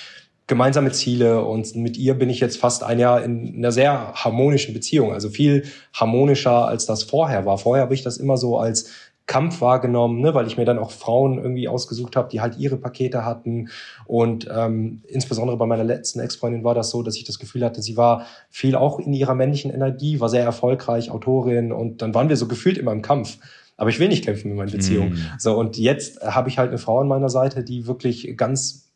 gemeinsame 0.48 0.92
Ziele. 0.92 1.44
Und 1.44 1.76
mit 1.76 1.98
ihr 1.98 2.16
bin 2.16 2.30
ich 2.30 2.40
jetzt 2.40 2.58
fast 2.58 2.84
ein 2.84 3.00
Jahr 3.00 3.22
in 3.22 3.56
einer 3.58 3.72
sehr 3.72 4.14
harmonischen 4.14 4.74
Beziehung, 4.74 5.14
also 5.14 5.30
viel 5.30 5.66
harmonischer 5.94 6.68
als 6.68 6.86
das 6.86 7.04
vorher 7.04 7.46
war. 7.46 7.58
Vorher 7.58 7.84
habe 7.84 7.94
ich 7.94 8.02
das 8.02 8.18
immer 8.18 8.38
so 8.38 8.58
als 8.58 8.90
Kampf 9.30 9.62
wahrgenommen, 9.62 10.22
ne, 10.22 10.34
weil 10.34 10.48
ich 10.48 10.58
mir 10.58 10.66
dann 10.66 10.80
auch 10.80 10.90
Frauen 10.90 11.38
irgendwie 11.38 11.68
ausgesucht 11.68 12.16
habe, 12.16 12.30
die 12.30 12.42
halt 12.42 12.58
ihre 12.58 12.78
Pakete 12.78 13.26
hatten. 13.26 13.70
Und 14.08 14.50
ähm, 14.52 15.04
insbesondere 15.08 15.56
bei 15.56 15.68
meiner 15.68 15.84
letzten 15.84 16.20
Ex-Freundin 16.20 16.64
war 16.64 16.74
das 16.74 16.90
so, 16.90 17.04
dass 17.04 17.16
ich 17.16 17.26
das 17.26 17.38
Gefühl 17.38 17.64
hatte, 17.64 17.84
sie 17.84 17.96
war 17.96 18.26
viel 18.50 18.76
auch 18.76 18.98
in 18.98 19.14
ihrer 19.14 19.36
männlichen 19.36 19.72
Energie, 19.72 20.20
war 20.20 20.30
sehr 20.30 20.44
erfolgreich, 20.44 21.12
Autorin 21.12 21.72
und 21.72 22.02
dann 22.02 22.16
waren 22.16 22.28
wir 22.28 22.38
so 22.38 22.48
gefühlt 22.48 22.80
immer 22.80 22.92
im 22.92 23.04
Kampf. 23.04 23.38
Aber 23.78 23.92
ich 23.92 24.00
will 24.00 24.08
nicht 24.08 24.26
kämpfen 24.26 24.50
in 24.50 24.58
meiner 24.58 24.72
Beziehung. 24.72 25.12
Mm. 25.12 25.18
So, 25.38 25.56
und 25.56 25.78
jetzt 25.78 26.22
habe 26.22 26.50
ich 26.50 26.58
halt 26.58 26.70
eine 26.70 26.80
Frau 26.80 27.00
an 27.00 27.08
meiner 27.08 27.30
Seite, 27.30 27.64
die 27.64 27.86
wirklich 27.86 28.36
ganz 28.36 28.90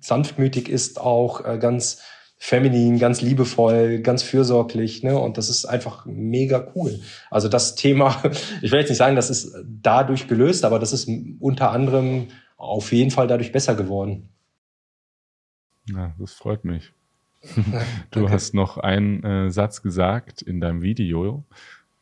sanftmütig 0.00 0.70
ist, 0.70 0.98
auch 0.98 1.44
äh, 1.44 1.58
ganz 1.58 2.00
feminin, 2.36 2.98
ganz 2.98 3.22
liebevoll, 3.22 4.00
ganz 4.00 4.22
fürsorglich, 4.22 5.02
ne? 5.02 5.18
Und 5.18 5.38
das 5.38 5.48
ist 5.48 5.64
einfach 5.64 6.04
mega 6.06 6.72
cool. 6.74 7.00
Also 7.30 7.48
das 7.48 7.74
Thema, 7.74 8.22
ich 8.62 8.70
will 8.70 8.80
jetzt 8.80 8.88
nicht 8.88 8.98
sagen, 8.98 9.16
das 9.16 9.30
ist 9.30 9.56
dadurch 9.64 10.28
gelöst, 10.28 10.64
aber 10.64 10.78
das 10.78 10.92
ist 10.92 11.08
unter 11.40 11.70
anderem 11.70 12.28
auf 12.56 12.92
jeden 12.92 13.10
Fall 13.10 13.26
dadurch 13.26 13.52
besser 13.52 13.74
geworden. 13.74 14.28
Ja, 15.88 16.14
das 16.18 16.32
freut 16.32 16.64
mich. 16.64 16.92
du 18.10 18.30
hast 18.30 18.54
noch 18.54 18.78
einen 18.78 19.22
äh, 19.22 19.50
Satz 19.50 19.82
gesagt 19.82 20.40
in 20.40 20.60
deinem 20.60 20.82
Video, 20.82 21.44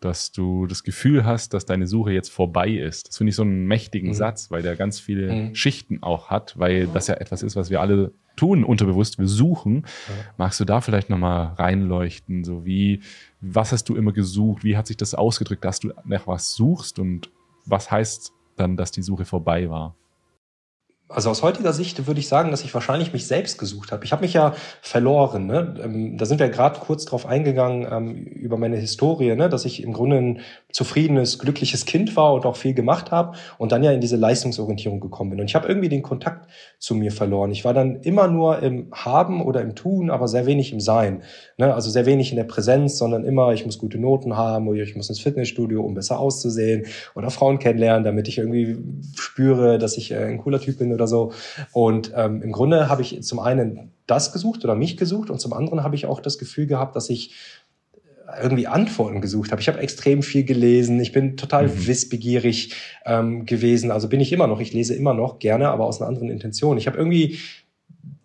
dass 0.05 0.33
du 0.33 0.67
das 0.67 0.83
Gefühl 0.83 1.25
hast, 1.25 1.55
dass 1.55 1.65
deine 1.65 1.87
Suche 1.87 2.13
jetzt 2.13 2.31
vorbei 2.31 2.69
ist. 2.71 3.09
Das 3.09 3.17
finde 3.17 3.31
ich 3.31 3.37
so 3.37 3.43
einen 3.43 3.67
mächtigen 3.67 4.09
mhm. 4.09 4.15
Satz, 4.15 4.51
weil 4.51 4.63
der 4.63 4.77
ganz 4.77 5.01
viele 5.01 5.33
mhm. 5.33 5.55
Schichten 5.55 6.03
auch 6.03 6.31
hat, 6.31 6.59
weil 6.59 6.87
das 6.89 7.07
ja 7.07 7.15
etwas 7.15 7.43
ist, 7.43 7.57
was 7.57 7.71
wir 7.71 7.81
alle 7.81 8.13
tun, 8.37 8.65
unterbewusst, 8.65 9.19
wir 9.19 9.29
suchen. 9.29 9.85
Ja. 10.09 10.15
Magst 10.37 10.61
du 10.61 10.65
da 10.65 10.81
vielleicht 10.81 11.11
nochmal 11.11 11.55
reinleuchten? 11.55 12.45
So 12.45 12.65
wie, 12.65 13.01
was 13.41 13.73
hast 13.73 13.89
du 13.89 13.97
immer 13.97 14.13
gesucht? 14.13 14.65
Wie 14.65 14.77
hat 14.77 14.87
sich 14.87 14.97
das 14.97 15.15
ausgedrückt, 15.15 15.65
dass 15.65 15.81
du 15.81 15.93
nach 16.05 16.27
was 16.27 16.55
suchst 16.55 16.99
und 16.99 17.31
was 17.67 17.91
heißt 17.91 18.33
dann, 18.57 18.77
dass 18.77 18.91
die 18.91 19.03
Suche 19.03 19.25
vorbei 19.25 19.69
war? 19.71 19.95
Also 21.15 21.31
aus 21.31 21.43
heutiger 21.43 21.73
Sicht 21.73 22.07
würde 22.07 22.21
ich 22.21 22.29
sagen, 22.29 22.51
dass 22.51 22.65
ich 22.65 22.73
wahrscheinlich 22.75 23.13
mich 23.13 23.27
selbst 23.27 23.59
gesucht 23.59 23.93
habe. 23.93 24.05
Ich 24.05 24.13
habe 24.13 24.23
mich 24.23 24.33
ja 24.33 24.55
verloren. 24.81 25.47
Ne? 25.47 25.75
Ähm, 25.83 26.19
da 26.19 26.25
sind 26.25 26.41
wir 26.41 26.49
gerade 26.49 26.81
kurz 26.81 27.05
drauf 27.05 27.27
eingegangen 27.27 27.87
ähm, 27.91 28.25
über 28.25 28.57
meine 28.57 28.77
Historie, 28.77 29.35
ne? 29.35 29.49
dass 29.49 29.65
ich 29.65 29.83
im 29.83 29.93
Grunde 29.93 30.17
ein 30.17 30.41
zufriedenes, 30.73 31.39
glückliches 31.39 31.85
Kind 31.85 32.17
war 32.17 32.33
und 32.33 32.47
auch 32.47 32.57
viel 32.57 32.75
gemacht 32.75 33.11
habe 33.11 33.37
und 33.59 33.73
dann 33.73 33.83
ja 33.83 33.93
in 33.93 34.01
diese 34.01 34.17
Leistungsorientierung 34.17 35.01
gekommen 35.01 35.31
bin. 35.31 35.41
Und 35.41 35.47
ich 35.47 35.55
habe 35.55 35.69
irgendwie 35.69 35.89
den 35.89 36.03
Kontakt 36.03 36.49
zu 36.79 36.95
mir 36.95 37.13
verloren. 37.13 37.51
Ich 37.51 37.65
war 37.65 37.75
dann 37.75 38.01
immer 38.03 38.29
nur 38.29 38.61
im 38.61 38.89
Haben 38.93 39.43
oder 39.43 39.61
im 39.61 39.75
Tun, 39.75 40.11
aber 40.11 40.29
sehr 40.29 40.47
wenig 40.47 40.73
im 40.73 40.81
Sein. 40.81 41.23
Ne? 41.59 41.75
Also 41.75 41.91
sehr 41.91 42.07
wenig 42.07 42.31
in 42.31 42.37
der 42.37 42.45
Präsenz, 42.45 42.99
sondern 42.99 43.25
immer, 43.25 43.53
ich 43.53 43.67
muss 43.67 43.79
gute 43.79 43.99
Noten 43.99 44.37
haben 44.37 44.67
oder 44.67 44.81
ich 44.81 44.97
muss 44.97 45.09
ins 45.09 45.21
Fitnessstudio, 45.21 45.83
um 45.83 45.95
besser 45.95 46.19
auszusehen 46.19 46.87
oder 47.15 47.31
Frauen 47.31 47.59
kennenlernen, 47.59 48.05
damit 48.05 48.29
ich 48.29 48.39
irgendwie 48.39 48.79
spüre, 49.15 49.79
dass 49.79 49.97
ich 49.97 50.11
äh, 50.11 50.25
ein 50.25 50.39
cooler 50.39 50.61
Typ 50.61 50.79
bin 50.79 50.93
oder 50.93 51.02
so. 51.07 51.33
Und 51.73 52.13
ähm, 52.17 52.43
im 52.43 52.53
Grunde 52.53 52.89
habe 52.89 53.03
ich 53.03 53.23
zum 53.23 53.39
einen 53.39 53.93
das 54.07 54.33
gesucht 54.33 54.65
oder 54.65 54.75
mich 54.75 54.97
gesucht 54.97 55.31
und 55.31 55.41
zum 55.41 55.53
anderen 55.53 55.83
habe 55.83 55.95
ich 55.95 56.07
auch 56.07 56.21
das 56.21 56.39
Gefühl 56.39 56.67
gehabt, 56.67 56.97
dass 56.97 57.09
ich 57.11 57.35
irgendwie 58.41 58.67
Antworten 58.67 59.21
gesucht 59.21 59.53
habe. 59.53 59.61
Ich 59.61 59.69
habe 59.69 59.81
extrem 59.81 60.23
viel 60.23 60.45
gelesen. 60.45 61.01
Ich 61.01 61.13
bin 61.13 61.37
total 61.37 61.69
mhm. 61.69 61.87
wissbegierig 61.87 62.75
ähm, 63.05 63.45
gewesen. 63.47 63.91
Also 63.91 64.09
bin 64.09 64.21
ich 64.21 64.33
immer 64.33 64.47
noch. 64.47 64.61
Ich 64.61 64.73
lese 64.73 64.95
immer 64.95 65.15
noch 65.15 65.39
gerne, 65.39 65.69
aber 65.69 65.85
aus 65.85 66.01
einer 66.01 66.09
anderen 66.09 66.31
Intention. 66.31 66.79
Ich 66.79 66.87
habe 66.87 66.97
irgendwie 66.97 67.39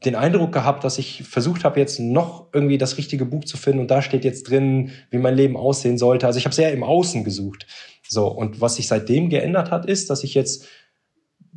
den 0.05 0.15
Eindruck 0.15 0.51
gehabt, 0.51 0.83
dass 0.83 0.99
ich 0.99 1.23
versucht 1.23 1.63
habe, 1.63 1.79
jetzt 1.79 1.99
noch 1.99 2.47
irgendwie 2.53 2.77
das 2.77 2.97
richtige 2.97 3.25
Buch 3.25 3.45
zu 3.45 3.57
finden 3.57 3.79
und 3.79 3.91
da 3.91 4.01
steht 4.01 4.23
jetzt 4.23 4.49
drin, 4.49 4.91
wie 5.09 5.17
mein 5.17 5.35
Leben 5.35 5.57
aussehen 5.57 5.97
sollte. 5.97 6.27
Also 6.27 6.37
ich 6.37 6.45
habe 6.45 6.55
sehr 6.55 6.71
im 6.71 6.83
Außen 6.83 7.23
gesucht. 7.23 7.65
So, 8.07 8.27
und 8.27 8.61
was 8.61 8.75
sich 8.75 8.87
seitdem 8.87 9.29
geändert 9.29 9.71
hat, 9.71 9.85
ist, 9.85 10.09
dass 10.09 10.23
ich 10.23 10.33
jetzt 10.33 10.67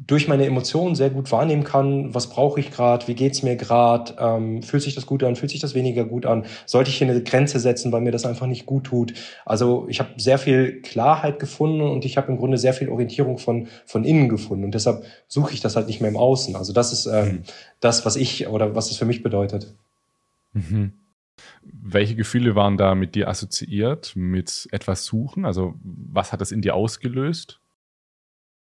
durch 0.07 0.29
meine 0.29 0.47
Emotionen 0.47 0.95
sehr 0.95 1.11
gut 1.11 1.31
wahrnehmen 1.31 1.63
kann, 1.63 2.15
was 2.15 2.31
brauche 2.31 2.59
ich 2.59 2.71
gerade, 2.71 3.07
wie 3.07 3.15
geht's 3.15 3.43
mir 3.43 3.57
gerade, 3.57 4.15
ähm, 4.19 4.63
fühlt 4.63 4.83
sich 4.83 4.95
das 4.95 5.05
gut 5.05 5.23
an, 5.23 5.37
fühlt 5.37 5.51
sich 5.51 5.61
das 5.61 5.75
weniger 5.75 6.05
gut 6.05 6.25
an, 6.25 6.47
sollte 6.65 6.91
ich 6.91 6.97
hier 6.97 7.09
eine 7.09 7.23
Grenze 7.23 7.61
setzen, 7.61 7.93
weil 7.93 8.01
mir 8.01 8.11
das 8.11 8.25
einfach 8.25 8.47
nicht 8.47 8.65
gut 8.65 8.85
tut. 8.85 9.13
Also 9.45 9.87
ich 9.89 10.01
habe 10.01 10.11
sehr 10.17 10.39
viel 10.39 10.81
Klarheit 10.81 11.39
gefunden 11.39 11.83
und 11.83 12.05
ich 12.07 12.17
habe 12.17 12.33
im 12.33 12.39
Grunde 12.39 12.57
sehr 12.57 12.73
viel 12.73 12.89
Orientierung 12.89 13.39
von 13.39 13.69
von 13.85 14.05
innen 14.05 14.29
gefunden 14.31 14.65
und 14.65 14.75
deshalb 14.75 15.05
suche 15.29 15.53
ich 15.53 15.61
das 15.61 15.77
halt 15.77 15.87
nicht 15.87 16.01
mehr 16.01 16.11
im 16.11 16.17
Außen. 16.17 16.57
Also 16.57 16.73
das 16.73 16.93
ist 16.93 17.07
ähm, 17.07 17.27
mhm. 17.27 17.43
das, 17.81 18.07
was 18.07 18.17
ich 18.17 18.49
oder 18.49 18.75
was 18.75 18.91
es 18.91 18.97
für 18.97 19.05
mich 19.05 19.23
bedeutet. 19.23 19.75
Mhm. 20.55 20.95
Welche 21.63 22.17
Gefühle 22.17 22.55
waren 22.55 22.79
da 22.79 22.95
mit 22.95 23.15
dir 23.15 23.29
assoziiert, 23.29 24.13
mit 24.15 24.67
etwas 24.73 25.05
suchen? 25.05 25.45
Also 25.45 25.75
was 25.83 26.33
hat 26.33 26.41
das 26.41 26.53
in 26.53 26.63
dir 26.63 26.75
ausgelöst? 26.75 27.60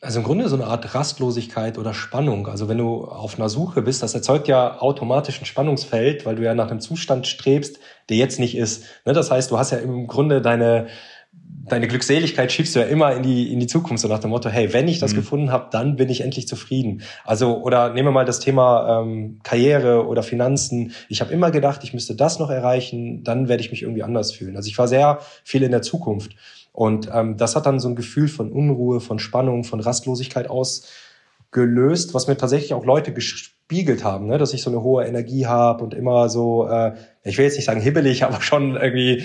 Also 0.02 0.18
im 0.18 0.24
Grunde 0.26 0.48
so 0.48 0.56
eine 0.56 0.66
Art 0.66 0.94
Rastlosigkeit 0.94 1.78
oder 1.78 1.94
Spannung. 1.94 2.48
Also 2.48 2.68
wenn 2.68 2.76
du 2.76 3.04
auf 3.04 3.38
einer 3.38 3.48
Suche 3.48 3.80
bist, 3.80 4.02
das 4.02 4.14
erzeugt 4.14 4.46
ja 4.46 4.78
automatisch 4.80 5.40
ein 5.40 5.46
Spannungsfeld, 5.46 6.26
weil 6.26 6.36
du 6.36 6.44
ja 6.44 6.54
nach 6.54 6.70
einem 6.70 6.80
Zustand 6.80 7.26
strebst, 7.26 7.78
der 8.10 8.18
jetzt 8.18 8.38
nicht 8.38 8.56
ist. 8.56 8.84
Ne, 9.06 9.14
das 9.14 9.30
heißt, 9.30 9.50
du 9.50 9.58
hast 9.58 9.72
ja 9.72 9.78
im 9.78 10.06
Grunde 10.06 10.42
deine, 10.42 10.88
deine 11.32 11.88
Glückseligkeit 11.88 12.52
schiebst 12.52 12.76
du 12.76 12.80
ja 12.80 12.86
immer 12.86 13.14
in 13.14 13.22
die, 13.22 13.50
in 13.50 13.58
die 13.58 13.66
Zukunft, 13.66 14.02
so 14.02 14.08
nach 14.08 14.18
dem 14.18 14.30
Motto, 14.30 14.50
hey, 14.50 14.74
wenn 14.74 14.86
ich 14.86 14.98
das 14.98 15.12
mhm. 15.12 15.16
gefunden 15.16 15.50
habe, 15.50 15.68
dann 15.72 15.96
bin 15.96 16.10
ich 16.10 16.20
endlich 16.20 16.46
zufrieden. 16.46 17.00
Also, 17.24 17.62
oder 17.62 17.94
nehmen 17.94 18.08
wir 18.08 18.12
mal 18.12 18.26
das 18.26 18.38
Thema 18.38 19.00
ähm, 19.00 19.40
Karriere 19.44 20.06
oder 20.06 20.22
Finanzen. 20.22 20.92
Ich 21.08 21.22
habe 21.22 21.32
immer 21.32 21.50
gedacht, 21.50 21.82
ich 21.84 21.94
müsste 21.94 22.14
das 22.14 22.38
noch 22.38 22.50
erreichen, 22.50 23.24
dann 23.24 23.48
werde 23.48 23.62
ich 23.62 23.70
mich 23.70 23.80
irgendwie 23.80 24.02
anders 24.02 24.30
fühlen. 24.30 24.56
Also 24.56 24.68
ich 24.68 24.76
war 24.76 24.88
sehr 24.88 25.20
viel 25.42 25.62
in 25.62 25.70
der 25.70 25.80
Zukunft. 25.80 26.32
Und 26.76 27.08
ähm, 27.10 27.38
das 27.38 27.56
hat 27.56 27.64
dann 27.64 27.80
so 27.80 27.88
ein 27.88 27.96
Gefühl 27.96 28.28
von 28.28 28.52
Unruhe, 28.52 29.00
von 29.00 29.18
Spannung, 29.18 29.64
von 29.64 29.80
Rastlosigkeit 29.80 30.50
ausgelöst, 30.50 32.12
was 32.12 32.28
mir 32.28 32.36
tatsächlich 32.36 32.74
auch 32.74 32.84
Leute 32.84 33.14
gespiegelt 33.14 34.04
haben, 34.04 34.26
ne? 34.26 34.36
dass 34.36 34.52
ich 34.52 34.60
so 34.60 34.68
eine 34.68 34.82
hohe 34.82 35.06
Energie 35.06 35.46
habe 35.46 35.82
und 35.82 35.94
immer 35.94 36.28
so, 36.28 36.68
äh, 36.68 36.92
ich 37.24 37.38
will 37.38 37.46
jetzt 37.46 37.56
nicht 37.56 37.64
sagen 37.64 37.80
hibbelig, 37.80 38.24
aber 38.26 38.42
schon 38.42 38.76
irgendwie 38.76 39.24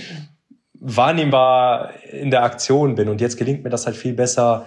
wahrnehmbar 0.79 1.91
in 2.09 2.31
der 2.31 2.43
Aktion 2.43 2.95
bin. 2.95 3.09
Und 3.09 3.19
jetzt 3.19 3.35
gelingt 3.35 3.65
mir 3.65 3.69
das 3.69 3.85
halt 3.85 3.97
viel 3.97 4.13
besser, 4.13 4.65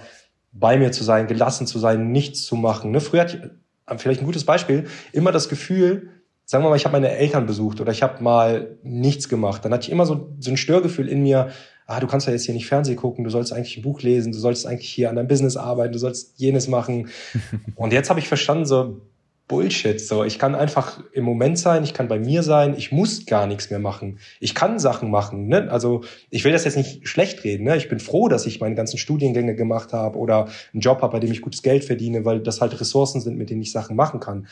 bei 0.52 0.76
mir 0.76 0.92
zu 0.92 1.04
sein, 1.04 1.26
gelassen 1.26 1.66
zu 1.66 1.78
sein, 1.78 2.12
nichts 2.12 2.44
zu 2.44 2.54
machen. 2.54 2.90
Ne? 2.90 3.00
Früher 3.00 3.22
hatte 3.22 3.50
ich, 3.90 3.98
vielleicht 3.98 4.20
ein 4.20 4.26
gutes 4.26 4.44
Beispiel, 4.44 4.84
immer 5.12 5.32
das 5.32 5.48
Gefühl, 5.48 6.10
sagen 6.44 6.62
wir 6.62 6.68
mal, 6.68 6.76
ich 6.76 6.84
habe 6.84 6.92
meine 6.92 7.16
Eltern 7.16 7.46
besucht 7.46 7.80
oder 7.80 7.92
ich 7.92 8.02
habe 8.02 8.22
mal 8.22 8.76
nichts 8.82 9.30
gemacht. 9.30 9.64
Dann 9.64 9.72
hatte 9.72 9.86
ich 9.86 9.90
immer 9.90 10.04
so, 10.04 10.34
so 10.38 10.50
ein 10.50 10.58
Störgefühl 10.58 11.08
in 11.08 11.22
mir, 11.22 11.48
ah, 11.86 12.00
du 12.00 12.06
kannst 12.06 12.26
ja 12.26 12.32
jetzt 12.32 12.44
hier 12.44 12.54
nicht 12.54 12.66
Fernsehen 12.66 12.96
gucken, 12.96 13.24
du 13.24 13.30
sollst 13.30 13.52
eigentlich 13.52 13.76
ein 13.76 13.82
Buch 13.82 14.02
lesen, 14.02 14.32
du 14.32 14.38
sollst 14.38 14.66
eigentlich 14.66 14.88
hier 14.88 15.10
an 15.10 15.16
deinem 15.16 15.28
Business 15.28 15.56
arbeiten, 15.56 15.92
du 15.92 15.98
sollst 15.98 16.34
jenes 16.36 16.68
machen. 16.68 17.08
Und 17.74 17.92
jetzt 17.92 18.10
habe 18.10 18.20
ich 18.20 18.28
verstanden, 18.28 18.66
so, 18.66 19.00
Bullshit. 19.46 20.00
So, 20.00 20.24
ich 20.24 20.38
kann 20.38 20.54
einfach 20.54 21.02
im 21.12 21.24
Moment 21.24 21.58
sein, 21.58 21.84
ich 21.84 21.92
kann 21.92 22.08
bei 22.08 22.18
mir 22.18 22.42
sein, 22.42 22.74
ich 22.78 22.92
muss 22.92 23.26
gar 23.26 23.46
nichts 23.46 23.68
mehr 23.68 23.78
machen. 23.78 24.18
Ich 24.40 24.54
kann 24.54 24.78
Sachen 24.78 25.10
machen. 25.10 25.48
Ne? 25.48 25.70
Also 25.70 26.02
ich 26.30 26.44
will 26.44 26.52
das 26.52 26.64
jetzt 26.64 26.78
nicht 26.78 27.06
schlecht 27.06 27.44
reden. 27.44 27.64
Ne? 27.64 27.76
Ich 27.76 27.90
bin 27.90 28.00
froh, 28.00 28.28
dass 28.28 28.46
ich 28.46 28.60
meine 28.60 28.74
ganzen 28.74 28.96
Studiengänge 28.96 29.54
gemacht 29.54 29.92
habe 29.92 30.18
oder 30.18 30.48
einen 30.72 30.80
Job 30.80 31.02
habe, 31.02 31.12
bei 31.12 31.20
dem 31.20 31.30
ich 31.30 31.42
gutes 31.42 31.62
Geld 31.62 31.84
verdiene, 31.84 32.24
weil 32.24 32.40
das 32.40 32.62
halt 32.62 32.80
Ressourcen 32.80 33.20
sind, 33.20 33.36
mit 33.36 33.50
denen 33.50 33.60
ich 33.60 33.70
Sachen 33.70 33.96
machen 33.96 34.18
kann. 34.18 34.46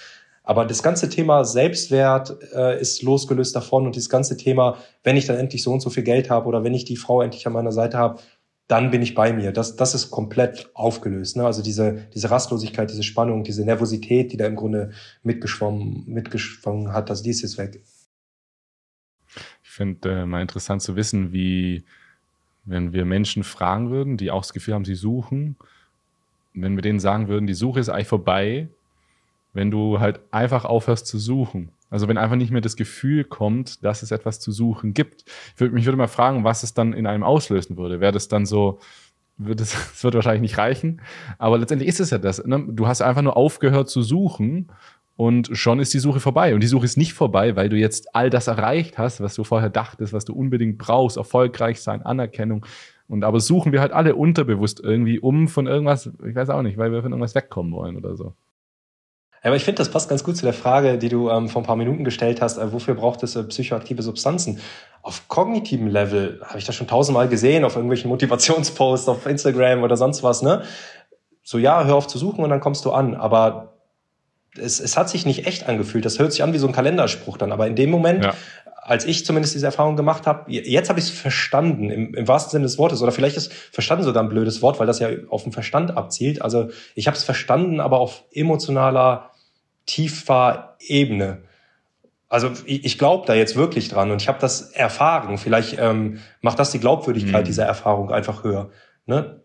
Aber 0.45 0.65
das 0.65 0.83
ganze 0.83 1.09
Thema 1.09 1.45
Selbstwert 1.45 2.37
äh, 2.53 2.81
ist 2.81 3.03
losgelöst 3.03 3.55
davon 3.55 3.87
und 3.87 3.97
das 3.97 4.09
ganze 4.09 4.37
Thema, 4.37 4.77
wenn 5.05 5.17
ich 5.17 5.27
dann 5.27 5.37
endlich 5.37 5.63
so 5.63 5.73
und 5.73 5.81
so 5.81 5.91
viel 5.91 6.03
Geld 6.03 6.31
habe 6.31 6.49
oder 6.49 6.65
wenn 6.65 6.75
ich 6.75 6.85
die 6.85 6.97
Frau 6.97 7.23
endlich 7.23 7.47
an 7.47 7.53
meiner 7.53 7.73
Seite 7.73 7.99
habe, 7.99 8.21
dann 8.67 8.91
bin 8.91 9.03
ich 9.03 9.15
bei 9.15 9.33
mir. 9.33 9.53
Das, 9.53 9.77
das 9.77 9.95
ist 9.95 10.11
komplett 10.11 10.71
aufgelöst. 10.75 11.37
Ne? 11.37 11.45
Also 11.45 11.63
diese, 11.63 12.09
diese 12.15 12.31
Rastlosigkeit, 12.31 12.91
diese 12.91 13.03
Spannung, 13.03 13.45
diese 13.45 13.65
Nervosität, 13.65 14.33
die 14.33 14.37
da 14.37 14.47
im 14.47 14.57
Grunde 14.57 14.93
mitgeschwommen, 15.23 16.05
mitgeschwommen 16.07 16.93
hat, 16.93 17.11
das, 17.11 17.23
die 17.23 17.31
ist 17.31 17.43
jetzt 17.43 17.59
weg. 17.59 17.83
Ich 19.63 19.71
finde 19.71 20.11
äh, 20.11 20.27
mal 20.27 20.43
interessant 20.43 20.83
zu 20.83 20.97
wissen, 20.97 21.33
wie, 21.33 21.85
wenn 22.65 22.93
wir 22.93 23.05
Menschen 23.05 23.45
fragen 23.45 23.91
würden, 23.91 24.17
die 24.17 24.31
auch 24.31 24.43
das 24.43 24.53
Gefühl 24.53 24.75
haben, 24.75 24.85
sie 24.85 24.95
suchen, 24.95 25.57
wenn 26.55 26.77
wir 26.77 26.83
denen 26.83 27.01
sagen 27.01 27.29
würden, 27.29 27.47
die 27.47 27.55
Suche 27.55 27.81
ist 27.81 27.89
eigentlich 27.89 28.09
vorbei, 28.09 28.69
wenn 29.53 29.71
du 29.71 30.01
halt 30.01 30.21
einfach 30.31 30.65
aufhörst 30.65 31.07
zu 31.07 31.19
suchen. 31.19 31.73
Also 31.91 32.09
wenn 32.09 32.17
einfach 32.17 32.37
nicht 32.37 32.51
mehr 32.51 32.63
das 32.63 32.77
Gefühl 32.77 33.25
kommt, 33.25 33.85
dass 33.85 34.03
es 34.03 34.11
etwas 34.11 34.41
zu 34.41 34.51
suchen 34.51 34.95
gibt. 34.95 35.25
Ich 35.55 35.61
würde 35.61 35.75
mich 35.75 35.85
würde 35.85 35.99
mal 35.99 36.07
fragen, 36.07 36.43
was 36.43 36.63
es 36.63 36.73
dann 36.73 36.95
in 36.95 37.07
einem 37.07 37.23
auslösen 37.23 37.77
würde. 37.77 38.01
Wäre 38.01 38.13
das 38.13 38.29
dann 38.29 38.47
so, 38.47 38.79
wird 39.37 39.61
es, 39.61 39.75
es 39.95 40.03
wird 40.03 40.15
wahrscheinlich 40.15 40.43
nicht 40.43 40.59
reichen, 40.59 41.03
aber 41.39 41.59
letztendlich 41.59 41.89
ist 41.89 42.01
es 42.01 42.11
ja 42.11 42.19
das. 42.19 42.45
Ne? 42.45 42.65
Du 42.69 42.87
hast 42.87 43.03
einfach 43.03 43.23
nur 43.23 43.37
aufgehört 43.37 43.91
zu 43.91 44.03
suchen 44.03 44.71
und 45.17 45.51
schon 45.53 45.81
ist 45.81 45.93
die 45.93 45.99
Suche 45.99 46.21
vorbei. 46.21 46.55
Und 46.55 46.63
die 46.63 46.69
Suche 46.69 46.87
ist 46.87 46.97
nicht 46.97 47.13
vorbei, 47.13 47.55
weil 47.57 47.69
du 47.69 47.77
jetzt 47.77 48.15
all 48.15 48.31
das 48.31 48.47
erreicht 48.47 48.97
hast, 48.97 49.21
was 49.21 49.35
du 49.35 49.45
vorher 49.45 49.69
dachtest, 49.69 50.13
was 50.13 50.25
du 50.25 50.33
unbedingt 50.33 50.79
brauchst, 50.79 51.19
erfolgreich 51.19 51.83
sein, 51.83 52.03
Anerkennung. 52.03 52.65
Und 53.09 53.25
aber 53.25 53.41
suchen 53.41 53.73
wir 53.73 53.83
halt 53.83 53.93
alle 53.93 54.17
unterbewusst 54.17 54.81
irgendwie 54.83 55.19
um 55.19 55.49
von 55.49 55.67
irgendwas, 55.67 56.11
ich 56.27 56.35
weiß 56.35 56.49
auch 56.49 56.63
nicht, 56.63 56.79
weil 56.79 56.93
wir 56.93 57.03
von 57.03 57.13
irgendwas 57.13 57.35
wegkommen 57.35 57.73
wollen 57.73 57.97
oder 57.97 58.17
so. 58.17 58.33
Aber 59.45 59.57
ich 59.57 59.65
finde, 59.65 59.79
das 59.79 59.91
passt 59.91 60.09
ganz 60.09 60.23
gut 60.23 60.37
zu 60.37 60.45
der 60.45 60.53
Frage, 60.53 60.99
die 60.99 61.09
du 61.09 61.29
ähm, 61.29 61.49
vor 61.49 61.63
ein 61.63 61.67
paar 61.67 61.77
Minuten 61.77 62.05
gestellt 62.05 62.41
hast, 62.41 62.59
äh, 62.59 62.73
wofür 62.73 62.95
braucht 62.95 63.23
es 63.23 63.35
äh, 63.35 63.43
psychoaktive 63.43 64.03
Substanzen? 64.03 64.61
Auf 65.03 65.27
kognitivem 65.27 65.89
Level 65.89 66.41
habe 66.45 66.59
ich 66.59 66.65
das 66.65 66.77
schon 66.77 66.87
tausendmal 66.87 67.29
gesehen, 67.29 67.65
auf 67.65 67.75
irgendwelchen 67.75 68.09
Motivationsposts, 68.09 69.09
auf 69.09 69.27
Instagram 69.27 69.83
oder 69.83 69.97
sonst 69.97 70.23
was, 70.23 70.43
ne? 70.43 70.63
So, 71.43 71.59
ja, 71.59 71.85
hör 71.85 71.97
auf 71.97 72.07
zu 72.07 72.19
suchen 72.19 72.45
und 72.45 72.51
dann 72.51 72.61
kommst 72.61 72.85
du 72.85 72.93
an. 72.93 73.17
Aber 73.17 73.73
es, 74.57 74.79
es 74.79 74.97
hat 74.97 75.09
sich 75.09 75.27
nicht 75.27 75.45
echt 75.47 75.69
angefühlt. 75.69 76.05
Das 76.05 76.21
hört 76.21 76.33
sich 76.33 76.45
an 76.45 76.53
wie 76.53 76.59
so 76.59 76.69
ein 76.69 76.73
Kalenderspruch 76.73 77.37
dann. 77.37 77.51
Aber 77.51 77.67
in 77.67 77.75
dem 77.75 77.91
Moment, 77.91 78.25
ja. 78.25 78.35
als 78.77 79.05
ich 79.05 79.27
zumindest 79.27 79.57
diese 79.57 79.67
Erfahrung 79.67 79.97
gemacht 79.97 80.29
habe, 80.29 80.53
jetzt 80.53 80.89
habe 80.89 81.01
ich 81.01 81.07
es 81.07 81.11
verstanden, 81.11 81.91
im, 81.91 82.15
im 82.15 82.29
wahrsten 82.29 82.53
Sinne 82.53 82.65
des 82.65 82.79
Wortes. 82.79 83.03
Oder 83.03 83.11
vielleicht 83.11 83.37
ist 83.37 83.53
verstanden 83.53 84.05
sogar 84.05 84.23
ein 84.23 84.29
blödes 84.29 84.63
Wort, 84.63 84.79
weil 84.79 84.87
das 84.87 85.01
ja 85.01 85.09
auf 85.31 85.43
den 85.43 85.51
Verstand 85.51 85.97
abzielt. 85.97 86.43
Also 86.43 86.69
ich 86.95 87.09
habe 87.09 87.17
es 87.17 87.25
verstanden, 87.25 87.81
aber 87.81 87.99
auf 87.99 88.23
emotionaler 88.33 89.32
tiefer 89.87 90.77
Ebene. 90.81 91.43
Also 92.29 92.51
ich, 92.65 92.85
ich 92.85 92.99
glaube 92.99 93.27
da 93.27 93.35
jetzt 93.35 93.57
wirklich 93.57 93.89
dran 93.89 94.11
und 94.11 94.23
ich 94.23 94.29
habe 94.29 94.39
das 94.41 94.71
erfahren. 94.73 95.37
Vielleicht 95.37 95.79
ähm, 95.79 96.21
macht 96.41 96.59
das 96.59 96.71
die 96.71 96.81
Glaubwürdigkeit 96.81 97.43
mhm. 97.43 97.47
dieser 97.47 97.67
Erfahrung 97.67 98.11
einfach 98.11 98.43
höher. 98.43 98.71
Ne? 99.07 99.43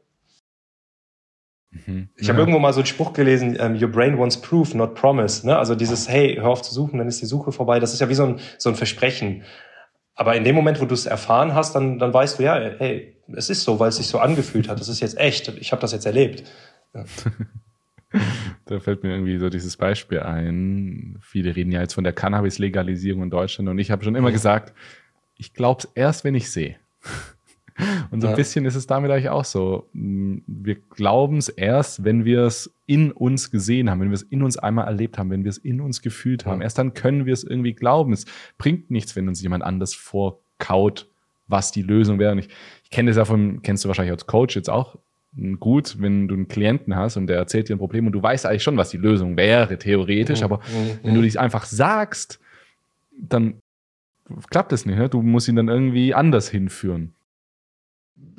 Mhm. 1.71 2.09
Ich 2.15 2.29
habe 2.29 2.37
ja. 2.37 2.43
irgendwo 2.43 2.59
mal 2.59 2.73
so 2.73 2.79
einen 2.79 2.85
Spruch 2.85 3.13
gelesen, 3.13 3.57
ähm, 3.59 3.75
Your 3.75 3.89
brain 3.89 4.17
wants 4.17 4.39
proof, 4.39 4.73
not 4.73 4.95
promise. 4.95 5.45
Ne? 5.45 5.57
Also 5.57 5.75
dieses, 5.75 6.07
hey, 6.07 6.37
hör 6.39 6.47
auf 6.47 6.61
zu 6.61 6.73
suchen, 6.73 6.97
dann 6.97 7.07
ist 7.07 7.21
die 7.21 7.25
Suche 7.25 7.51
vorbei. 7.51 7.79
Das 7.79 7.93
ist 7.93 7.99
ja 7.99 8.09
wie 8.09 8.15
so 8.15 8.25
ein, 8.25 8.39
so 8.57 8.69
ein 8.69 8.75
Versprechen. 8.75 9.43
Aber 10.15 10.35
in 10.35 10.43
dem 10.43 10.55
Moment, 10.55 10.81
wo 10.81 10.85
du 10.85 10.93
es 10.93 11.05
erfahren 11.05 11.53
hast, 11.53 11.75
dann, 11.75 11.99
dann 11.99 12.13
weißt 12.13 12.39
du, 12.39 12.43
ja, 12.43 12.55
hey, 12.55 13.17
es 13.35 13.49
ist 13.49 13.63
so, 13.63 13.79
weil 13.79 13.89
es 13.89 13.97
sich 13.97 14.07
so 14.07 14.19
angefühlt 14.19 14.69
hat. 14.69 14.79
Das 14.79 14.87
ist 14.87 14.99
jetzt 14.99 15.17
echt. 15.17 15.49
Ich 15.59 15.71
habe 15.71 15.81
das 15.81 15.91
jetzt 15.91 16.05
erlebt. 16.05 16.43
Ja. 16.93 17.03
da 18.65 18.79
fällt 18.79 19.03
mir 19.03 19.11
irgendwie 19.11 19.37
so 19.37 19.49
dieses 19.49 19.77
Beispiel 19.77 20.19
ein. 20.19 21.17
Viele 21.21 21.55
reden 21.55 21.71
ja 21.71 21.81
jetzt 21.81 21.93
von 21.93 22.03
der 22.03 22.13
Cannabis-Legalisierung 22.13 23.23
in 23.23 23.29
Deutschland 23.29 23.69
und 23.69 23.79
ich 23.79 23.91
habe 23.91 24.03
schon 24.03 24.15
immer 24.15 24.31
gesagt, 24.31 24.73
ich 25.35 25.53
glaube 25.53 25.79
es 25.83 25.91
erst, 25.95 26.23
wenn 26.23 26.35
ich 26.35 26.51
sehe. 26.51 26.75
Und 28.09 28.21
so 28.21 28.27
ein 28.27 28.31
ja. 28.31 28.35
bisschen 28.35 28.65
ist 28.65 28.73
es 28.73 28.87
damit 28.87 29.11
eigentlich 29.11 29.29
auch 29.29 29.45
so. 29.45 29.87
Wir 29.93 30.75
glauben 30.75 31.37
es 31.37 31.47
erst, 31.47 32.03
wenn 32.03 32.25
wir 32.25 32.41
es 32.41 32.73
in 32.87 33.11
uns 33.11 33.51
gesehen 33.51 33.89
haben, 33.89 33.99
wenn 34.01 34.09
wir 34.09 34.15
es 34.15 34.23
in 34.23 34.41
uns 34.41 34.57
einmal 34.57 34.87
erlebt 34.87 35.19
haben, 35.19 35.29
wenn 35.29 35.43
wir 35.43 35.49
es 35.49 35.59
in 35.59 35.79
uns 35.79 36.01
gefühlt 36.01 36.47
haben. 36.47 36.61
Ja. 36.61 36.63
Erst 36.63 36.79
dann 36.79 36.95
können 36.95 37.27
wir 37.27 37.33
es 37.33 37.43
irgendwie 37.43 37.73
glauben. 37.73 38.13
Es 38.13 38.25
bringt 38.57 38.89
nichts, 38.89 39.15
wenn 39.15 39.27
uns 39.27 39.43
jemand 39.43 39.63
anders 39.63 39.93
vorkaut, 39.93 41.07
was 41.47 41.71
die 41.71 41.83
Lösung 41.83 42.17
wäre. 42.17 42.31
Und 42.31 42.39
ich, 42.39 42.49
ich 42.83 42.89
kenne 42.89 43.11
das 43.11 43.17
ja 43.17 43.25
von, 43.25 43.61
kennst 43.61 43.85
du 43.85 43.89
wahrscheinlich 43.89 44.11
als 44.13 44.25
Coach 44.25 44.55
jetzt 44.55 44.71
auch 44.71 44.97
gut, 45.59 45.97
wenn 45.99 46.27
du 46.27 46.35
einen 46.35 46.47
Klienten 46.47 46.95
hast 46.95 47.17
und 47.17 47.27
der 47.27 47.37
erzählt 47.37 47.69
dir 47.69 47.75
ein 47.75 47.79
Problem 47.79 48.07
und 48.07 48.13
du 48.13 48.21
weißt 48.21 48.45
eigentlich 48.45 48.63
schon, 48.63 48.77
was 48.77 48.89
die 48.89 48.97
Lösung 48.97 49.37
wäre, 49.37 49.77
theoretisch, 49.77 50.39
mhm. 50.39 50.45
aber 50.45 50.57
mhm. 50.57 50.99
wenn 51.03 51.13
du 51.15 51.21
dies 51.21 51.37
einfach 51.37 51.65
sagst, 51.65 52.39
dann 53.19 53.61
klappt 54.49 54.73
es 54.73 54.85
nicht. 54.85 54.97
Ne? 54.97 55.09
Du 55.09 55.21
musst 55.21 55.47
ihn 55.47 55.55
dann 55.55 55.67
irgendwie 55.67 56.13
anders 56.13 56.49
hinführen. 56.49 57.13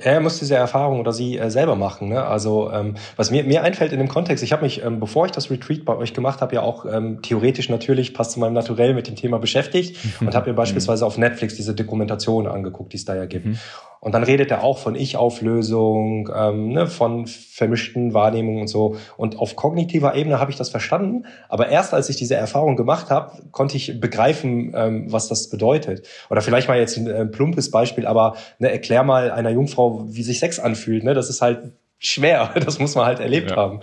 Er 0.01 0.21
muss 0.21 0.39
diese 0.39 0.55
Erfahrung 0.55 1.01
oder 1.01 1.13
sie 1.13 1.39
äh, 1.39 1.51
selber 1.51 1.75
machen. 1.75 2.09
Ne? 2.09 2.25
Also 2.25 2.71
ähm, 2.73 2.95
was 3.17 3.33
mir, 3.33 3.43
mir 3.43 3.65
einfällt 3.65 3.93
in 3.93 3.99
dem 3.99 4.09
Kontext, 4.09 4.45
ich 4.45 4.53
habe 4.53 4.63
mich, 4.63 4.85
ähm, 4.85 5.01
bevor 5.01 5.27
ich 5.27 5.33
das 5.33 5.51
Retreat 5.51 5.85
bei 5.85 5.97
euch 5.97 6.15
gemacht 6.15 6.41
habe, 6.41 6.55
ja 6.55 6.63
auch 6.63 6.87
ähm, 6.87 7.21
theoretisch 7.23 7.69
natürlich, 7.69 8.15
passt 8.15 8.33
zu 8.33 8.41
meinem 8.41 8.53
Naturell 8.53 8.95
mit 8.95 9.09
dem 9.09 9.17
Thema 9.17 9.39
beschäftigt 9.39 9.97
und 10.21 10.35
habe 10.35 10.51
mir 10.51 10.57
beispielsweise 10.57 11.05
auf 11.05 11.19
Netflix 11.19 11.57
diese 11.57 11.75
Dokumentation 11.75 12.47
angeguckt, 12.47 12.93
die 12.93 12.97
es 12.97 13.05
da 13.05 13.17
ja 13.17 13.27
gibt. 13.27 13.47
Mhm. 13.47 13.59
Und 14.01 14.13
dann 14.13 14.23
redet 14.23 14.51
er 14.51 14.63
auch 14.63 14.79
von 14.79 14.95
Ich-Auflösung, 14.95 16.31
ähm, 16.35 16.69
ne, 16.69 16.87
von 16.87 17.27
vermischten 17.27 18.15
Wahrnehmungen 18.15 18.61
und 18.63 18.69
so. 18.69 18.97
Und 19.17 19.39
auf 19.39 19.57
kognitiver 19.57 20.15
Ebene 20.15 20.39
habe 20.39 20.51
ich 20.51 20.57
das 20.57 20.71
verstanden. 20.71 21.27
Aber 21.49 21.69
erst 21.69 21.95
als 21.95 22.09
ich 22.09 22.17
diese 22.17 22.37
Erfahrung 22.37 22.77
gemacht 22.77 23.11
habe, 23.11 23.33
konnte 23.51 23.77
ich 23.77 24.01
begreifen, 24.01 24.73
ähm, 24.77 25.13
was 25.13 25.29
das 25.29 25.51
bedeutet. 25.51 26.07
Oder 26.31 26.43
vielleicht 26.43 26.69
mal 26.69 26.79
jetzt 26.79 26.97
ein 26.97 27.09
äh, 27.09 27.27
plumpes 27.27 27.71
Beispiel, 27.71 28.07
aber 28.07 28.37
ne, 28.59 28.71
erklär 28.71 29.03
mal 29.03 29.33
einer 29.33 29.51
Jungfrau, 29.51 29.88
wie 30.09 30.23
sich 30.23 30.39
Sex 30.39 30.59
anfühlt. 30.59 31.05
Ne? 31.05 31.15
Das 31.15 31.31
ist 31.31 31.43
halt 31.43 31.73
schwer. 31.99 32.55
Das 32.65 32.79
muss 32.79 32.95
man 32.95 33.07
halt 33.07 33.21
erlebt 33.21 33.51
ja. 33.51 33.57
haben. 33.57 33.81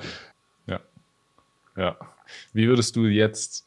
Ja. 0.67 0.79
Ja. 1.77 1.97
Wie 2.53 2.67
würdest 2.67 2.95
du 2.95 3.05
jetzt 3.05 3.65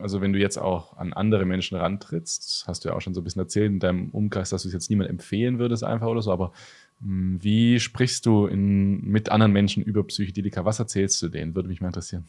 also 0.00 0.20
wenn 0.20 0.32
du 0.32 0.38
jetzt 0.38 0.58
auch 0.58 0.96
an 0.96 1.12
andere 1.12 1.44
Menschen 1.44 1.76
rantrittst, 1.76 2.64
hast 2.66 2.84
du 2.84 2.88
ja 2.88 2.94
auch 2.94 3.00
schon 3.00 3.14
so 3.14 3.20
ein 3.20 3.24
bisschen 3.24 3.42
erzählt 3.42 3.70
in 3.70 3.80
deinem 3.80 4.10
Umkreis, 4.10 4.50
dass 4.50 4.62
du 4.62 4.68
es 4.68 4.74
jetzt 4.74 4.90
niemand 4.90 5.10
empfehlen 5.10 5.58
würdest 5.58 5.84
einfach 5.84 6.06
oder 6.06 6.22
so, 6.22 6.32
aber 6.32 6.52
mh, 7.00 7.06
hm, 7.06 7.38
wie 7.42 7.80
sprichst 7.80 8.26
du 8.26 8.46
in, 8.46 9.02
mit 9.02 9.30
anderen 9.30 9.52
Menschen 9.52 9.82
über 9.82 10.04
Psychedelika? 10.04 10.64
Was 10.64 10.78
erzählst 10.78 11.20
du 11.22 11.28
denen? 11.28 11.54
Würde 11.54 11.68
mich 11.68 11.80
mal 11.80 11.88
interessieren. 11.88 12.24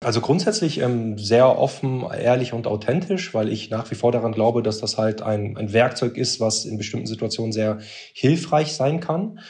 Also 0.00 0.20
grundsätzlich 0.20 0.78
ähm, 0.78 1.16
sehr 1.16 1.58
offen, 1.58 2.02
ehrlich 2.02 2.52
und 2.52 2.66
authentisch, 2.66 3.32
weil 3.32 3.48
ich 3.48 3.70
nach 3.70 3.90
wie 3.90 3.94
vor 3.94 4.12
daran 4.12 4.32
glaube, 4.32 4.62
dass 4.62 4.78
das 4.78 4.98
halt 4.98 5.22
ein, 5.22 5.56
ein 5.56 5.72
Werkzeug 5.72 6.18
ist, 6.18 6.38
was 6.38 6.66
in 6.66 6.76
bestimmten 6.76 7.06
Situationen 7.06 7.52
sehr 7.52 7.78
hilfreich 8.12 8.74
sein 8.74 9.00
kann. 9.00 9.40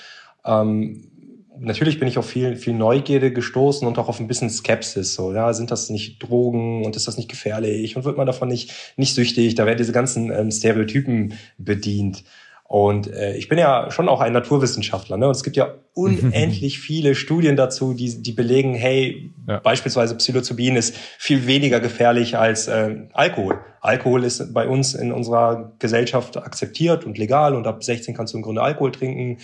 Ähm, 0.44 1.10
natürlich 1.58 1.98
bin 1.98 2.06
ich 2.06 2.16
auf 2.16 2.28
viel, 2.28 2.54
viel 2.56 2.74
Neugierde 2.74 3.32
gestoßen 3.32 3.86
und 3.88 3.98
auch 3.98 4.08
auf 4.08 4.20
ein 4.20 4.28
bisschen 4.28 4.48
Skepsis. 4.48 5.14
So, 5.14 5.32
ja, 5.32 5.52
sind 5.52 5.72
das 5.72 5.90
nicht 5.90 6.22
Drogen 6.22 6.84
und 6.84 6.94
ist 6.94 7.08
das 7.08 7.16
nicht 7.16 7.28
gefährlich 7.28 7.96
und 7.96 8.04
wird 8.04 8.16
man 8.16 8.26
davon 8.26 8.48
nicht, 8.48 8.72
nicht 8.96 9.14
süchtig? 9.14 9.56
Da 9.56 9.66
werden 9.66 9.78
diese 9.78 9.92
ganzen 9.92 10.30
ähm, 10.30 10.52
Stereotypen 10.52 11.34
bedient. 11.58 12.22
Und 12.68 13.12
äh, 13.12 13.36
ich 13.36 13.48
bin 13.48 13.58
ja 13.58 13.90
schon 13.90 14.08
auch 14.08 14.20
ein 14.20 14.32
Naturwissenschaftler, 14.32 15.16
ne? 15.16 15.26
Und 15.26 15.36
es 15.36 15.44
gibt 15.44 15.56
ja 15.56 15.74
unendlich 15.94 16.80
viele 16.80 17.14
Studien 17.14 17.56
dazu, 17.56 17.94
die, 17.94 18.22
die 18.22 18.32
belegen, 18.32 18.74
hey, 18.74 19.32
ja. 19.46 19.60
beispielsweise 19.60 20.16
Psilocybin 20.16 20.76
ist 20.76 20.96
viel 20.96 21.46
weniger 21.46 21.78
gefährlich 21.78 22.36
als 22.36 22.66
äh, 22.66 22.96
Alkohol. 23.12 23.60
Alkohol 23.80 24.24
ist 24.24 24.52
bei 24.52 24.66
uns 24.66 24.94
in 24.94 25.12
unserer 25.12 25.72
Gesellschaft 25.78 26.36
akzeptiert 26.36 27.04
und 27.04 27.18
legal 27.18 27.54
und 27.54 27.68
ab 27.68 27.84
16 27.84 28.14
kannst 28.14 28.34
du 28.34 28.38
im 28.38 28.42
Grunde 28.42 28.62
Alkohol 28.62 28.90
trinken 28.90 29.38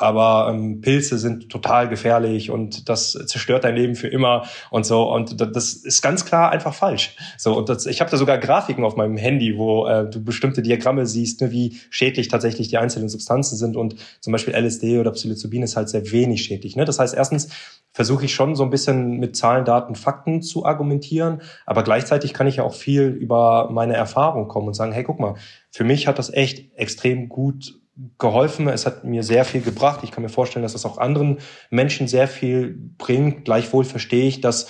aber 0.00 0.52
ähm, 0.52 0.80
Pilze 0.80 1.18
sind 1.18 1.50
total 1.50 1.88
gefährlich 1.88 2.50
und 2.50 2.88
das 2.88 3.12
zerstört 3.12 3.64
dein 3.64 3.76
Leben 3.76 3.94
für 3.94 4.08
immer 4.08 4.46
und 4.70 4.86
so 4.86 5.12
und 5.12 5.40
das 5.40 5.74
ist 5.74 6.02
ganz 6.02 6.24
klar 6.24 6.50
einfach 6.50 6.74
falsch. 6.74 7.16
So 7.36 7.56
und 7.56 7.68
das, 7.68 7.86
ich 7.86 8.00
habe 8.00 8.10
da 8.10 8.16
sogar 8.16 8.38
Grafiken 8.38 8.84
auf 8.84 8.96
meinem 8.96 9.16
Handy, 9.16 9.56
wo 9.56 9.86
äh, 9.86 10.08
du 10.08 10.22
bestimmte 10.22 10.62
Diagramme 10.62 11.06
siehst, 11.06 11.40
ne, 11.40 11.50
wie 11.50 11.78
schädlich 11.90 12.28
tatsächlich 12.28 12.68
die 12.68 12.78
einzelnen 12.78 13.08
Substanzen 13.08 13.56
sind 13.56 13.76
und 13.76 13.96
zum 14.20 14.32
Beispiel 14.32 14.54
LSD 14.54 14.98
oder 14.98 15.10
Psilocybin 15.12 15.62
ist 15.62 15.76
halt 15.76 15.88
sehr 15.88 16.10
wenig 16.12 16.42
schädlich. 16.42 16.76
Ne? 16.76 16.84
Das 16.84 16.98
heißt 16.98 17.14
erstens 17.14 17.48
versuche 17.92 18.26
ich 18.26 18.34
schon 18.34 18.54
so 18.54 18.62
ein 18.62 18.70
bisschen 18.70 19.18
mit 19.18 19.36
Zahlen, 19.36 19.64
Daten, 19.64 19.94
Fakten 19.94 20.42
zu 20.42 20.64
argumentieren, 20.64 21.42
aber 21.66 21.82
gleichzeitig 21.82 22.32
kann 22.32 22.46
ich 22.46 22.56
ja 22.56 22.64
auch 22.64 22.74
viel 22.74 23.08
über 23.08 23.70
meine 23.70 23.94
Erfahrung 23.94 24.46
kommen 24.48 24.68
und 24.68 24.74
sagen, 24.74 24.92
hey, 24.92 25.04
guck 25.04 25.18
mal, 25.18 25.34
für 25.70 25.84
mich 25.84 26.06
hat 26.06 26.18
das 26.18 26.32
echt 26.32 26.72
extrem 26.76 27.28
gut 27.28 27.77
geholfen. 28.18 28.68
Es 28.68 28.86
hat 28.86 29.04
mir 29.04 29.22
sehr 29.22 29.44
viel 29.44 29.60
gebracht. 29.60 30.00
Ich 30.02 30.10
kann 30.10 30.22
mir 30.22 30.28
vorstellen, 30.28 30.62
dass 30.62 30.72
das 30.72 30.86
auch 30.86 30.98
anderen 30.98 31.38
Menschen 31.70 32.08
sehr 32.08 32.28
viel 32.28 32.78
bringt. 32.96 33.44
Gleichwohl 33.44 33.84
verstehe 33.84 34.28
ich, 34.28 34.40
dass 34.40 34.68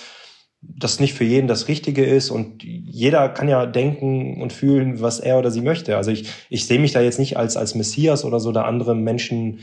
das 0.61 0.99
nicht 0.99 1.13
für 1.13 1.23
jeden 1.23 1.47
das 1.47 1.67
Richtige 1.67 2.05
ist 2.05 2.31
und 2.31 2.63
jeder 2.63 3.29
kann 3.29 3.47
ja 3.47 3.65
denken 3.65 4.41
und 4.41 4.51
fühlen, 4.51 4.99
was 4.99 5.19
er 5.19 5.39
oder 5.39 5.51
sie 5.51 5.61
möchte. 5.61 5.95
Also 5.95 6.11
ich, 6.11 6.29
ich 6.49 6.67
sehe 6.67 6.79
mich 6.79 6.91
da 6.91 6.99
jetzt 6.99 7.19
nicht 7.19 7.37
als, 7.37 7.55
als 7.55 7.75
Messias 7.75 8.25
oder 8.25 8.41
so, 8.41 8.51
da 8.51 8.63
andere 8.63 8.93
Menschen 8.93 9.61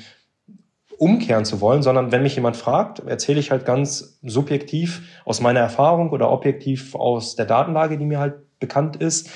umkehren 0.98 1.44
zu 1.44 1.60
wollen, 1.60 1.82
sondern 1.82 2.12
wenn 2.12 2.22
mich 2.22 2.36
jemand 2.36 2.56
fragt, 2.56 3.00
erzähle 3.00 3.40
ich 3.40 3.50
halt 3.50 3.66
ganz 3.66 4.18
subjektiv 4.22 5.02
aus 5.26 5.42
meiner 5.42 5.60
Erfahrung 5.60 6.10
oder 6.10 6.30
objektiv 6.30 6.94
aus 6.94 7.36
der 7.36 7.44
Datenlage, 7.44 7.98
die 7.98 8.06
mir 8.06 8.18
halt 8.18 8.34
bekannt 8.58 8.96
ist, 8.96 9.28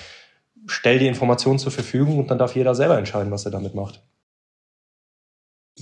stell 0.67 0.99
die 0.99 1.07
Informationen 1.07 1.59
zur 1.59 1.73
Verfügung 1.73 2.19
und 2.19 2.31
dann 2.31 2.39
darf 2.39 2.57
jeder 2.57 2.75
selber 2.75 2.97
entscheiden, 2.97 3.31
was 3.31 3.45
er 3.45 3.51
damit 3.51 3.75
macht. 3.75 4.03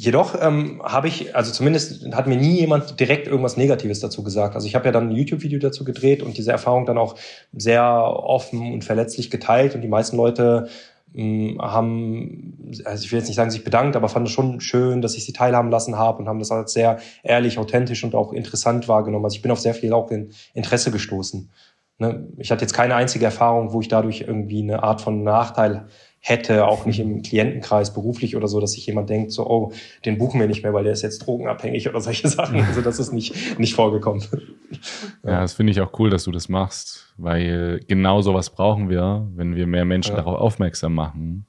Jedoch 0.01 0.37
ähm, 0.41 0.81
habe 0.85 1.09
ich, 1.09 1.35
also 1.35 1.51
zumindest 1.51 2.15
hat 2.15 2.29
mir 2.29 2.37
nie 2.37 2.61
jemand 2.61 3.01
direkt 3.01 3.27
irgendwas 3.27 3.57
Negatives 3.57 3.99
dazu 3.99 4.23
gesagt. 4.23 4.55
Also 4.55 4.69
ich 4.69 4.77
habe 4.77 4.85
ja 4.85 4.93
dann 4.93 5.09
ein 5.09 5.17
YouTube-Video 5.17 5.59
dazu 5.59 5.85
gedreht 5.85 6.23
und 6.23 6.39
diese 6.39 6.53
Erfahrung 6.53 6.87
dann 6.87 6.99
auch 6.99 7.17
sehr 7.53 7.85
offen 7.85 8.73
und 8.73 8.85
verletzlich 8.85 9.29
geteilt 9.29 9.75
und 9.75 9.81
die 9.81 9.89
meisten 9.89 10.17
Leute 10.17 10.69
ähm, 11.17 11.59
haben, 11.61 12.71
also 12.85 13.05
ich 13.05 13.11
will 13.11 13.19
jetzt 13.19 13.27
nicht 13.27 13.35
sagen, 13.35 13.51
sich 13.51 13.65
bedankt, 13.65 13.97
aber 13.97 14.09
fanden 14.09 14.29
es 14.29 14.33
schon 14.33 14.61
schön, 14.61 15.03
dass 15.03 15.17
ich 15.17 15.25
sie 15.25 15.33
teilhaben 15.33 15.69
lassen 15.69 15.99
habe 15.99 16.19
und 16.19 16.29
haben 16.29 16.39
das 16.39 16.53
als 16.53 16.75
sehr 16.75 17.01
ehrlich, 17.25 17.59
authentisch 17.59 18.05
und 18.05 18.15
auch 18.15 18.33
interessant 18.33 18.87
wahrgenommen. 18.87 19.25
Also 19.25 19.35
ich 19.35 19.43
bin 19.43 19.51
auf 19.51 19.59
sehr 19.59 19.75
viel 19.75 19.93
auch 19.93 20.13
in 20.13 20.31
Interesse 20.55 20.93
gestoßen. 20.93 21.51
Ne? 21.99 22.29
Ich 22.37 22.53
hatte 22.53 22.63
jetzt 22.63 22.73
keine 22.73 22.95
einzige 22.95 23.25
Erfahrung, 23.25 23.73
wo 23.73 23.81
ich 23.81 23.89
dadurch 23.89 24.21
irgendwie 24.21 24.63
eine 24.63 24.85
Art 24.85 25.01
von 25.01 25.25
Nachteil 25.25 25.87
hätte, 26.21 26.67
auch 26.67 26.85
nicht 26.85 27.01
im 27.01 27.23
Klientenkreis 27.23 27.95
beruflich 27.95 28.37
oder 28.37 28.49
so, 28.49 28.61
dass 28.61 28.73
sich 28.73 28.87
jemand 28.87 29.09
denkt, 29.09 29.33
so, 29.33 29.47
oh, 29.49 29.73
den 30.05 30.19
buchen 30.19 30.41
wir 30.41 30.49
nicht 30.49 30.63
mehr, 30.63 30.75
weil 30.75 30.85
der 30.85 30.93
ist 30.93 31.03
jetzt 31.03 31.27
drogenabhängig 31.27 31.89
oder 31.89 32.01
solche 32.01 32.29
Sachen. 32.29 32.61
Also 32.61 32.81
das 32.81 32.99
ist 32.99 33.13
nicht, 33.13 33.59
nicht 33.59 33.75
vorgekommen. 33.75 34.23
Ja, 35.25 35.41
das 35.41 35.55
finde 35.55 35.73
ich 35.73 35.81
auch 35.81 35.99
cool, 35.99 36.11
dass 36.11 36.25
du 36.25 36.33
das 36.33 36.49
machst, 36.49 37.13
weil 37.17 37.81
genau 37.87 38.21
sowas 38.21 38.51
brauchen 38.51 38.89
wir, 38.89 39.27
wenn 39.35 39.55
wir 39.55 39.67
mehr 39.67 39.85
Menschen 39.85 40.13
ja. 40.13 40.17
darauf 40.17 40.39
aufmerksam 40.39 40.95
machen 40.95 41.47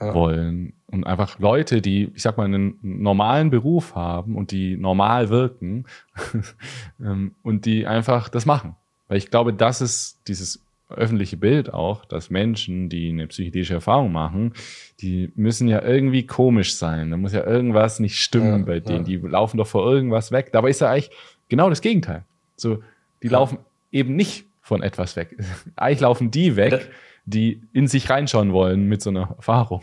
ja. 0.00 0.14
wollen. 0.14 0.74
Und 0.86 1.04
einfach 1.04 1.38
Leute, 1.38 1.80
die, 1.80 2.10
ich 2.14 2.22
sag 2.22 2.36
mal, 2.36 2.44
einen 2.44 2.78
normalen 2.82 3.50
Beruf 3.50 3.94
haben 3.94 4.36
und 4.36 4.50
die 4.50 4.76
normal 4.76 5.28
wirken 5.28 5.84
ähm, 7.00 7.34
und 7.42 7.64
die 7.64 7.86
einfach 7.86 8.28
das 8.28 8.44
machen. 8.44 8.76
Weil 9.06 9.18
ich 9.18 9.30
glaube, 9.30 9.52
das 9.52 9.80
ist 9.80 10.18
dieses 10.26 10.64
öffentliche 10.90 11.36
Bild 11.36 11.72
auch, 11.72 12.04
dass 12.04 12.30
Menschen, 12.30 12.88
die 12.88 13.08
eine 13.10 13.26
psychedelische 13.26 13.74
Erfahrung 13.74 14.12
machen, 14.12 14.54
die 15.00 15.32
müssen 15.34 15.68
ja 15.68 15.82
irgendwie 15.82 16.26
komisch 16.26 16.76
sein. 16.76 17.10
Da 17.10 17.16
muss 17.16 17.32
ja 17.32 17.46
irgendwas 17.46 18.00
nicht 18.00 18.18
stimmen 18.18 18.60
ja, 18.60 18.64
bei 18.66 18.80
denen. 18.80 19.06
Ja. 19.06 19.18
Die 19.18 19.28
laufen 19.28 19.56
doch 19.56 19.66
vor 19.66 19.90
irgendwas 19.90 20.32
weg. 20.32 20.50
Dabei 20.52 20.70
ist 20.70 20.80
ja 20.80 20.90
eigentlich 20.90 21.10
genau 21.48 21.68
das 21.68 21.80
Gegenteil. 21.80 22.24
So, 22.56 22.82
die 23.22 23.28
ja. 23.28 23.32
laufen 23.32 23.58
eben 23.92 24.16
nicht 24.16 24.46
von 24.60 24.82
etwas 24.82 25.16
weg. 25.16 25.36
eigentlich 25.76 26.00
laufen 26.00 26.30
die 26.30 26.56
weg, 26.56 26.90
die 27.24 27.60
in 27.72 27.86
sich 27.86 28.10
reinschauen 28.10 28.52
wollen 28.52 28.84
mit 28.84 29.02
so 29.02 29.10
einer 29.10 29.34
Erfahrung. 29.36 29.82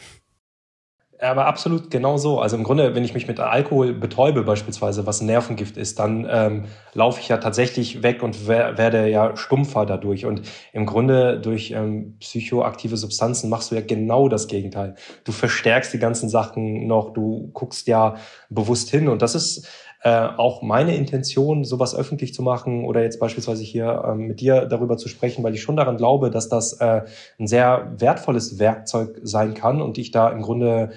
Aber 1.20 1.48
absolut 1.48 1.90
genau 1.90 2.18
so. 2.18 2.40
Also 2.40 2.58
im 2.58 2.64
Grunde, 2.64 2.94
wenn 2.94 3.04
ich 3.04 3.16
mich 3.16 3.28
mit 3.28 3.40
Alkohol 3.40 3.94
betäube 3.94 4.44
beispielsweise, 4.44 5.08
was 5.08 5.20
ein 5.20 5.26
Nervengift 5.26 5.76
ist, 5.76 5.98
dann 5.98 6.28
ähm, 6.30 6.66
laufe 6.94 7.20
ich 7.20 7.28
ja 7.28 7.38
tatsächlich 7.38 8.04
weg 8.04 8.22
und 8.22 8.48
werde 8.48 9.10
ja 9.10 9.36
stumpfer 9.36 9.88
dadurch. 9.88 10.28
Und 10.28 10.44
im 10.74 10.86
Grunde 10.86 11.40
durch 11.40 11.72
ähm, 11.72 12.18
psychoaktive 12.20 12.98
Substanzen 12.98 13.50
machst 13.50 13.72
du 13.72 13.76
ja 13.76 13.82
genau 13.82 14.30
das 14.30 14.48
Gegenteil. 14.48 14.94
Du 15.24 15.32
verstärkst 15.32 15.92
die 15.92 16.00
ganzen 16.00 16.30
Sachen 16.30 16.86
noch, 16.86 17.14
du 17.14 17.50
guckst 17.52 17.88
ja 17.88 18.18
bewusst 18.50 18.92
hin. 18.92 19.08
Und 19.08 19.24
das 19.24 19.34
ist 19.34 19.68
äh, 20.04 20.10
auch 20.10 20.62
meine 20.62 20.96
Intention, 20.96 21.64
sowas 21.64 21.96
öffentlich 21.96 22.34
zu 22.34 22.42
machen 22.42 22.86
oder 22.86 23.02
jetzt 23.02 23.20
beispielsweise 23.20 23.64
hier 23.64 24.04
äh, 24.06 24.16
mit 24.16 24.40
dir 24.40 24.66
darüber 24.66 24.98
zu 24.98 25.10
sprechen, 25.10 25.44
weil 25.44 25.54
ich 25.54 25.62
schon 25.62 25.76
daran 25.76 25.98
glaube, 25.98 26.30
dass 26.30 26.50
das 26.50 26.74
äh, 26.74 27.02
ein 27.40 27.48
sehr 27.48 27.94
wertvolles 27.98 28.60
Werkzeug 28.60 29.20
sein 29.24 29.54
kann 29.54 29.82
und 29.82 29.98
ich 29.98 30.12
da 30.12 30.30
im 30.30 30.42
Grunde 30.42 30.92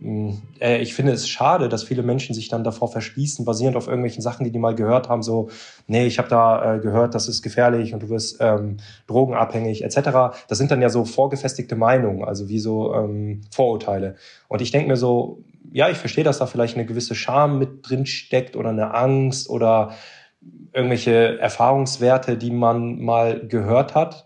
hm, 0.00 0.42
äh, 0.60 0.80
ich 0.82 0.94
finde 0.94 1.12
es 1.12 1.28
schade, 1.28 1.68
dass 1.68 1.84
viele 1.84 2.02
Menschen 2.02 2.34
sich 2.34 2.48
dann 2.48 2.64
davor 2.64 2.90
verschließen, 2.90 3.44
basierend 3.44 3.76
auf 3.76 3.86
irgendwelchen 3.86 4.22
Sachen, 4.22 4.44
die 4.44 4.50
die 4.50 4.58
mal 4.58 4.74
gehört 4.74 5.08
haben, 5.08 5.22
so, 5.22 5.50
nee, 5.86 6.06
ich 6.06 6.18
habe 6.18 6.28
da 6.28 6.74
äh, 6.74 6.78
gehört, 6.80 7.14
das 7.14 7.28
ist 7.28 7.42
gefährlich 7.42 7.94
und 7.94 8.02
du 8.02 8.08
wirst 8.08 8.38
ähm, 8.40 8.78
drogenabhängig 9.06 9.84
etc. 9.84 10.36
Das 10.48 10.58
sind 10.58 10.70
dann 10.70 10.82
ja 10.82 10.88
so 10.88 11.04
vorgefestigte 11.04 11.76
Meinungen, 11.76 12.24
also 12.24 12.48
wie 12.48 12.58
so 12.58 12.92
ähm, 12.94 13.42
Vorurteile. 13.52 14.16
Und 14.48 14.62
ich 14.62 14.72
denke 14.72 14.88
mir 14.88 14.96
so, 14.96 15.38
ja, 15.74 15.88
ich 15.88 15.98
verstehe, 15.98 16.22
dass 16.22 16.38
da 16.38 16.46
vielleicht 16.46 16.76
eine 16.76 16.86
gewisse 16.86 17.16
Scham 17.16 17.58
mit 17.58 17.90
drin 17.90 18.06
steckt 18.06 18.54
oder 18.54 18.70
eine 18.70 18.94
Angst 18.94 19.50
oder 19.50 19.96
irgendwelche 20.72 21.36
Erfahrungswerte, 21.40 22.38
die 22.38 22.52
man 22.52 23.00
mal 23.00 23.44
gehört 23.48 23.96
hat. 23.96 24.24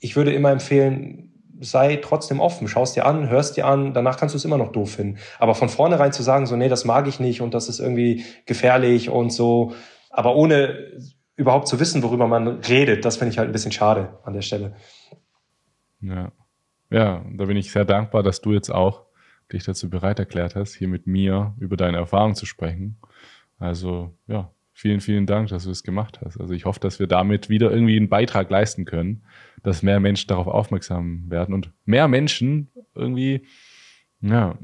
Ich 0.00 0.16
würde 0.16 0.34
immer 0.34 0.52
empfehlen, 0.52 1.32
sei 1.60 1.96
trotzdem 1.96 2.40
offen, 2.40 2.68
schaust 2.68 2.94
dir 2.94 3.06
an, 3.06 3.30
hörst 3.30 3.56
dir 3.56 3.66
an, 3.66 3.94
danach 3.94 4.18
kannst 4.18 4.34
du 4.34 4.36
es 4.36 4.44
immer 4.44 4.58
noch 4.58 4.70
doof 4.70 4.92
finden. 4.92 5.18
Aber 5.38 5.54
von 5.54 5.70
vornherein 5.70 6.12
zu 6.12 6.22
sagen, 6.22 6.44
so, 6.44 6.56
nee, 6.56 6.68
das 6.68 6.84
mag 6.84 7.08
ich 7.08 7.18
nicht 7.18 7.40
und 7.40 7.54
das 7.54 7.70
ist 7.70 7.80
irgendwie 7.80 8.26
gefährlich 8.44 9.08
und 9.08 9.30
so, 9.30 9.72
aber 10.10 10.36
ohne 10.36 11.00
überhaupt 11.36 11.68
zu 11.68 11.80
wissen, 11.80 12.02
worüber 12.02 12.26
man 12.26 12.46
redet, 12.48 13.06
das 13.06 13.16
finde 13.16 13.32
ich 13.32 13.38
halt 13.38 13.48
ein 13.48 13.52
bisschen 13.52 13.72
schade 13.72 14.18
an 14.24 14.34
der 14.34 14.42
Stelle. 14.42 14.74
Ja. 16.02 16.32
Ja, 16.90 17.24
da 17.32 17.46
bin 17.46 17.56
ich 17.56 17.72
sehr 17.72 17.86
dankbar, 17.86 18.22
dass 18.22 18.42
du 18.42 18.52
jetzt 18.52 18.70
auch 18.70 19.03
dich 19.54 19.64
dazu 19.64 19.88
bereit 19.88 20.18
erklärt 20.18 20.54
hast, 20.54 20.74
hier 20.74 20.88
mit 20.88 21.06
mir 21.06 21.54
über 21.58 21.76
deine 21.76 21.96
Erfahrung 21.96 22.34
zu 22.34 22.46
sprechen. 22.46 22.96
Also 23.58 24.16
ja, 24.26 24.52
vielen, 24.72 25.00
vielen 25.00 25.26
Dank, 25.26 25.48
dass 25.48 25.64
du 25.64 25.70
es 25.70 25.82
gemacht 25.82 26.20
hast. 26.22 26.38
Also 26.38 26.52
ich 26.52 26.64
hoffe, 26.64 26.80
dass 26.80 26.98
wir 26.98 27.06
damit 27.06 27.48
wieder 27.48 27.70
irgendwie 27.70 27.96
einen 27.96 28.08
Beitrag 28.08 28.50
leisten 28.50 28.84
können, 28.84 29.24
dass 29.62 29.82
mehr 29.82 30.00
Menschen 30.00 30.28
darauf 30.28 30.46
aufmerksam 30.46 31.30
werden 31.30 31.54
und 31.54 31.72
mehr 31.84 32.08
Menschen 32.08 32.70
irgendwie 32.94 33.46
ja, 34.20 34.58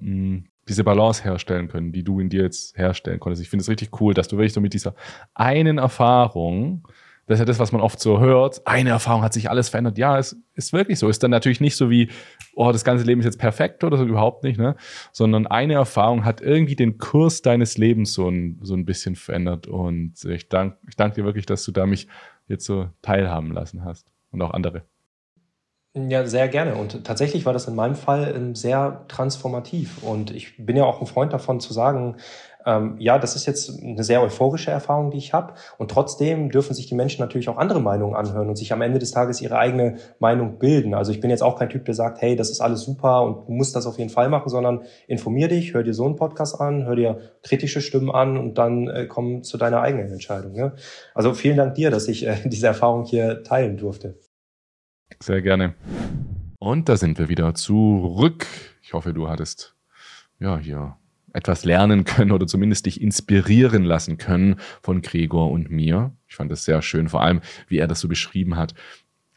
diese 0.68 0.84
Balance 0.84 1.24
herstellen 1.24 1.68
können, 1.68 1.92
die 1.92 2.02
du 2.02 2.20
in 2.20 2.28
dir 2.28 2.42
jetzt 2.42 2.76
herstellen 2.76 3.20
konntest. 3.20 3.42
Ich 3.42 3.50
finde 3.50 3.62
es 3.62 3.68
richtig 3.68 4.00
cool, 4.00 4.14
dass 4.14 4.28
du 4.28 4.36
wirklich 4.36 4.52
so 4.52 4.60
mit 4.60 4.74
dieser 4.74 4.94
einen 5.34 5.78
Erfahrung 5.78 6.86
das 7.30 7.36
ist 7.36 7.42
ja 7.42 7.46
das, 7.46 7.60
was 7.60 7.70
man 7.70 7.80
oft 7.80 8.00
so 8.00 8.18
hört. 8.18 8.66
Eine 8.66 8.90
Erfahrung 8.90 9.22
hat 9.22 9.32
sich 9.32 9.48
alles 9.48 9.68
verändert. 9.68 9.98
Ja, 9.98 10.18
es 10.18 10.36
ist 10.54 10.72
wirklich 10.72 10.98
so. 10.98 11.08
Ist 11.08 11.22
dann 11.22 11.30
natürlich 11.30 11.60
nicht 11.60 11.76
so 11.76 11.88
wie, 11.88 12.10
oh, 12.56 12.72
das 12.72 12.82
ganze 12.82 13.04
Leben 13.04 13.20
ist 13.20 13.24
jetzt 13.24 13.38
perfekt 13.38 13.84
oder 13.84 13.96
so, 13.96 14.04
überhaupt 14.04 14.42
nicht, 14.42 14.58
ne? 14.58 14.74
Sondern 15.12 15.46
eine 15.46 15.74
Erfahrung 15.74 16.24
hat 16.24 16.40
irgendwie 16.40 16.74
den 16.74 16.98
Kurs 16.98 17.40
deines 17.40 17.78
Lebens 17.78 18.14
so 18.14 18.28
ein, 18.28 18.58
so 18.62 18.74
ein 18.74 18.84
bisschen 18.84 19.14
verändert. 19.14 19.68
Und 19.68 20.24
ich 20.24 20.48
danke 20.48 20.78
ich 20.88 20.96
dank 20.96 21.14
dir 21.14 21.24
wirklich, 21.24 21.46
dass 21.46 21.64
du 21.64 21.70
da 21.70 21.86
mich 21.86 22.08
jetzt 22.48 22.64
so 22.64 22.88
teilhaben 23.00 23.52
lassen 23.52 23.84
hast. 23.84 24.08
Und 24.32 24.42
auch 24.42 24.50
andere. 24.50 24.82
Ja, 25.94 26.24
sehr 26.26 26.48
gerne. 26.48 26.74
Und 26.74 27.04
tatsächlich 27.04 27.46
war 27.46 27.52
das 27.52 27.68
in 27.68 27.76
meinem 27.76 27.96
Fall 27.96 28.32
ähm, 28.36 28.54
sehr 28.56 29.04
transformativ. 29.06 30.02
Und 30.02 30.32
ich 30.32 30.56
bin 30.64 30.76
ja 30.76 30.84
auch 30.84 31.00
ein 31.00 31.06
Freund 31.06 31.32
davon 31.32 31.60
zu 31.60 31.72
sagen, 31.72 32.16
ähm, 32.66 32.96
ja, 32.98 33.18
das 33.18 33.36
ist 33.36 33.46
jetzt 33.46 33.82
eine 33.82 34.02
sehr 34.04 34.22
euphorische 34.22 34.70
Erfahrung, 34.70 35.10
die 35.10 35.18
ich 35.18 35.32
habe. 35.32 35.54
Und 35.78 35.90
trotzdem 35.90 36.50
dürfen 36.50 36.74
sich 36.74 36.86
die 36.86 36.94
Menschen 36.94 37.20
natürlich 37.20 37.48
auch 37.48 37.56
andere 37.56 37.80
Meinungen 37.80 38.14
anhören 38.14 38.48
und 38.48 38.56
sich 38.56 38.72
am 38.72 38.82
Ende 38.82 38.98
des 38.98 39.10
Tages 39.12 39.40
ihre 39.40 39.58
eigene 39.58 39.96
Meinung 40.18 40.58
bilden. 40.58 40.94
Also 40.94 41.12
ich 41.12 41.20
bin 41.20 41.30
jetzt 41.30 41.42
auch 41.42 41.58
kein 41.58 41.70
Typ, 41.70 41.84
der 41.84 41.94
sagt, 41.94 42.20
hey, 42.20 42.36
das 42.36 42.50
ist 42.50 42.60
alles 42.60 42.82
super 42.82 43.22
und 43.22 43.48
du 43.48 43.52
musst 43.52 43.74
das 43.76 43.86
auf 43.86 43.98
jeden 43.98 44.10
Fall 44.10 44.28
machen, 44.28 44.48
sondern 44.48 44.82
informier 45.06 45.48
dich, 45.48 45.74
hör 45.74 45.82
dir 45.82 45.94
so 45.94 46.04
einen 46.04 46.16
Podcast 46.16 46.60
an, 46.60 46.84
hör 46.84 46.96
dir 46.96 47.18
kritische 47.42 47.80
Stimmen 47.80 48.10
an 48.10 48.36
und 48.36 48.58
dann 48.58 48.88
äh, 48.88 49.06
komm 49.06 49.42
zu 49.42 49.58
deiner 49.58 49.80
eigenen 49.80 50.12
Entscheidung. 50.12 50.54
Ja? 50.54 50.72
Also 51.14 51.34
vielen 51.34 51.56
Dank 51.56 51.74
dir, 51.74 51.90
dass 51.90 52.08
ich 52.08 52.26
äh, 52.26 52.36
diese 52.44 52.66
Erfahrung 52.66 53.04
hier 53.04 53.42
teilen 53.42 53.76
durfte. 53.76 54.18
Sehr 55.20 55.42
gerne. 55.42 55.74
Und 56.58 56.88
da 56.88 56.96
sind 56.96 57.18
wir 57.18 57.28
wieder 57.28 57.54
zurück. 57.54 58.46
Ich 58.82 58.92
hoffe, 58.92 59.12
du 59.12 59.28
hattest 59.28 59.74
ja, 60.38 60.56
hier 60.58 60.96
etwas 61.32 61.64
lernen 61.64 62.04
können 62.04 62.32
oder 62.32 62.46
zumindest 62.46 62.86
dich 62.86 63.00
inspirieren 63.00 63.84
lassen 63.84 64.18
können 64.18 64.56
von 64.82 65.02
Gregor 65.02 65.50
und 65.50 65.70
mir. 65.70 66.12
Ich 66.28 66.36
fand 66.36 66.50
das 66.50 66.64
sehr 66.64 66.82
schön, 66.82 67.08
vor 67.08 67.22
allem, 67.22 67.40
wie 67.68 67.78
er 67.78 67.86
das 67.86 68.00
so 68.00 68.08
beschrieben 68.08 68.56
hat. 68.56 68.74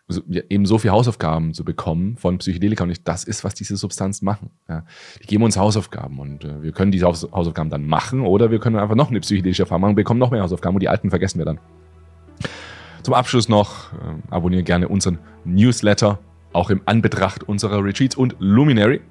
Also, 0.08 0.22
eben 0.50 0.66
so 0.66 0.78
viele 0.78 0.92
Hausaufgaben 0.92 1.54
zu 1.54 1.64
bekommen 1.64 2.18
von 2.18 2.38
Psychedelika 2.38 2.84
und 2.84 2.90
ich, 2.90 3.04
das 3.04 3.24
ist, 3.24 3.46
was 3.46 3.56
diese 3.56 3.78
Substanzen 3.78 4.26
machen. 4.26 4.50
Ja. 4.68 4.86
Die 5.22 5.28
geben 5.28 5.44
uns 5.44 5.58
Hausaufgaben 5.58 6.20
und 6.20 6.44
äh, 6.44 6.62
wir 6.62 6.74
können 6.74 6.92
diese 6.92 7.06
Haus 7.06 7.26
Hausaufgaben 7.32 7.70
dann 7.70 7.88
machen 7.88 8.22
oder 8.22 8.52
wir 8.52 8.60
können 8.60 8.76
einfach 8.76 8.96
noch 8.96 9.10
eine 9.10 9.22
psychedelische 9.22 9.64
Erfahrung 9.64 9.82
machen, 9.82 9.96
bekommen 9.96 10.20
noch 10.20 10.32
mehr 10.32 10.42
Hausaufgaben 10.42 10.76
und 10.76 10.82
die 10.82 10.90
alten 10.90 11.10
vergessen 11.10 11.38
wir 11.38 11.46
dann. 11.46 11.60
Zum 13.02 13.14
Abschluss 13.14 13.48
noch, 13.48 13.94
äh, 13.94 13.98
abonniere 14.30 14.64
gerne 14.64 14.90
unseren 14.90 15.20
Newsletter, 15.46 16.20
auch 16.52 16.70
im 16.70 16.82
Anbetracht 16.86 17.44
unserer 17.44 17.84
Retreats 17.84 18.16
und 18.16 18.36
Luminary 18.40 19.02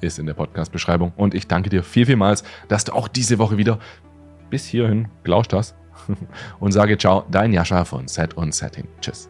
ist 0.00 0.18
in 0.18 0.26
der 0.26 0.34
Podcast-Beschreibung. 0.34 1.12
Und 1.16 1.34
ich 1.34 1.46
danke 1.46 1.70
dir 1.70 1.82
viel, 1.82 2.06
vielmals, 2.06 2.44
dass 2.68 2.84
du 2.84 2.92
auch 2.92 3.08
diese 3.08 3.38
Woche 3.38 3.56
wieder 3.56 3.78
bis 4.50 4.66
hierhin 4.66 5.08
gelauscht 5.22 5.52
hast. 5.52 5.76
Und 6.60 6.72
sage 6.72 6.96
ciao, 6.98 7.24
dein 7.30 7.52
Jascha 7.52 7.84
von 7.84 8.08
Set 8.08 8.34
und 8.34 8.54
Setting. 8.54 8.88
Tschüss. 9.00 9.28